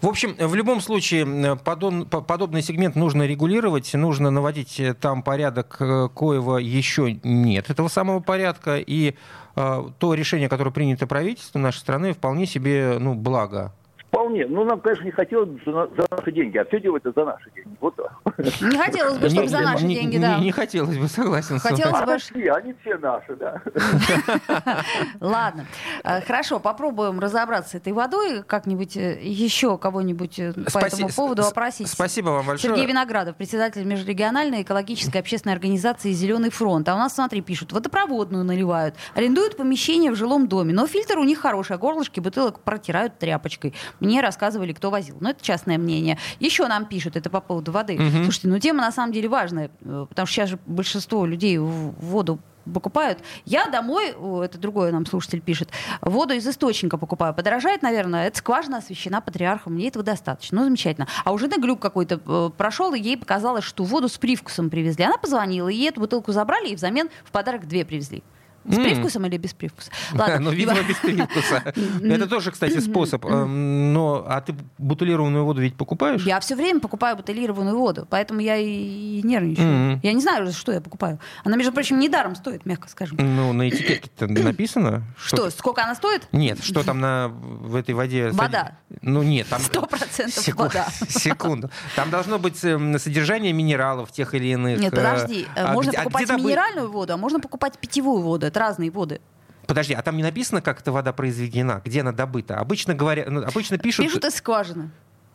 В 0.00 0.08
общем, 0.08 0.34
в 0.38 0.54
любом 0.54 0.80
случае, 0.80 1.22
э, 1.22 1.56
подон- 1.64 2.06
по- 2.08 2.22
подобный 2.22 2.62
сегмент 2.62 2.96
нужно 2.96 3.26
регулировать, 3.26 3.92
нужно 3.94 4.30
наводить 4.30 4.80
э, 4.80 4.94
там 4.94 5.22
порядок, 5.22 5.76
э, 5.78 6.08
коего 6.12 6.58
еще 6.58 7.18
нет, 7.22 7.70
этого 7.70 7.88
самого 7.88 8.20
порядка, 8.20 8.78
и 8.78 9.14
э, 9.54 9.82
то 9.98 10.14
решение, 10.14 10.48
которое 10.48 10.70
принято 10.70 11.06
правительством 11.06 11.62
нашей 11.62 11.78
страны, 11.78 12.14
вполне 12.14 12.46
себе 12.46 12.96
ну, 12.98 13.14
благо. 13.14 13.72
Вполне. 14.12 14.46
Ну, 14.46 14.62
нам, 14.64 14.78
конечно, 14.82 15.04
не 15.04 15.10
хотелось 15.10 15.48
бы 15.48 15.58
за, 15.64 15.72
за 15.96 16.06
наши 16.10 16.32
деньги, 16.32 16.58
а 16.58 16.66
все 16.66 16.78
делается 16.82 17.12
за 17.16 17.24
наши 17.24 17.50
деньги. 17.54 17.74
Вот 17.80 17.96
так. 17.96 18.12
Не 18.60 18.76
хотелось 18.76 19.16
бы, 19.16 19.28
чтобы 19.30 19.42
Не- 19.44 19.48
за 19.48 19.60
наши 19.60 19.86
не- 19.86 19.94
деньги, 19.94 20.16
не, 20.16 20.20
да. 20.20 20.38
не 20.38 20.52
хотелось 20.52 20.98
бы, 20.98 21.08
согласен 21.08 21.58
с 21.58 21.64
вами. 21.64 21.76
Хотелось 21.76 21.98
А 21.98 22.04
бы, 22.04 22.12
почти, 22.12 22.46
они 22.48 22.74
все 22.82 22.98
наши, 22.98 23.34
да. 23.36 23.62
Ладно. 25.20 25.66
Э, 26.04 26.20
Хорошо, 26.20 26.60
попробуем 26.60 27.20
разобраться 27.20 27.70
с 27.70 27.74
этой 27.76 27.94
водой. 27.94 28.42
Как-нибудь 28.42 28.98
э, 28.98 29.18
еще 29.22 29.78
кого-нибудь 29.78 30.38
э, 30.38 30.52
по 30.72 30.78
этому 30.80 31.08
поводу 31.08 31.42
опросить. 31.44 31.88
Спасибо 31.88 32.28
вам 32.30 32.46
большое. 32.46 32.74
Сергей 32.74 32.86
Виноградов, 32.86 33.36
председатель 33.36 33.84
межрегиональной 33.84 34.60
экологической 34.60 35.18
общественной 35.18 35.54
организации 35.54 36.12
«Зеленый 36.12 36.50
фронт». 36.50 36.86
А 36.88 36.94
у 36.94 36.98
нас, 36.98 37.14
смотри, 37.14 37.40
пишут, 37.40 37.72
водопроводную 37.72 38.44
наливают, 38.44 38.94
арендуют 39.14 39.56
помещение 39.56 40.10
в 40.10 40.16
жилом 40.16 40.48
доме, 40.48 40.74
но 40.74 40.86
фильтр 40.86 41.18
у 41.18 41.24
них 41.24 41.38
хороший, 41.40 41.76
а 41.76 41.78
горлышки 41.78 42.20
бутылок 42.20 42.60
протирают 42.60 43.18
тряпочкой. 43.18 43.72
Мне 44.06 44.20
рассказывали, 44.20 44.72
кто 44.72 44.90
возил. 44.90 45.16
Но 45.20 45.30
это 45.30 45.42
частное 45.44 45.78
мнение. 45.78 46.18
Еще 46.40 46.66
нам 46.66 46.86
пишут, 46.86 47.16
это 47.16 47.30
по 47.30 47.40
поводу 47.40 47.72
воды. 47.72 47.98
Мгм. 47.98 48.24
Слушайте, 48.24 48.48
ну 48.48 48.58
тема 48.58 48.80
на 48.80 48.92
самом 48.92 49.12
деле 49.12 49.28
важная, 49.28 49.70
э, 49.82 50.06
потому 50.08 50.26
что 50.26 50.34
сейчас 50.34 50.50
же 50.50 50.58
большинство 50.66 51.24
людей 51.26 51.58
воду 51.58 52.40
покупают. 52.72 53.18
Я 53.44 53.66
домой, 53.66 54.14
это 54.44 54.58
другой 54.58 54.92
нам 54.92 55.06
слушатель 55.06 55.40
пишет, 55.40 55.70
воду 56.00 56.34
из 56.34 56.46
источника 56.46 56.98
покупаю. 56.98 57.34
Подорожает, 57.34 57.82
наверное, 57.82 58.28
эта 58.28 58.38
скважина 58.38 58.78
освещена 58.78 59.20
патриархом, 59.20 59.74
мне 59.74 59.88
этого 59.88 60.04
достаточно. 60.04 60.58
Ну, 60.58 60.64
замечательно. 60.64 61.06
А 61.24 61.32
уже 61.32 61.48
на 61.48 61.58
глюк 61.58 61.80
какой-то 61.80 62.20
э, 62.24 62.50
прошел, 62.56 62.94
и 62.94 63.00
ей 63.00 63.16
показалось, 63.16 63.64
что 63.64 63.84
воду 63.84 64.08
с 64.08 64.18
привкусом 64.18 64.70
привезли. 64.70 65.04
Она 65.04 65.18
позвонила, 65.18 65.68
и 65.68 65.76
ей 65.76 65.88
эту 65.88 66.00
бутылку 66.00 66.32
забрали, 66.32 66.68
и 66.68 66.76
взамен 66.76 67.08
в 67.24 67.32
подарок 67.32 67.66
две 67.66 67.84
привезли. 67.84 68.22
С 68.68 68.76
М. 68.76 68.84
привкусом 68.84 69.26
или 69.26 69.36
без 69.36 69.54
привкуса? 69.54 69.90
Ладно. 70.12 70.38
Ну, 70.42 70.50
видимо, 70.50 70.82
без 70.82 70.96
привкуса. 70.96 71.62
Это 72.02 72.26
тоже, 72.26 72.50
кстати, 72.50 72.78
способ. 72.80 73.24
Эм, 73.26 73.92
Но, 73.92 74.24
а 74.26 74.40
ты 74.40 74.54
бутылированную 74.78 75.44
воду 75.44 75.60
ведь 75.60 75.76
покупаешь? 75.76 76.24
Я 76.24 76.40
все 76.40 76.56
время 76.56 76.80
покупаю 76.80 77.16
бутылированную 77.16 77.76
воду, 77.76 78.06
поэтому 78.08 78.40
я 78.40 78.56
и 78.56 79.20
нервничаю. 79.22 80.00
Я 80.02 80.12
не 80.12 80.20
знаю, 80.20 80.52
что 80.52 80.72
я 80.72 80.80
покупаю. 80.80 81.18
Она, 81.44 81.56
между 81.56 81.72
прочим, 81.72 81.98
недаром 81.98 82.34
стоит, 82.34 82.66
мягко 82.66 82.88
скажем. 82.88 83.18
Ну, 83.20 83.52
на 83.52 83.68
этикетке 83.68 84.10
написано. 84.26 85.02
Что, 85.16 85.50
сколько 85.50 85.82
она 85.82 85.94
стоит? 85.94 86.28
Нет, 86.32 86.62
что 86.62 86.82
там 86.84 87.00
на, 87.00 87.28
в 87.28 87.74
этой 87.76 87.94
воде... 87.94 88.30
Вода. 88.30 88.76
Ну, 89.02 89.22
нет, 89.22 89.48
там... 89.48 89.60
Сто 89.60 89.82
процентов 89.82 90.44
Секу- 90.44 90.62
вода. 90.62 90.86
Секунду. 91.08 91.70
Там 91.96 92.10
должно 92.10 92.38
быть 92.38 92.64
эм, 92.64 92.98
содержание 92.98 93.52
минералов 93.52 94.12
тех 94.12 94.32
или 94.34 94.46
иных. 94.46 94.78
Нет, 94.78 94.92
э, 94.92 94.96
подожди. 94.96 95.46
Э, 95.56 95.64
а 95.64 95.72
Можно 95.72 95.92
а 95.96 96.04
покупать 96.04 96.28
добы- 96.28 96.44
минеральную 96.44 96.90
воду, 96.90 97.12
а 97.12 97.16
можно 97.16 97.40
покупать 97.40 97.78
питьевую 97.78 98.22
воду. 98.22 98.46
Это 98.46 98.60
разные 98.60 98.90
воды. 98.90 99.20
Подожди, 99.66 99.94
а 99.94 100.02
там 100.02 100.16
не 100.16 100.22
написано, 100.22 100.62
как 100.62 100.80
эта 100.80 100.92
вода 100.92 101.12
произведена, 101.12 101.82
где 101.84 102.00
она 102.02 102.12
добыта? 102.12 102.58
Обычно 102.58 102.94
говорят, 102.94 103.28
ну, 103.28 103.42
обычно 103.42 103.78
пишут... 103.78 104.06
Пишут 104.06 104.24
из 104.24 104.36
скважины. 104.36 104.90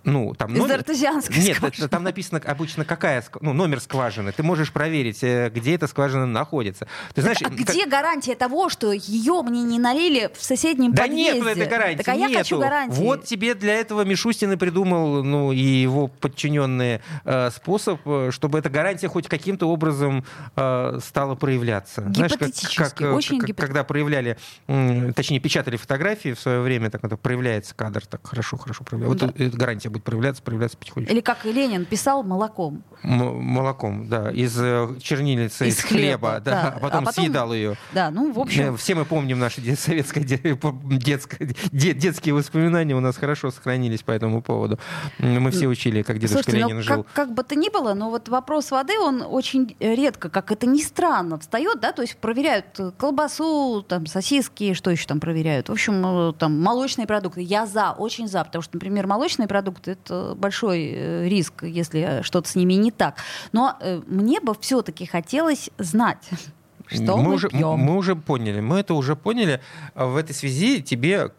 Ну, 0.08 0.34
там 0.34 0.54
Из 0.54 0.60
номер- 0.60 0.76
артезианской 0.76 1.38
Нет, 1.38 1.58
скважины. 1.58 1.86
это- 1.86 1.90
там 1.90 2.04
написано 2.04 2.42
обычно 2.46 2.86
какая, 2.86 3.24
ну, 3.42 3.54
номер 3.54 3.80
скважины. 3.82 4.32
Ты 4.32 4.42
можешь 4.42 4.72
проверить, 4.72 5.24
э, 5.24 5.52
где 5.54 5.76
эта 5.76 5.86
скважина 5.88 6.26
находится. 6.26 6.88
Ты 7.14 7.22
знаешь, 7.22 7.38
А 7.42 7.46
как- 7.50 7.54
где 7.56 7.86
гарантия 7.86 8.36
того, 8.36 8.70
что 8.70 8.92
ее 8.92 9.42
мне 9.44 9.64
не 9.64 9.80
налили 9.80 10.32
в 10.34 10.42
соседнем 10.44 10.94
Да 10.94 11.04
подъезде? 11.04 11.42
нет 11.42 11.48
этой 11.58 11.68
гарантии. 11.68 11.98
Так 12.04 12.08
а 12.08 12.16
я 12.16 12.28
нету. 12.28 12.40
хочу 12.40 12.60
гарантии. 12.60 12.96
Вот 13.00 13.26
тебе 13.26 13.54
для 13.54 13.76
этого 13.76 14.04
Мишустин 14.06 14.52
и 14.54 14.56
придумал, 14.56 15.24
ну, 15.24 15.52
и 15.52 15.60
его 15.60 16.08
подчиненные 16.08 17.02
э, 17.26 17.50
способ, 17.52 18.00
э, 18.06 18.30
чтобы 18.32 18.60
эта 18.60 18.70
гарантия 18.70 19.08
хоть 19.10 19.28
каким-то 19.28 19.68
образом 19.70 20.24
э, 20.56 21.00
стала 21.04 21.36
проявляться. 21.36 22.02
Знаешь, 22.14 22.32
как- 22.32 22.40
Гипотетически, 22.48 22.78
как, 22.78 23.02
э, 23.02 23.12
очень 23.12 23.40
как- 23.40 23.50
гипо- 23.50 23.62
когда 23.62 23.84
проявляли, 23.84 24.38
точнее, 25.16 25.40
печатали 25.40 25.76
фотографии 25.78 26.34
в 26.34 26.40
свое 26.40 26.62
время, 26.62 26.90
так 26.90 27.04
это 27.04 27.18
проявляется 27.18 27.76
кадр, 27.76 28.06
так 28.06 28.26
хорошо, 28.26 28.58
хорошо 28.58 28.84
проявляется. 28.84 29.26
Вот 29.28 29.36
Да. 29.36 29.44
эта 29.46 29.58
гарантия 29.58 29.90
будет 29.98 30.04
проявляться, 30.04 30.42
проявляться 30.44 30.78
потихонечку. 30.78 31.14
Или 31.14 31.22
как 31.22 31.46
Ленин 31.46 31.86
писал, 31.86 32.24
молоком. 32.24 32.84
М- 33.04 33.38
молоком, 33.44 34.08
да, 34.10 34.32
из 34.32 34.58
э, 34.60 34.88
чернильницы, 35.02 35.68
Из 35.68 35.78
из, 35.80 35.84
хлеба, 35.84 36.30
хлеба, 36.32 36.40
да, 36.44 36.52
да. 36.52 36.68
а 36.70 36.80
потом, 36.80 37.00
А 37.04 37.06
потом- 37.06 37.24
съедал 37.24 37.54
ее. 37.54 37.76
Да, 37.94 38.10
ну, 38.12 38.32
в 38.32 38.40
общем... 38.40 38.74
Э, 38.74 38.78
Все 38.78 38.96
мы 38.96 39.06
помним 39.06 39.40
наши 39.40 39.62
советское 39.76 40.22
де- 40.22 40.40
детское- 40.98 41.50
де- 41.72 41.94
детские 41.94 42.34
воспоминания 42.34 42.96
у 42.96 43.00
нас 43.00 43.18
хорошо 43.18 43.52
сохранились 43.52 44.02
по 44.04 44.12
этому 44.12 44.42
поводу. 44.42 44.80
Мы 45.20 45.52
все 45.52 45.68
учили, 45.68 46.02
как 46.02 46.18
дедушка 46.20 46.44
Слушайте, 46.44 46.64
ну, 46.64 46.70
Ленин 46.70 46.84
жил. 46.84 47.04
как, 47.04 47.14
как 47.14 47.34
бы 47.34 47.44
то 47.44 47.56
ни 47.56 47.70
было, 47.70 47.94
но 47.94 48.10
вот 48.10 48.30
вопрос 48.30 48.72
воды, 48.72 49.00
он 49.00 49.22
очень 49.28 49.76
редко, 49.80 50.30
как 50.30 50.52
это 50.52 50.66
ни 50.68 50.82
странно, 50.82 51.38
встает, 51.40 51.80
да, 51.80 51.92
то 51.92 52.02
есть 52.02 52.18
проверяют 52.18 52.66
э, 52.80 52.92
колбасу, 52.98 53.84
там, 53.88 54.06
сосиски, 54.06 54.74
что 54.74 54.90
еще 54.92 55.06
там 55.08 55.20
проверяют, 55.20 55.70
в 55.70 55.72
общем, 55.72 56.30
э, 56.30 56.34
там, 56.34 56.60
молочные 56.62 57.08
продукты. 57.08 57.42
Я 57.42 57.66
за, 57.66 57.92
очень 57.92 58.28
за, 58.28 58.44
потому 58.44 58.62
что, 58.62 58.76
например, 58.76 59.08
молочные 59.08 59.48
продукты— 59.48 59.87
это 59.88 60.34
большой 60.36 60.92
э, 60.94 61.28
риск, 61.28 61.64
если 61.64 62.22
что-то 62.24 62.50
с 62.50 62.56
ними 62.56 62.74
не 62.74 62.92
так. 62.92 63.16
Но 63.52 63.76
э, 63.80 64.02
мне 64.08 64.40
бы 64.40 64.54
все-таки 64.60 65.06
хотелось 65.06 65.70
знать, 65.78 66.30
что 66.88 67.18
мы, 67.18 67.34
уже, 67.34 67.50
пьем. 67.50 67.78
мы 67.80 67.98
уже 67.98 68.16
поняли, 68.16 68.62
мы 68.62 68.80
это 68.80 68.94
уже 68.94 69.16
поняли. 69.16 69.62
А 69.94 70.06
В 70.06 70.16
этой 70.16 70.34
связи 70.34 70.82
тебе 70.82 71.32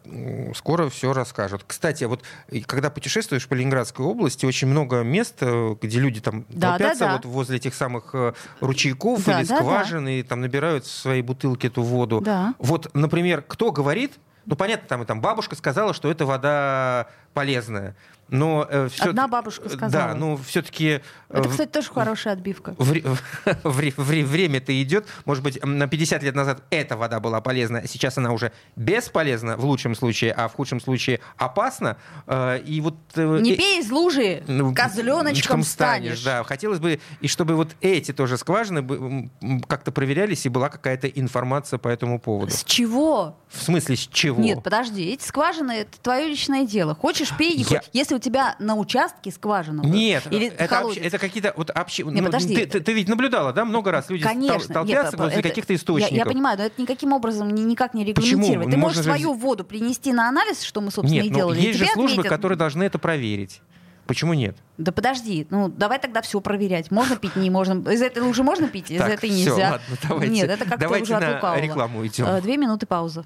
скоро 0.55 0.89
все 0.89 1.13
расскажут. 1.13 1.65
Кстати, 1.67 2.05
вот 2.05 2.23
когда 2.67 2.91
путешествуешь 2.91 3.49
по 3.49 3.55
Ленинградской 3.55 4.05
области, 4.05 4.45
очень 4.47 4.69
много 4.69 5.03
мест, 5.03 5.37
э, 5.41 5.77
где 5.81 6.01
люди 6.01 6.21
там 6.21 6.45
Да, 6.49 6.71
толпятся 6.71 7.01
да, 7.01 7.07
да. 7.07 7.13
вот 7.15 7.25
возле 7.25 7.57
этих 7.57 7.75
самых 7.75 8.11
э, 8.15 8.33
ручейков 8.61 9.25
Да, 9.25 9.41
или 9.41 9.49
да, 9.49 9.57
да. 9.57 9.63
скважин 9.63 10.07
и 10.09 10.23
там 10.23 10.41
набирают 10.41 10.85
в 10.85 10.91
свои 10.91 11.23
бутылки 11.23 11.67
эту 11.67 11.83
воду. 11.83 12.21
Да. 12.21 12.55
Вот, 12.59 12.91
например, 12.95 13.43
кто 13.43 13.73
говорит, 13.73 14.13
ну 14.45 14.57
понятно, 14.57 14.89
там 14.89 15.03
и 15.03 15.07
там 15.07 15.21
бабушка 15.21 15.57
сказала, 15.57 15.93
что 15.93 16.11
эта 16.11 16.25
вода 16.25 17.09
полезная. 17.35 17.95
но 18.31 18.67
э, 18.69 18.89
все 18.93 19.05
Одна 19.11 19.27
бабушка 19.27 19.69
сказала. 19.71 19.91
Да, 20.09 20.15
ну 20.15 20.37
все-таки... 20.37 21.01
Это, 21.31 21.49
кстати, 21.49 21.71
тоже 21.71 21.89
хорошая 21.91 22.35
отбивка. 22.35 22.75
Вре- 22.79 23.03
вре- 23.65 23.95
вре- 23.97 24.25
Время-то 24.25 24.83
идет. 24.83 25.07
Может 25.25 25.43
быть, 25.43 25.63
на 25.65 25.87
50 25.89 26.23
лет 26.23 26.35
назад 26.35 26.63
эта 26.71 26.97
вода 26.99 27.21
была 27.21 27.41
полезна, 27.41 27.87
сейчас 27.89 28.19
она 28.19 28.33
уже 28.33 28.53
бесполезна 28.77 29.57
в 29.57 29.65
лучшем 29.65 29.95
случае, 29.95 30.33
а 30.33 30.49
в 30.49 30.55
худшем 30.55 30.79
случае 30.81 31.21
опасна. 31.39 31.97
Э, 32.27 32.61
И 32.67 32.81
вот... 32.83 32.97
э, 33.15 33.39
Не 33.41 33.55
э, 33.55 33.57
пей 33.57 33.81
из 33.81 33.91
лужи, 33.91 34.43
ну, 34.47 34.75
козленочком 34.75 35.63
станешь. 35.63 36.23
Да, 36.23 36.45
хотелось 36.45 36.81
бы, 36.81 37.01
и 37.23 37.29
чтобы 37.29 37.55
вот 37.55 37.77
эти 37.81 38.13
тоже 38.13 38.37
скважины 38.37 39.31
как-то 39.67 39.91
проверялись, 39.91 40.45
и 40.45 40.51
была 40.51 40.69
какая-то 40.69 41.09
информация 41.09 41.79
по 41.79 41.89
этому 41.89 42.21
поводу. 42.21 42.53
С 42.53 42.63
чего? 42.65 43.39
В 43.49 43.63
смысле, 43.63 43.97
с 43.97 44.07
чего? 44.07 44.43
Нет, 44.43 44.63
подожди, 44.63 45.03
эти 45.13 45.25
скважины 45.25 45.73
это 45.73 45.99
твое 46.03 46.29
личное 46.29 46.67
дело. 46.67 46.95
Хочешь 46.95 47.18
пей, 47.37 47.55
не 47.57 47.63
Я- 47.63 47.67
хочешь. 47.67 47.91
Если 47.93 48.15
у 48.15 48.19
тебя 48.19 48.55
на 48.59 48.75
участке 48.77 49.31
скважина. 49.31 49.83
Нет, 49.83 50.25
или 50.31 50.47
это, 50.49 50.81
общ- 50.81 50.99
это 51.01 51.19
какие-то 51.19 51.53
вот 51.57 51.71
общи... 51.71 52.03
Не, 52.03 52.21
ну, 52.21 52.27
подожди. 52.27 52.55
Ты, 52.55 52.67
ты- 52.67 52.81
ты 52.81 52.93
ведь 52.93 53.09
наблюдала, 53.09 53.53
да, 53.53 53.65
много 53.65 53.91
раз 53.91 54.09
люди 54.11 54.23
Конечно. 54.25 54.73
толпятся 54.75 55.13
Нет, 55.17 55.21
возле 55.21 55.39
это- 55.41 55.49
каких-то 55.49 55.73
я- 55.73 55.77
источников. 55.79 56.17
Я, 56.17 56.25
понимаю, 56.27 56.59
но 56.59 56.65
это 56.65 56.81
никаким 56.81 57.13
образом 57.13 57.51
ни- 57.55 57.63
никак 57.63 57.95
не 57.95 58.05
Почему? 58.13 58.23
регламентировать. 58.43 58.71
Ты 58.71 58.77
Ну, 58.77 58.81
можешь 58.83 58.97
можно 58.99 59.03
же 59.15 59.19
свою 59.21 59.35
воду 59.35 59.65
принести 59.65 60.13
на 60.13 60.29
анализ, 60.29 60.63
что 60.63 60.81
мы, 60.81 60.91
собственно, 60.91 61.21
Нет, 61.23 61.27
и 61.27 61.31
ну, 61.31 61.37
делали. 61.37 61.61
и 61.61 61.63
есть 61.65 61.79
же 61.79 61.85
тебе 61.85 61.95
службы, 61.95 62.21
отметят. 62.21 62.31
которые 62.37 62.59
должны 62.59 62.83
это 62.85 62.99
проверить. 62.99 63.61
Почему 64.07 64.33
нет? 64.33 64.57
Да 64.79 64.91
подожди, 64.91 65.47
ну 65.51 65.69
давай 65.69 65.99
тогда 65.99 66.23
все 66.23 66.41
проверять. 66.41 66.91
Можно 66.91 67.17
пить, 67.17 67.37
не 67.37 67.51
можно. 67.51 67.87
Из 67.91 68.01
этой 68.01 68.23
лужи 68.23 68.43
можно 68.43 68.67
пить, 68.67 68.91
из 68.91 68.99
Так, 69.01 69.11
этой 69.11 69.29
нельзя. 69.29 69.73
ладно, 69.73 69.97
давайте- 70.09 70.33
Нет, 70.33 70.49
это 70.49 70.65
как-то 70.65 70.81
давайте 70.81 71.03
уже 71.15 71.21
на 71.21 71.35
лукавого. 71.35 71.61
рекламу 71.61 72.07
идем. 72.07 72.25
Э, 72.27 72.41
Две 72.41 72.57
минуты 72.57 72.87
пауза. 72.87 73.25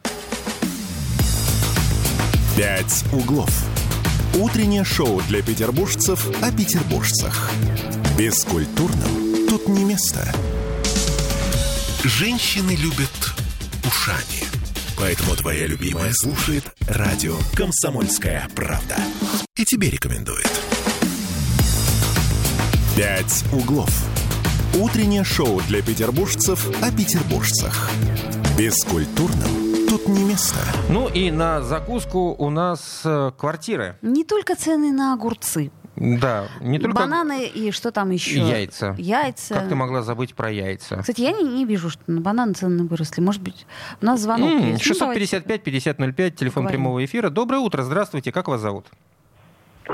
«Пять 2.56 3.04
углов». 3.12 3.48
Утреннее 4.34 4.82
шоу 4.82 5.20
для 5.28 5.42
петербуржцев 5.42 6.26
о 6.42 6.50
петербуржцах. 6.50 7.50
Бескультурным 8.16 9.46
тут 9.46 9.68
не 9.68 9.84
место. 9.84 10.26
Женщины 12.02 12.70
любят 12.70 13.10
ушами. 13.86 14.44
Поэтому 14.96 15.36
твоя 15.36 15.66
любимая 15.66 16.12
слушает 16.14 16.64
радио 16.88 17.36
«Комсомольская 17.54 18.48
правда». 18.54 18.96
И 19.56 19.66
тебе 19.66 19.90
рекомендует. 19.90 20.50
«Пять 22.96 23.44
углов». 23.52 23.90
Утреннее 24.74 25.24
шоу 25.24 25.60
для 25.68 25.82
петербуржцев 25.82 26.66
о 26.80 26.90
петербуржцах. 26.90 27.90
Бескультурным 28.56 29.61
тут 29.92 30.08
не 30.08 30.24
место. 30.24 30.56
Ну 30.88 31.06
и 31.08 31.30
на 31.30 31.60
закуску 31.60 32.34
у 32.38 32.48
нас 32.48 33.02
э, 33.04 33.30
квартиры. 33.36 33.96
Не 34.00 34.24
только 34.24 34.54
цены 34.56 34.90
на 34.90 35.12
огурцы. 35.12 35.70
Да, 35.96 36.48
не 36.62 36.78
только 36.78 36.96
Бананы 36.96 37.44
и 37.46 37.70
что 37.72 37.92
там 37.92 38.10
еще? 38.10 38.40
яйца. 38.40 38.94
Яйца. 38.98 39.52
Как 39.54 39.68
ты 39.68 39.74
могла 39.74 40.00
забыть 40.00 40.34
про 40.34 40.50
яйца? 40.50 40.96
Кстати, 40.96 41.20
я 41.20 41.32
не, 41.32 41.44
не 41.44 41.66
вижу, 41.66 41.90
что 41.90 42.00
на 42.06 42.22
бананы 42.22 42.54
цены 42.54 42.84
выросли. 42.84 43.20
Может 43.20 43.42
быть, 43.42 43.66
у 44.00 44.06
нас 44.06 44.20
звонок 44.22 44.50
М, 44.50 44.70
есть. 44.70 44.86
Ну, 44.88 44.94
давайте. 44.98 45.24
655-5005, 45.36 46.30
телефон 46.30 46.62
Поговорим. 46.64 46.68
прямого 46.70 47.04
эфира. 47.04 47.28
Доброе 47.28 47.58
утро, 47.58 47.82
здравствуйте, 47.82 48.32
как 48.32 48.48
вас 48.48 48.62
зовут? 48.62 48.86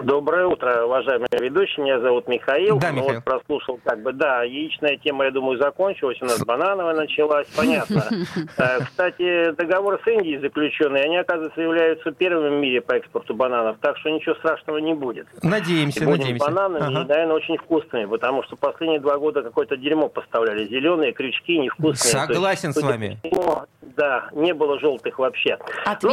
Доброе 0.03 0.47
утро, 0.47 0.85
уважаемые 0.85 1.29
ведущие. 1.41 1.85
Меня 1.85 2.01
зовут 2.01 2.29
Михаил. 2.29 2.79
Да, 2.79 2.91
Ну, 2.93 2.97
Михаил. 2.99 3.15
Вот 3.17 3.25
прослушал, 3.25 3.81
как 3.85 4.03
бы, 4.03 4.13
да, 4.13 4.43
яичная 4.43 4.97
тема, 4.99 5.25
я 5.25 5.31
думаю, 5.31 5.59
закончилась. 5.59 6.19
У 6.21 6.27
нас 6.27 6.39
банановая 6.45 6.95
началась, 6.95 7.47
понятно. 7.57 8.05
Кстати, 8.85 9.53
договор 9.53 10.01
с 10.05 10.07
Индией 10.07 10.39
заключенный, 10.41 11.03
они, 11.03 11.17
оказывается, 11.17 11.61
являются 11.61 12.11
первыми 12.13 12.57
в 12.57 12.61
мире 12.61 12.81
по 12.81 12.93
экспорту 12.93 13.35
бананов, 13.35 13.77
так 13.81 13.97
что 13.99 14.11
ничего 14.11 14.35
страшного 14.37 14.79
не 14.79 14.95
будет. 14.95 15.27
Надеемся, 15.43 16.03
И 16.03 16.07
будем 16.07 16.19
надеемся. 16.21 16.45
бананами, 16.47 16.85
Ага. 16.85 17.01
и, 17.05 17.09
наверное, 17.09 17.37
очень 17.37 17.57
вкусными, 17.57 18.05
потому 18.07 18.43
что 18.45 18.57
последние 18.57 19.01
два 19.01 19.17
года 19.19 19.43
какое-то 19.43 19.77
дерьмо 19.77 20.09
поставляли. 20.09 20.67
Зеленые, 20.67 21.13
крючки, 21.13 21.59
невкусные. 21.59 22.13
То 22.13 22.19
есть, 22.33 22.35
Согласен 22.35 22.73
с 22.75 22.83
вами. 22.83 23.19
всему, 23.25 23.63
Да, 23.97 24.29
не 24.33 24.53
было 24.53 24.79
желтых 24.79 25.19
вообще. 25.19 25.57
Ну, 25.59 25.67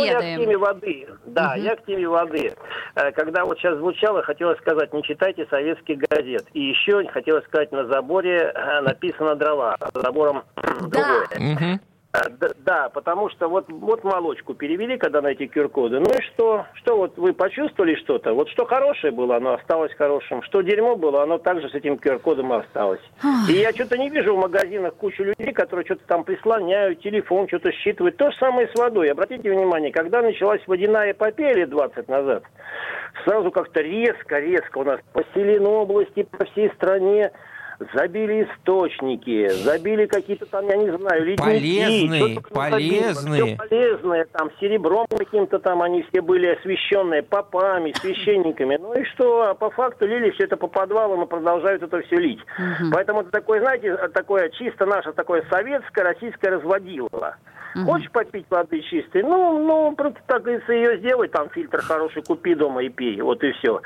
я 0.03 0.13
к 0.13 0.17
Отведаем. 0.17 0.39
теме 0.39 0.57
воды. 0.57 1.07
Да, 1.25 1.55
я 1.55 1.75
к 1.75 1.85
теме 1.85 2.07
воды. 2.07 2.53
Когда 3.15 3.45
вот 3.45 3.59
сейчас 3.65 3.77
звучало, 3.79 4.21
хотелось 4.21 4.59
сказать, 4.59 4.93
не 4.93 5.01
читайте 5.03 5.47
советских 5.49 5.97
газет. 5.97 6.45
И 6.53 6.61
еще 6.61 7.03
хотелось 7.07 7.45
сказать, 7.45 7.71
на 7.71 7.87
заборе 7.87 8.53
э, 8.53 8.81
написано 8.81 9.35
дрова. 9.35 9.75
За 9.93 10.01
забором 10.01 10.43
другое. 10.55 11.27
Мгм. 11.37 11.81
Э, 12.15 12.49
Да, 12.65 12.89
потому 12.89 13.29
что 13.29 13.47
вот, 13.47 13.65
вот 13.69 14.03
молочку 14.03 14.53
перевели, 14.53 14.97
когда 14.97 15.21
на 15.21 15.27
эти 15.27 15.43
QR-коды. 15.43 15.99
Ну 15.99 16.09
и 16.09 16.21
что? 16.21 16.65
Что 16.75 16.97
вот 16.97 17.17
вы 17.17 17.33
почувствовали 17.33 17.95
что-то? 17.95 18.33
Вот 18.33 18.49
что 18.49 18.65
хорошее 18.65 19.11
было, 19.11 19.37
оно 19.37 19.53
осталось 19.53 19.93
хорошим. 19.93 20.41
Что 20.43 20.61
дерьмо 20.61 20.95
было, 20.95 21.23
оно 21.23 21.37
также 21.37 21.69
с 21.69 21.73
этим 21.73 21.95
QR-кодом 21.95 22.51
осталось. 22.53 23.01
И 23.49 23.53
я 23.53 23.71
что-то 23.71 23.97
не 23.97 24.09
вижу 24.09 24.35
в 24.35 24.39
магазинах 24.39 24.95
кучу 24.95 25.23
людей, 25.23 25.53
которые 25.53 25.85
что-то 25.85 26.05
там 26.07 26.23
прислоняют, 26.23 27.01
телефон 27.01 27.47
что-то 27.47 27.71
считывают. 27.71 28.17
То 28.17 28.31
же 28.31 28.37
самое 28.37 28.67
с 28.67 28.75
водой. 28.79 29.11
Обратите 29.11 29.49
внимание, 29.51 29.91
когда 29.91 30.21
началась 30.21 30.61
водяная 30.67 31.11
эпопея 31.11 31.53
лет 31.53 31.69
20 31.69 32.07
назад, 32.07 32.43
сразу 33.23 33.51
как-то 33.51 33.81
резко-резко 33.81 34.77
у 34.79 34.83
нас 34.83 34.99
по 35.13 35.23
Селиной 35.33 35.71
области, 35.71 36.23
по 36.23 36.45
всей 36.45 36.69
стране 36.71 37.31
забили 37.93 38.43
источники, 38.43 39.49
забили 39.49 40.05
какие-то 40.05 40.45
там, 40.45 40.67
я 40.67 40.77
не 40.77 40.95
знаю, 40.97 41.25
ледники. 41.25 41.41
Полезные, 41.41 42.03
не 42.03 42.19
забили. 42.19 42.39
полезные. 42.51 43.57
Полезные, 43.57 44.25
там, 44.25 44.49
серебром 44.59 45.07
каким-то 45.07 45.59
там, 45.59 45.81
они 45.81 46.03
все 46.03 46.21
были 46.21 46.47
освященные 46.47 47.23
попами, 47.23 47.93
священниками. 47.99 48.77
Ну 48.77 48.93
и 48.93 49.03
что, 49.05 49.49
а 49.49 49.53
по 49.53 49.69
факту 49.69 50.07
лили 50.07 50.31
все 50.31 50.45
это 50.45 50.57
по 50.57 50.67
подвалам 50.67 51.23
и 51.23 51.27
продолжают 51.27 51.83
это 51.83 52.01
все 52.01 52.17
лить. 52.17 52.41
Поэтому 52.91 53.21
это 53.21 53.31
такое, 53.31 53.61
знаете, 53.61 53.95
такое 54.13 54.49
чисто 54.49 54.85
наше 54.85 55.13
такое 55.13 55.43
советское, 55.49 56.03
российское 56.03 56.51
разводилово. 56.51 57.37
Хочешь 57.83 58.09
попить 58.11 58.45
воды 58.49 58.81
чистой? 58.81 59.21
Ну, 59.21 59.59
ну, 59.59 59.93
просто 59.95 60.19
так 60.27 60.43
говорится, 60.43 60.71
ее 60.71 60.97
сделай, 60.99 61.27
там 61.27 61.49
фильтр 61.49 61.81
хороший 61.81 62.23
купи 62.23 62.55
дома 62.55 62.81
и 62.83 62.89
пей, 62.89 63.19
вот 63.21 63.43
и 63.43 63.51
все. 63.51 63.81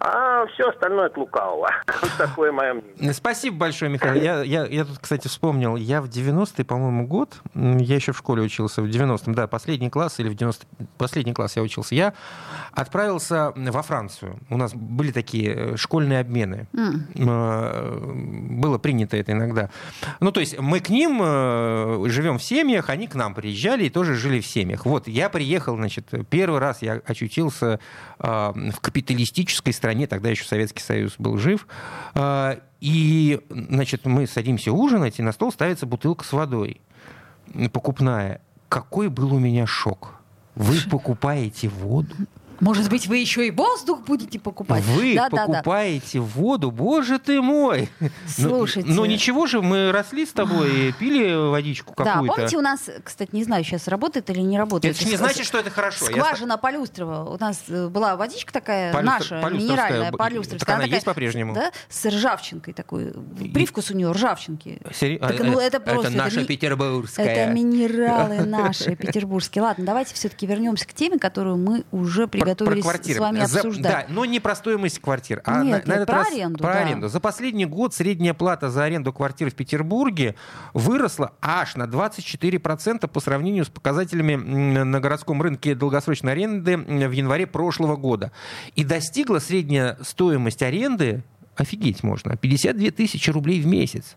А 0.00 0.46
все 0.46 0.68
остальное 0.70 1.06
от 1.06 1.16
лукавого. 1.16 1.70
Вот 2.00 2.10
такое 2.18 2.52
мое 2.52 2.74
мнение. 2.74 3.12
Спасибо 3.12 3.33
большое, 3.50 3.90
Михаил. 3.90 4.22
Я, 4.22 4.42
я, 4.42 4.66
я 4.66 4.84
тут, 4.84 4.98
кстати, 4.98 5.28
вспомнил, 5.28 5.76
я 5.76 6.00
в 6.00 6.06
90-й, 6.06 6.64
по-моему, 6.64 7.06
год, 7.06 7.40
я 7.54 7.94
еще 7.94 8.12
в 8.12 8.18
школе 8.18 8.42
учился, 8.42 8.82
в 8.82 8.86
90-м, 8.86 9.34
да, 9.34 9.46
последний 9.46 9.90
класс 9.90 10.18
или 10.20 10.28
в 10.28 10.34
90 10.34 10.66
последний 10.98 11.32
класс 11.32 11.56
я 11.56 11.62
учился, 11.62 11.94
я 11.94 12.14
отправился 12.72 13.52
во 13.56 13.82
Францию. 13.82 14.38
У 14.50 14.56
нас 14.56 14.74
были 14.74 15.12
такие 15.12 15.54
э, 15.54 15.76
школьные 15.76 16.20
обмены. 16.20 16.66
Э, 17.14 18.12
Было 18.64 18.78
принято 18.78 19.16
это 19.16 19.32
иногда. 19.32 19.70
Ну, 20.20 20.32
то 20.32 20.40
есть 20.40 20.58
мы 20.58 20.80
к 20.80 20.88
ним 20.88 21.20
э, 21.22 22.04
живем 22.08 22.38
в 22.38 22.42
семьях, 22.42 22.90
они 22.90 23.06
к 23.06 23.14
нам 23.14 23.34
приезжали 23.34 23.84
и 23.84 23.90
тоже 23.90 24.14
жили 24.14 24.40
в 24.40 24.46
семьях. 24.46 24.86
Вот, 24.86 25.08
я 25.08 25.28
приехал, 25.28 25.76
значит, 25.76 26.12
первый 26.30 26.60
раз 26.60 26.82
я 26.82 27.00
очутился 27.06 27.80
в 28.18 28.80
капиталистической 28.80 29.72
стране, 29.72 30.06
тогда 30.06 30.30
еще 30.30 30.44
Советский 30.44 30.82
Союз 30.82 31.14
был 31.18 31.36
жив, 31.36 31.66
и, 32.84 33.40
значит, 33.48 34.04
мы 34.04 34.26
садимся 34.26 34.70
ужинать, 34.70 35.18
и 35.18 35.22
на 35.22 35.32
стол 35.32 35.50
ставится 35.50 35.86
бутылка 35.86 36.22
с 36.22 36.34
водой 36.34 36.82
покупная. 37.72 38.42
Какой 38.68 39.08
был 39.08 39.32
у 39.32 39.38
меня 39.38 39.66
шок. 39.66 40.20
Вы 40.54 40.76
покупаете 40.90 41.68
воду? 41.68 42.14
Может 42.64 42.88
быть, 42.88 43.06
вы 43.06 43.18
еще 43.18 43.46
и 43.46 43.50
воздух 43.50 44.00
будете 44.06 44.38
покупать? 44.40 44.82
Вы 44.84 45.14
Да, 45.14 45.28
да, 45.28 45.36
да. 45.36 45.46
покупаете 45.46 46.20
воду, 46.20 46.70
боже 46.70 47.18
ты 47.18 47.40
мой! 47.42 47.88
Ну, 48.38 48.48
Слушайте. 48.48 48.90
Ну, 48.90 49.04
ничего 49.04 49.46
же, 49.46 49.60
мы 49.62 49.92
росли 49.92 50.24
с 50.26 50.32
тобой 50.32 50.88
и 50.88 50.92
пили 50.98 51.34
водичку 51.50 51.94
Да, 51.96 52.04
какую-то. 52.04 52.34
помните, 52.34 52.56
у 52.56 52.60
нас, 52.60 52.88
кстати, 53.02 53.30
не 53.32 53.44
знаю, 53.44 53.62
сейчас 53.64 53.86
работает 53.88 54.28
или 54.30 54.40
не 54.40 54.58
работает. 54.58 54.96
Это 54.96 55.08
не 55.08 55.16
значит, 55.16 55.44
что 55.46 55.58
это 55.58 55.70
хорошо. 55.70 56.06
Скважина 56.06 56.56
Полюстрова. 56.58 57.24
У 57.34 57.38
нас 57.38 57.62
э, 57.68 57.88
была 57.88 58.16
водичка 58.16 58.52
такая, 58.52 58.92
Полюстр- 58.92 59.02
наша, 59.04 59.50
минеральная, 59.50 60.10
полюстровская. 60.12 60.58
так 60.58 60.68
она 60.68 60.78
такая, 60.78 60.94
есть 60.94 61.04
по-прежнему? 61.04 61.54
Да, 61.54 61.70
с 61.88 62.06
ржавчинкой 62.06 62.72
такой. 62.74 63.12
Привкус 63.52 63.90
у 63.90 63.94
нее 63.94 64.10
ржавчинки. 64.10 64.80
Сери- 64.92 65.18
Так, 65.18 65.38
ну, 65.40 65.58
это 65.58 65.80
просто... 65.80 66.10
наша 66.10 66.40
ми- 66.40 66.46
петербургская. 66.46 67.26
Это 67.26 67.52
минералы 67.52 68.40
наши, 68.44 68.96
петербургские. 68.96 69.62
Ладно, 69.62 69.84
давайте 69.84 70.14
все-таки 70.14 70.46
вернемся 70.46 70.86
к 70.86 70.92
теме, 70.94 71.18
которую 71.18 71.56
мы 71.58 71.84
уже 71.92 72.26
Про- 72.58 72.66
про 72.66 72.80
квартиры. 72.80 73.16
с 73.16 73.20
вами 73.20 73.44
За- 73.44 73.58
обсуждать. 73.60 74.06
Да, 74.08 74.12
но 74.14 74.24
не 74.24 74.40
про 74.40 74.54
стоимость 74.54 74.98
квартир, 75.00 75.42
а 75.44 75.62
Нет, 75.62 75.86
на, 75.86 75.92
на 75.94 75.96
нет, 75.98 76.02
этот 76.02 76.06
про 76.06 76.16
раз 76.18 76.32
аренду, 76.32 76.58
про 76.58 76.72
да. 76.72 76.78
аренду. 76.80 77.08
За 77.08 77.20
последний 77.20 77.66
год 77.66 77.94
средняя 77.94 78.34
плата 78.34 78.70
за 78.70 78.84
аренду 78.84 79.12
квартир 79.12 79.50
в 79.50 79.54
Петербурге 79.54 80.34
выросла 80.72 81.32
аж 81.40 81.76
на 81.76 81.84
24% 81.84 83.08
по 83.08 83.20
сравнению 83.20 83.64
с 83.64 83.68
показателями 83.68 84.34
на 84.36 85.00
городском 85.00 85.40
рынке 85.42 85.74
долгосрочной 85.74 86.32
аренды 86.32 86.76
в 86.76 87.10
январе 87.12 87.46
прошлого 87.46 87.96
года. 87.96 88.32
И 88.74 88.84
достигла 88.84 89.38
средняя 89.38 89.96
стоимость 90.02 90.62
аренды, 90.62 91.22
офигеть 91.56 92.02
можно, 92.02 92.36
52 92.36 92.90
тысячи 92.90 93.30
рублей 93.30 93.60
в 93.60 93.66
месяц. 93.66 94.16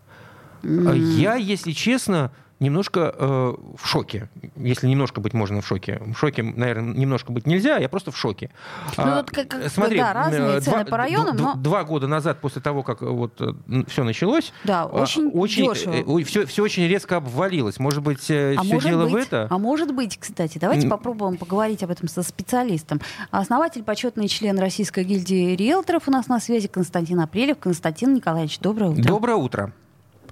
А 0.62 0.92
Я, 0.92 1.36
если 1.36 1.72
честно, 1.72 2.32
немножко 2.60 3.14
э, 3.16 3.54
в 3.76 3.86
шоке. 3.86 4.28
Если 4.56 4.86
немножко 4.86 5.20
быть 5.20 5.32
можно 5.32 5.60
в 5.60 5.66
шоке. 5.66 6.00
В 6.04 6.14
шоке, 6.14 6.42
наверное, 6.42 6.94
немножко 6.94 7.32
быть 7.32 7.46
нельзя, 7.46 7.78
я 7.78 7.88
просто 7.88 8.10
в 8.10 8.16
шоке. 8.16 8.50
Ну, 8.96 9.04
а, 9.04 9.16
вот 9.16 9.30
как, 9.30 9.54
смотри, 9.68 9.98
да, 9.98 10.12
разные 10.12 10.60
цены 10.60 10.84
два, 10.84 10.84
по 10.84 10.96
районам, 10.96 11.36
но... 11.36 11.54
Два 11.54 11.84
года 11.84 12.06
назад, 12.06 12.40
после 12.40 12.60
того, 12.60 12.82
как 12.82 13.02
вот 13.02 13.40
все 13.88 14.04
началось, 14.04 14.52
да, 14.64 14.86
очень, 14.86 15.30
очень 15.30 15.70
дешево. 15.70 16.24
Все, 16.24 16.46
все 16.46 16.62
очень 16.62 16.86
резко 16.86 17.16
обвалилось. 17.16 17.78
Может 17.78 18.02
быть, 18.02 18.30
а 18.30 18.60
все 18.62 18.74
может 18.74 18.90
дело 18.90 19.04
быть, 19.04 19.12
в 19.12 19.16
это? 19.16 19.46
А 19.50 19.58
может 19.58 19.94
быть, 19.94 20.18
кстати, 20.18 20.58
давайте 20.58 20.88
попробуем 20.88 21.36
поговорить 21.36 21.82
об 21.82 21.90
этом 21.90 22.08
со 22.08 22.22
специалистом. 22.22 23.00
Основатель, 23.30 23.82
почетный 23.82 24.28
член 24.28 24.58
Российской 24.58 25.04
гильдии 25.04 25.54
риэлторов 25.54 26.08
у 26.08 26.10
нас 26.10 26.28
на 26.28 26.40
связи 26.40 26.68
Константин 26.68 27.20
Апрелев. 27.20 27.58
Константин 27.58 28.14
Николаевич, 28.14 28.58
доброе 28.58 28.90
утро. 28.90 29.02
Доброе 29.02 29.36
утро. 29.36 29.72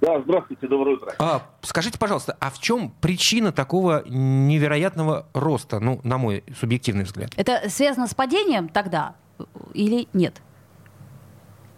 Да, 0.01 0.19
здравствуйте, 0.21 0.67
доброе 0.67 0.97
утро. 0.97 1.13
А, 1.19 1.41
скажите, 1.61 1.97
пожалуйста, 1.97 2.37
а 2.39 2.51
в 2.51 2.59
чем 2.59 2.91
причина 3.01 3.51
такого 3.51 4.03
невероятного 4.07 5.25
роста, 5.33 5.79
ну, 5.79 5.99
на 6.03 6.17
мой 6.17 6.43
субъективный 6.59 7.03
взгляд? 7.03 7.31
Это 7.35 7.69
связано 7.69 8.07
с 8.07 8.13
падением 8.13 8.69
тогда 8.69 9.15
или 9.73 10.07
нет? 10.13 10.41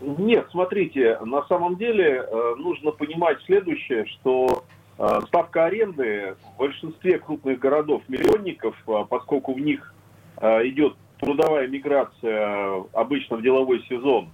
Нет, 0.01 0.47
смотрите, 0.51 1.19
на 1.25 1.43
самом 1.47 1.75
деле 1.77 2.23
э, 2.25 2.55
нужно 2.57 2.91
понимать 2.91 3.37
следующее, 3.45 4.05
что 4.05 4.63
э, 4.97 5.21
ставка 5.27 5.65
аренды 5.65 6.35
в 6.41 6.57
большинстве 6.57 7.19
крупных 7.19 7.59
городов-миллионников, 7.59 8.75
э, 8.87 9.05
поскольку 9.09 9.53
в 9.53 9.59
них 9.59 9.93
идет 10.41 10.95
трудовая 11.19 11.67
миграция 11.67 12.85
обычно 12.93 13.35
в 13.35 13.41
деловой 13.41 13.83
сезон, 13.89 14.29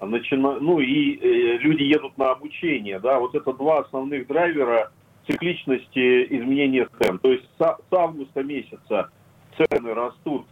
начина... 0.00 0.58
ну 0.60 0.80
и 0.80 1.16
э, 1.16 1.58
люди 1.58 1.82
едут 1.82 2.16
на 2.18 2.30
обучение, 2.30 2.98
да, 3.00 3.18
вот 3.18 3.34
это 3.34 3.52
два 3.52 3.80
основных 3.80 4.26
драйвера 4.26 4.90
цикличности 5.26 6.24
изменения 6.36 6.88
цен. 7.00 7.18
То 7.18 7.32
есть 7.32 7.44
с, 7.58 7.62
с 7.62 7.92
августа 7.92 8.42
месяца 8.42 9.10
цены 9.56 9.94
растут 9.94 10.46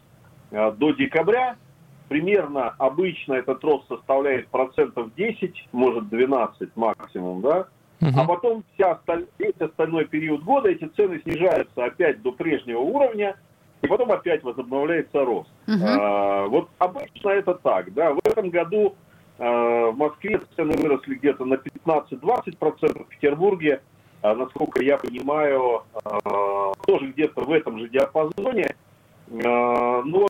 э, 0.50 0.72
до 0.72 0.92
декабря, 0.92 1.56
примерно 2.08 2.70
обычно 2.78 3.34
этот 3.34 3.62
рост 3.64 3.88
составляет 3.88 4.48
процентов 4.48 5.14
10, 5.14 5.68
может 5.72 6.08
12 6.08 6.70
максимум, 6.76 7.40
да. 7.40 7.66
А 8.00 8.26
потом 8.26 8.62
вся 8.74 8.92
осталь... 8.92 9.26
весь 9.38 9.58
остальной 9.58 10.04
период 10.04 10.42
года 10.42 10.68
эти 10.68 10.84
цены 10.84 11.20
снижаются 11.22 11.84
опять 11.84 12.20
до 12.22 12.30
прежнего 12.32 12.80
уровня, 12.80 13.36
и 13.82 13.86
потом 13.86 14.12
опять 14.12 14.42
возобновляется 14.42 15.24
рост. 15.24 15.50
Uh-huh. 15.66 15.82
А, 15.82 16.46
вот 16.46 16.68
обычно 16.78 17.30
это 17.30 17.54
так, 17.54 17.92
да. 17.94 18.12
В 18.12 18.18
этом 18.24 18.50
году 18.50 18.96
в 19.38 19.92
Москве 19.96 20.40
цены 20.56 20.76
выросли 20.76 21.14
где-то 21.14 21.44
на 21.44 21.54
15-20%, 21.54 23.04
в 23.04 23.08
Петербурге, 23.08 23.82
э, 24.22 24.34
насколько 24.34 24.82
я 24.82 24.96
понимаю, 24.96 25.82
э, 25.94 26.72
тоже 26.86 27.08
где-то 27.08 27.42
в 27.42 27.52
этом 27.52 27.78
же 27.78 27.88
диапазоне. 27.88 28.74
Но 29.28 30.28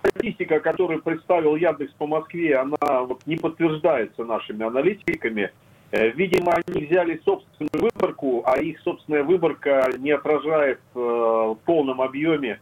статистика, 0.00 0.58
которую 0.58 1.00
представил 1.00 1.54
Яндекс 1.54 1.92
по 1.94 2.06
Москве, 2.06 2.56
она 2.56 3.02
вот 3.04 3.24
не 3.26 3.36
подтверждается 3.36 4.24
нашими 4.24 4.66
аналитиками. 4.66 5.52
Видимо, 5.92 6.54
они 6.54 6.86
взяли 6.86 7.20
собственную 7.24 7.92
выборку, 7.94 8.42
а 8.44 8.58
их 8.58 8.80
собственная 8.80 9.22
выборка 9.22 9.88
не 9.98 10.10
отражает 10.10 10.80
в 10.94 11.56
полном 11.64 12.00
объеме 12.00 12.58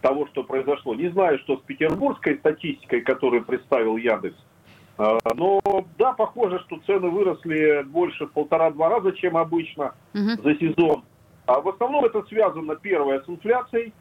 того, 0.00 0.28
что 0.28 0.44
произошло. 0.44 0.94
Не 0.94 1.08
знаю, 1.08 1.40
что 1.40 1.56
с 1.56 1.62
петербургской 1.62 2.36
статистикой, 2.36 3.00
которую 3.00 3.44
представил 3.44 3.96
Яндекс, 3.96 4.36
но 4.98 5.60
да, 5.98 6.12
похоже, 6.12 6.60
что 6.60 6.78
цены 6.86 7.08
выросли 7.08 7.82
больше 7.84 8.26
в 8.26 8.32
полтора-два 8.32 8.88
раза, 8.88 9.12
чем 9.12 9.36
обычно 9.36 9.94
угу. 10.14 10.42
за 10.42 10.54
сезон. 10.56 11.04
А 11.46 11.60
в 11.60 11.68
основном 11.68 12.04
это 12.04 12.22
связано, 12.24 12.76
первое, 12.76 13.20
с 13.20 13.28
инфляцией, 13.28 13.92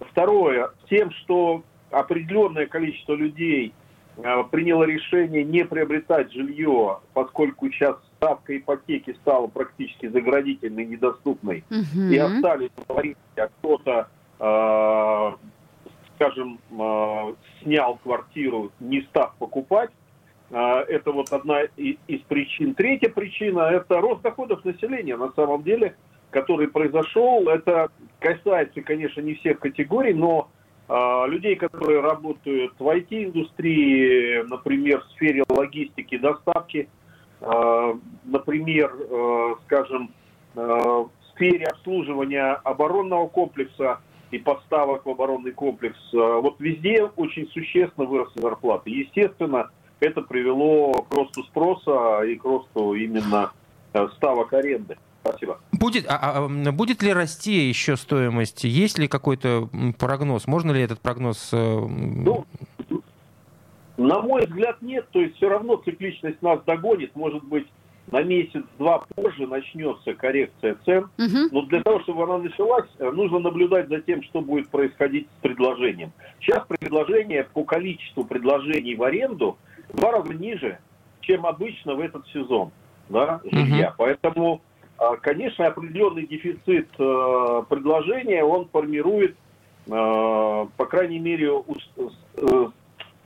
второе, 0.00 0.70
с 0.84 0.88
тем, 0.88 1.10
что 1.10 1.62
определенное 1.90 2.66
количество 2.66 3.14
людей 3.14 3.74
а, 4.22 4.44
приняло 4.44 4.84
решение 4.84 5.44
не 5.44 5.64
приобретать 5.64 6.32
жилье, 6.32 7.00
поскольку 7.14 7.68
сейчас 7.70 7.96
ставка 8.16 8.56
ипотеки 8.56 9.14
стала 9.22 9.46
практически 9.48 10.06
заградительной, 10.08 10.86
недоступной, 10.86 11.64
угу. 11.70 12.02
и 12.02 12.16
остались 12.16 12.70
говорить, 12.88 13.16
а 13.36 13.48
кто-то, 13.48 14.08
э, 14.38 15.32
скажем, 16.14 16.58
э, 16.70 17.34
снял 17.62 17.96
квартиру, 17.96 18.70
не 18.78 19.02
став 19.02 19.34
покупать, 19.36 19.90
а, 19.90 20.03
это 20.50 21.10
вот 21.12 21.32
одна 21.32 21.62
из 21.62 22.20
причин. 22.28 22.74
Третья 22.74 23.08
причина– 23.08 23.60
это 23.72 24.00
рост 24.00 24.22
доходов 24.22 24.64
населения 24.64 25.16
на 25.16 25.32
самом 25.32 25.62
деле, 25.62 25.96
который 26.30 26.68
произошел. 26.68 27.48
Это 27.48 27.88
касается, 28.18 28.82
конечно, 28.82 29.20
не 29.20 29.34
всех 29.34 29.60
категорий, 29.60 30.12
но 30.12 30.50
э, 30.88 31.24
людей, 31.28 31.56
которые 31.56 32.00
работают 32.00 32.74
в 32.78 32.86
IT-индустрии, 32.86 34.42
например, 34.48 35.00
в 35.00 35.12
сфере 35.12 35.44
логистики, 35.48 36.18
доставки, 36.18 36.88
э, 37.40 37.94
например, 38.24 38.92
скажем, 39.64 40.10
в 40.54 41.10
сфере 41.34 41.66
обслуживания 41.66 42.52
оборонного 42.62 43.26
комплекса 43.26 43.98
и 44.30 44.38
поставок 44.38 45.04
в 45.04 45.10
оборонный 45.10 45.50
комплекс. 45.50 45.98
Вот 46.12 46.60
везде 46.60 47.04
очень 47.16 47.48
существенно 47.48 48.06
выросли 48.06 48.40
зарплаты. 48.40 48.90
Естественно, 48.90 49.70
это 50.00 50.22
привело 50.22 50.92
к 51.08 51.14
росту 51.14 51.42
спроса 51.44 52.22
и 52.22 52.36
к 52.36 52.44
росту 52.44 52.94
именно 52.94 53.52
э, 53.92 54.08
ставок 54.16 54.52
аренды. 54.52 54.96
Спасибо. 55.22 55.58
Будет, 55.72 56.04
а, 56.06 56.46
а, 56.46 56.48
будет 56.72 57.02
ли 57.02 57.12
расти 57.12 57.68
еще 57.68 57.96
стоимость? 57.96 58.64
Есть 58.64 58.98
ли 58.98 59.08
какой-то 59.08 59.70
прогноз? 59.98 60.46
Можно 60.46 60.72
ли 60.72 60.82
этот 60.82 61.00
прогноз... 61.00 61.50
Э, 61.52 61.56
ну, 61.56 62.44
на 63.96 64.20
мой 64.20 64.44
взгляд, 64.46 64.82
нет. 64.82 65.06
То 65.12 65.20
есть 65.20 65.36
все 65.36 65.48
равно 65.48 65.76
цикличность 65.76 66.42
нас 66.42 66.60
догонит. 66.66 67.16
Может 67.16 67.42
быть, 67.44 67.66
на 68.10 68.22
месяц-два 68.22 69.04
позже 69.14 69.46
начнется 69.46 70.12
коррекция 70.12 70.76
цен. 70.84 71.04
Угу. 71.16 71.48
Но 71.52 71.62
для 71.62 71.82
того, 71.82 72.00
чтобы 72.00 72.24
она 72.24 72.38
началась, 72.38 72.88
э, 72.98 73.10
нужно 73.10 73.38
наблюдать 73.38 73.88
за 73.88 74.00
тем, 74.00 74.22
что 74.24 74.42
будет 74.42 74.68
происходить 74.68 75.26
с 75.38 75.42
предложением. 75.42 76.12
Сейчас 76.40 76.66
предложение 76.66 77.44
по 77.44 77.64
количеству 77.64 78.24
предложений 78.24 78.96
в 78.96 79.02
аренду– 79.04 79.56
два 79.92 80.12
раза 80.12 80.32
ниже, 80.34 80.78
чем 81.20 81.46
обычно 81.46 81.94
в 81.94 82.00
этот 82.00 82.26
сезон 82.28 82.70
да, 83.08 83.40
жилья. 83.44 83.88
Угу. 83.88 83.94
Поэтому, 83.98 84.62
а, 84.98 85.16
конечно, 85.16 85.66
определенный 85.66 86.26
дефицит 86.26 86.88
э, 86.98 87.62
предложения, 87.68 88.44
он 88.44 88.68
формирует, 88.68 89.36
э, 89.86 89.90
по 89.90 90.86
крайней 90.86 91.18
мере, 91.18 91.50
э, 91.56 92.66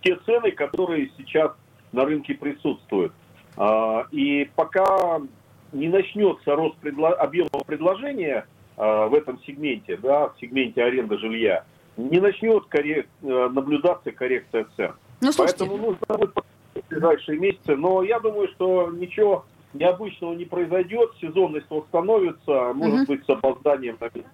те 0.02 0.16
цены, 0.26 0.52
которые 0.52 1.10
сейчас 1.16 1.52
на 1.92 2.04
рынке 2.04 2.34
присутствуют. 2.34 3.12
А, 3.56 4.06
и 4.10 4.50
пока 4.54 5.20
не 5.72 5.88
начнется 5.88 6.54
рост 6.54 6.76
предло... 6.78 7.10
объема 7.10 7.50
предложения 7.66 8.46
в 8.76 9.12
этом 9.12 9.40
сегменте, 9.44 9.96
да, 9.96 10.28
в 10.28 10.36
сегменте 10.40 10.84
аренды 10.84 11.18
жилья, 11.18 11.64
не 11.96 12.20
начнет 12.20 12.64
коррек... 12.66 13.08
наблюдаться 13.20 14.12
коррекция 14.12 14.66
цен. 14.76 14.92
Ну, 15.20 15.30
Поэтому 15.36 15.76
нужно 15.76 16.06
будет 16.16 16.32
ближайшие 16.88 17.38
месяцы. 17.38 17.76
Но 17.76 18.02
я 18.02 18.20
думаю, 18.20 18.48
что 18.48 18.90
ничего 18.90 19.44
необычного 19.74 20.34
не 20.34 20.44
произойдет, 20.44 21.10
сезонность 21.20 21.70
восстановится, 21.70 22.72
может 22.74 23.06
быть, 23.06 23.24
с 23.24 23.28
опозданием 23.28 23.96
на 24.00 24.10
месяц. 24.14 24.30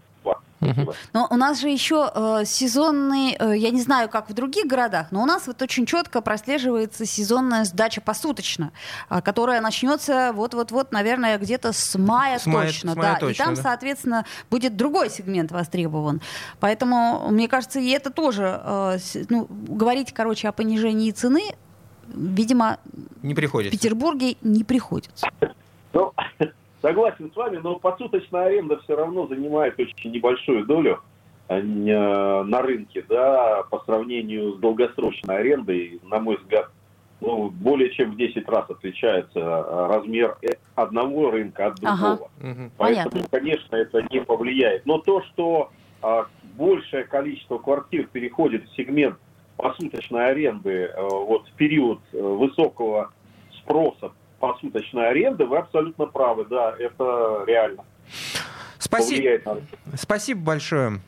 Но 1.12 1.26
у 1.30 1.36
нас 1.36 1.60
же 1.60 1.68
еще 1.68 2.10
э, 2.14 2.44
сезонный, 2.46 3.36
э, 3.38 3.56
я 3.56 3.70
не 3.70 3.80
знаю, 3.80 4.08
как 4.08 4.30
в 4.30 4.32
других 4.32 4.66
городах, 4.66 5.08
но 5.10 5.22
у 5.22 5.26
нас 5.26 5.46
вот 5.46 5.60
очень 5.62 5.84
четко 5.84 6.22
прослеживается 6.22 7.04
сезонная 7.04 7.64
сдача 7.64 8.00
посуточно, 8.00 8.72
э, 9.10 9.20
которая 9.20 9.60
начнется 9.60 10.32
вот-вот-вот, 10.34 10.92
наверное, 10.92 11.38
где-то 11.38 11.72
с 11.72 11.98
мая 11.98 12.38
с 12.38 12.44
точно. 12.44 12.54
Мая, 12.54 12.72
с 12.72 12.84
мая 12.84 12.96
да. 12.96 13.18
точно 13.18 13.42
и 13.42 13.44
там, 13.44 13.54
да. 13.54 13.62
соответственно, 13.62 14.24
будет 14.50 14.76
другой 14.76 15.10
сегмент 15.10 15.52
востребован. 15.52 16.20
Поэтому, 16.60 17.28
мне 17.30 17.48
кажется, 17.48 17.80
и 17.80 17.90
это 17.90 18.10
тоже, 18.10 18.60
э, 18.64 18.98
ну, 19.28 19.46
говорить, 19.50 20.12
короче, 20.12 20.48
о 20.48 20.52
понижении 20.52 21.10
цены 21.10 21.42
видимо, 22.14 22.78
не 23.22 23.34
приходится. 23.34 23.76
в 23.76 23.80
Петербурге 23.80 24.36
не 24.42 24.64
приходится. 24.64 25.28
Ну, 25.92 26.12
согласен 26.82 27.30
с 27.32 27.36
вами, 27.36 27.58
но 27.62 27.78
посуточная 27.78 28.46
аренда 28.46 28.78
все 28.80 28.96
равно 28.96 29.26
занимает 29.26 29.78
очень 29.78 30.12
небольшую 30.12 30.66
долю 30.66 31.00
э, 31.48 31.62
на 31.62 32.62
рынке, 32.62 33.04
да, 33.08 33.62
по 33.70 33.80
сравнению 33.80 34.54
с 34.54 34.58
долгосрочной 34.58 35.38
арендой, 35.38 36.00
на 36.04 36.18
мой 36.18 36.36
взгляд, 36.36 36.70
ну, 37.20 37.50
более 37.50 37.90
чем 37.92 38.12
в 38.12 38.16
10 38.16 38.48
раз 38.48 38.68
отличается 38.68 39.38
э, 39.38 39.86
размер 39.88 40.36
э, 40.42 40.54
одного 40.74 41.30
рынка 41.30 41.68
от 41.68 41.76
другого. 41.76 42.30
Ага. 42.40 42.70
Поэтому, 42.76 43.10
Понятно. 43.10 43.28
конечно, 43.30 43.76
это 43.76 44.02
не 44.10 44.20
повлияет. 44.20 44.84
Но 44.84 44.98
то, 44.98 45.22
что 45.22 45.70
а, 46.02 46.26
большее 46.56 47.04
количество 47.04 47.56
квартир 47.56 48.06
переходит 48.12 48.68
в 48.68 48.76
сегмент 48.76 49.16
посуточной 49.56 50.30
аренды 50.30 50.70
э, 50.70 51.00
вот 51.00 51.48
в 51.48 51.52
период 51.52 52.00
э, 52.12 52.20
высокого 52.20 53.12
спроса 53.60 54.12
посуточной 54.40 55.08
аренды, 55.08 55.46
вы 55.46 55.58
абсолютно 55.58 56.06
правы, 56.06 56.44
да, 56.44 56.74
это 56.78 57.44
реально. 57.46 57.84
Спасибо. 58.84 59.62
Спасибо 59.98 60.40
большое. 60.40 61.00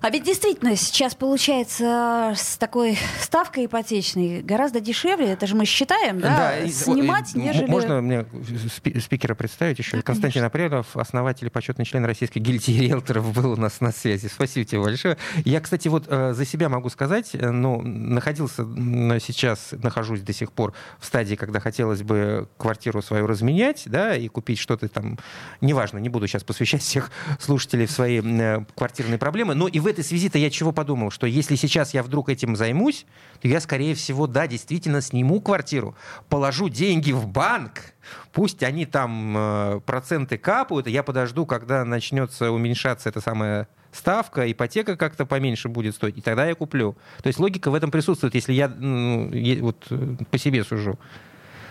А 0.00 0.10
ведь 0.10 0.22
действительно 0.22 0.76
сейчас 0.76 1.14
получается 1.16 2.32
с 2.36 2.56
такой 2.58 2.96
ставкой 3.20 3.66
ипотечной 3.66 4.40
гораздо 4.42 4.78
дешевле, 4.80 5.32
это 5.32 5.46
же 5.48 5.56
мы 5.56 5.64
считаем, 5.64 6.20
да, 6.20 6.58
и- 6.60 6.70
снимать, 6.70 7.34
и- 7.34 7.38
нежели... 7.40 7.66
Можно 7.66 8.00
мне 8.00 8.24
спи- 8.72 8.98
спикера 9.00 9.34
представить 9.34 9.78
еще? 9.78 9.96
Да, 9.96 10.02
Константин 10.02 10.44
Апрелов, 10.44 10.96
основатель 10.96 11.48
и 11.48 11.50
почетный 11.50 11.84
член 11.84 12.04
Российской 12.04 12.38
гильдии 12.38 12.78
риэлторов, 12.86 13.32
был 13.34 13.52
у 13.52 13.56
нас 13.56 13.80
на 13.80 13.90
связи. 13.92 14.28
Спасибо 14.28 14.64
тебе 14.64 14.80
большое. 14.80 15.18
Я, 15.44 15.60
кстати, 15.60 15.88
вот 15.88 16.04
э, 16.08 16.32
за 16.34 16.44
себя 16.44 16.68
могу 16.68 16.88
сказать, 16.88 17.30
э, 17.34 17.50
ну, 17.50 17.80
находился 17.82 18.62
м, 18.62 19.18
сейчас, 19.20 19.70
нахожусь 19.82 20.20
до 20.20 20.32
сих 20.32 20.52
пор 20.52 20.72
в 21.00 21.06
стадии, 21.06 21.34
когда 21.34 21.58
хотелось 21.58 22.02
бы 22.02 22.48
квартиру 22.58 23.02
свою 23.02 23.26
разменять, 23.26 23.82
да, 23.86 24.14
и 24.14 24.28
купить 24.28 24.58
что-то 24.58 24.88
там, 24.88 25.18
неважно, 25.60 25.98
не 25.98 26.08
буду 26.08 26.26
сейчас 26.28 26.44
посвящать 26.44 26.82
всех 26.82 27.07
слушателей 27.38 27.86
в 27.86 27.90
свои 27.90 28.20
э, 28.22 28.64
квартирные 28.74 29.18
проблемы, 29.18 29.54
но 29.54 29.68
и 29.68 29.80
в 29.80 29.86
этой 29.86 30.04
связи-то 30.04 30.38
я 30.38 30.50
чего 30.50 30.72
подумал, 30.72 31.10
что 31.10 31.26
если 31.26 31.56
сейчас 31.56 31.94
я 31.94 32.02
вдруг 32.02 32.28
этим 32.28 32.56
займусь, 32.56 33.06
то 33.40 33.48
я, 33.48 33.60
скорее 33.60 33.94
всего, 33.94 34.26
да, 34.26 34.46
действительно 34.46 35.00
сниму 35.00 35.40
квартиру, 35.40 35.94
положу 36.28 36.68
деньги 36.68 37.12
в 37.12 37.26
банк, 37.26 37.94
пусть 38.32 38.62
они 38.62 38.86
там 38.86 39.34
э, 39.36 39.80
проценты 39.86 40.38
капают, 40.38 40.86
я 40.86 41.02
подожду, 41.02 41.46
когда 41.46 41.84
начнется 41.84 42.50
уменьшаться 42.50 43.08
эта 43.08 43.20
самая 43.20 43.68
ставка, 43.92 44.50
ипотека 44.50 44.96
как-то 44.96 45.26
поменьше 45.26 45.68
будет 45.68 45.94
стоить, 45.94 46.18
и 46.18 46.20
тогда 46.20 46.46
я 46.46 46.54
куплю. 46.54 46.96
То 47.22 47.26
есть 47.28 47.38
логика 47.38 47.70
в 47.70 47.74
этом 47.74 47.90
присутствует, 47.90 48.34
если 48.34 48.52
я 48.52 48.68
ну, 48.68 49.30
вот 49.60 49.86
э, 49.90 50.16
по 50.30 50.38
себе 50.38 50.64
сужу. 50.64 50.98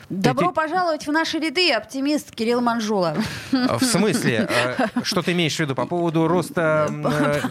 Добро 0.09 0.47
Ты- 0.49 0.53
пожаловать 0.53 1.05
в 1.05 1.11
наши 1.11 1.37
ряды, 1.37 1.69
оптимист 1.73 2.31
Кирилл 2.33 2.61
Манжула. 2.61 3.15
А 3.51 3.77
В 3.77 3.83
смысле? 3.83 4.47
Э, 4.49 5.01
Что 5.03 5.21
ты 5.21 5.33
имеешь 5.33 5.55
в 5.57 5.59
виду 5.59 5.75
по 5.75 5.85
поводу 5.85 6.29
роста... 6.29 6.87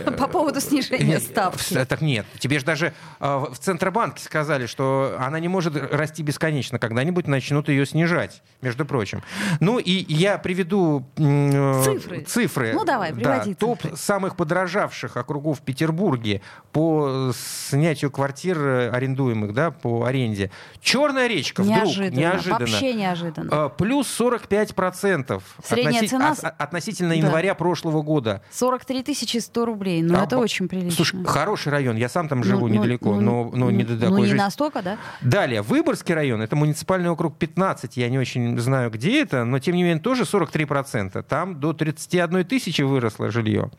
э, 0.07 0.13
По 0.13 0.27
поводу 0.27 0.61
снижения 0.63 1.21
ставки. 1.21 1.85
Так 1.85 2.01
нет, 2.01 2.25
тебе 2.39 2.59
же 2.59 2.65
даже 2.65 2.95
э, 3.21 3.45
в 3.51 3.59
Центробанке 3.59 4.25
сказали, 4.25 4.65
что 4.65 5.17
она 5.19 5.39
не 5.39 5.49
может 5.49 5.77
расти 5.93 6.23
бесконечно, 6.23 6.79
когда-нибудь 6.79 7.27
начнут 7.27 7.69
ее 7.69 7.85
снижать, 7.85 8.43
между 8.63 8.87
прочим. 8.87 9.23
Ну 9.61 9.79
и 9.79 10.07
я 10.11 10.39
приведу 10.39 11.05
э, 11.19 11.83
Цифры. 11.85 12.21
цифры. 12.23 12.73
Ну, 12.73 12.85
давай, 12.87 13.13
Да, 13.13 13.17
приводи 13.41 13.55
топ 13.55 13.81
самых 13.97 14.35
подорожавших 14.37 15.19
округов 15.19 15.59
в 15.59 15.63
Петербурге 15.63 16.41
по 16.73 17.33
снятию 17.69 18.11
квартир 18.11 18.59
э, 18.59 18.91
арендуемых, 18.91 19.53
да, 19.53 19.71
по 19.73 20.05
аренде. 20.07 20.51
Черная 20.81 21.27
речка 21.27 21.63
вдруг, 21.63 21.77
Неожиданно, 21.85 22.21
неожиданно. 22.51 22.71
вообще 22.73 22.95
неожиданно. 22.95 23.51
э, 23.53 23.71
Плюс 23.77 24.07
45% 24.09 25.43
Средняя 25.65 26.03
относи- 26.03 26.09
цена 26.09 26.31
от- 26.33 26.61
относительно 26.61 27.11
Да. 27.11 27.15
января 27.17 27.55
прошлого 27.55 28.03
года. 28.03 28.43
43 28.51 29.03
тысячи 29.03 29.39
100 29.39 29.65
рублей, 29.65 30.03
ну 30.03 30.19
А, 30.19 30.25
это 30.25 30.39
очень 30.39 30.69
прилично. 30.69 30.93
Слушай, 30.93 31.25
хороший 31.25 31.71
район, 31.73 31.97
я 31.97 32.09
сам 32.09 32.29
там 32.29 32.39
Ну, 32.39 32.45
живу 32.45 32.69
ну, 32.69 32.75
недалеко, 32.75 33.15
ну, 33.15 33.21
но, 33.21 33.51
но 33.57 33.71
не 33.71 33.85
ну, 33.85 33.89
до 33.91 33.95
Ну 33.95 34.01
такой 34.01 34.21
не 34.21 34.27
жизни. 34.27 34.39
настолько, 34.39 34.83
да? 34.83 34.99
Далее, 35.21 35.63
Выборгский 35.63 36.15
район, 36.15 36.41
это 36.43 36.57
муниципальный 36.57 37.11
округ 37.11 37.37
15, 37.39 37.97
я 37.97 38.09
не 38.09 38.19
очень 38.19 38.59
знаю, 38.59 38.91
где 38.91 39.23
это, 39.23 39.45
но 39.45 39.59
тем 39.59 39.75
не 39.77 39.83
менее 39.83 40.01
тоже 40.01 40.25
43%. 40.25 41.23
Там 41.23 41.61
до 41.61 41.73
31 41.73 42.45
тысячи 42.45 42.83
выросло 42.83 43.31
жилье. 43.31 43.71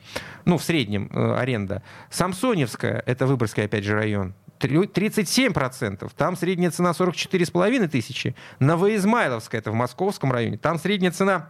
Ну, 0.46 0.58
в 0.58 0.64
среднем 0.64 1.10
э, 1.14 1.36
аренда. 1.38 1.84
Самсоневская, 2.10 3.04
это 3.06 3.26
Выборгский, 3.28 3.64
опять 3.66 3.84
же, 3.84 3.94
район. 3.96 4.34
Трю- 4.60 4.86
37%. 4.86 6.10
Там 6.18 6.36
средняя 6.36 6.72
цена 6.72 6.92
44,5 6.92 7.88
тысячи. 7.88 8.36
Новоизмайловская, 8.60 9.62
это 9.62 9.72
в 9.72 9.76
Московском 9.76 10.32
районе. 10.32 10.58
Там 10.58 10.80
средняя 10.80 11.12
цена 11.12 11.50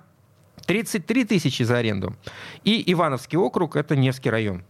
33 0.66 1.26
тысячи 1.26 1.64
за 1.64 1.78
аренду. 1.78 2.16
И 2.64 2.84
Ивановский 2.92 3.38
округ, 3.38 3.76
это 3.76 3.96
Невский 3.96 4.30
район. 4.30 4.64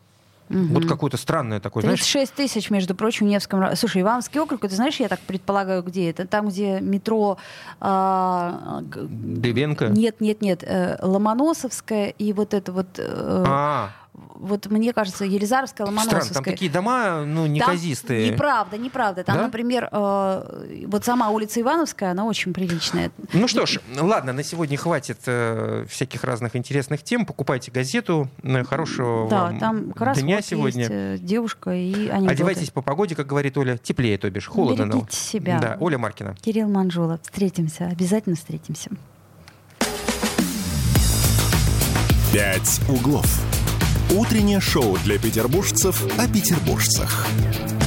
Вот 0.50 0.86
какое-то 0.88 1.18
странное 1.18 1.60
такое, 1.60 1.82
знаешь, 1.82 2.00
36 2.00 2.34
тысяч, 2.34 2.70
между 2.70 2.96
прочим, 2.96 3.26
в 3.26 3.30
Невском 3.30 3.60
районе. 3.60 3.76
Слушай, 3.76 4.02
Ивановский 4.02 4.40
округ, 4.40 4.64
это 4.64 4.74
знаешь, 4.76 4.96
я 4.98 5.10
так 5.10 5.20
предполагаю, 5.20 5.84
где 5.84 6.10
это? 6.10 6.26
Там, 6.26 6.48
где 6.48 6.80
метро... 6.80 7.38
а, 7.82 8.80
г- 8.84 9.08
Дыбенко. 9.10 9.88
Нет, 9.88 10.22
нет, 10.22 10.42
нет. 10.42 10.64
э, 10.64 10.98
Ломоносовская 11.02 12.10
и 12.18 12.32
вот 12.32 12.54
это 12.54 12.72
вот... 12.72 12.88
э, 12.98 13.44
А, 13.46 13.90
Вот 14.18 14.66
мне 14.68 14.94
кажется, 14.94 15.26
Елизаровская, 15.26 15.86
странно, 15.86 16.02
Ломоносовская. 16.02 16.34
там 16.34 16.44
такие 16.44 16.72
дома, 16.72 17.24
ну, 17.24 17.44
Там 17.44 17.54
неказистые. 17.54 18.32
Неправда, 18.32 18.78
неправда. 18.78 19.24
Там, 19.24 19.38
Да? 19.38 19.44
например, 19.44 19.90
э, 19.92 20.84
вот 20.88 21.06
сама 21.06 21.30
улица 21.30 21.62
Ивановская, 21.62 22.12
она 22.12 22.26
очень 22.26 22.52
приличная. 22.54 23.12
Ну 23.34 23.48
что 23.48 23.66
ж, 23.68 23.80
ладно, 24.00 24.34
на 24.34 24.44
сегодня 24.44 24.76
хватит 24.78 25.20
э, 25.28 25.86
всяких 25.88 26.24
разных 26.24 26.56
интересных 26.56 27.04
тем. 27.04 27.26
Покупайте 27.28 27.72
газету. 27.72 28.28
Э, 28.44 28.64
Хорошего 28.64 29.30
Да, 29.30 29.44
вам 29.46 29.60
там 29.60 29.92
как 29.92 30.02
раз 30.02 30.20
дня 30.20 30.38
вот 30.38 30.46
сегодня. 30.46 30.80
есть 30.82 30.92
э, 30.94 31.18
девушка 31.20 31.72
и 31.72 32.08
анекдоты. 32.08 32.32
Одевайтесь 32.32 32.70
по 32.72 32.82
погоде, 32.82 33.16
как 33.16 33.28
говорит 33.28 33.56
Оля. 33.58 33.78
Теплее, 33.78 34.18
то 34.18 34.30
бишь. 34.32 34.48
Холодно. 34.48 34.86
но- 34.86 34.94
Берегите 34.96 35.16
себя. 35.18 35.60
Да, 35.60 35.78
Оля 35.80 35.98
Маркина. 36.00 36.36
Кирилл 36.42 36.70
Манжула. 36.70 37.20
Встретимся, 37.24 37.86
обязательно 37.86 38.36
встретимся. 38.36 38.90
«Пять 42.34 42.80
углов». 42.90 43.26
Утреннее 44.12 44.62
шоу 44.62 44.98
для 45.04 45.20
петербуржцев 45.20 46.02
о 46.18 46.28
петербуржцах. 46.28 47.28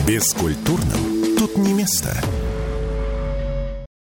Бескультурным 0.06 1.36
тут 1.38 1.56
не 1.56 1.72
место. 1.72 2.14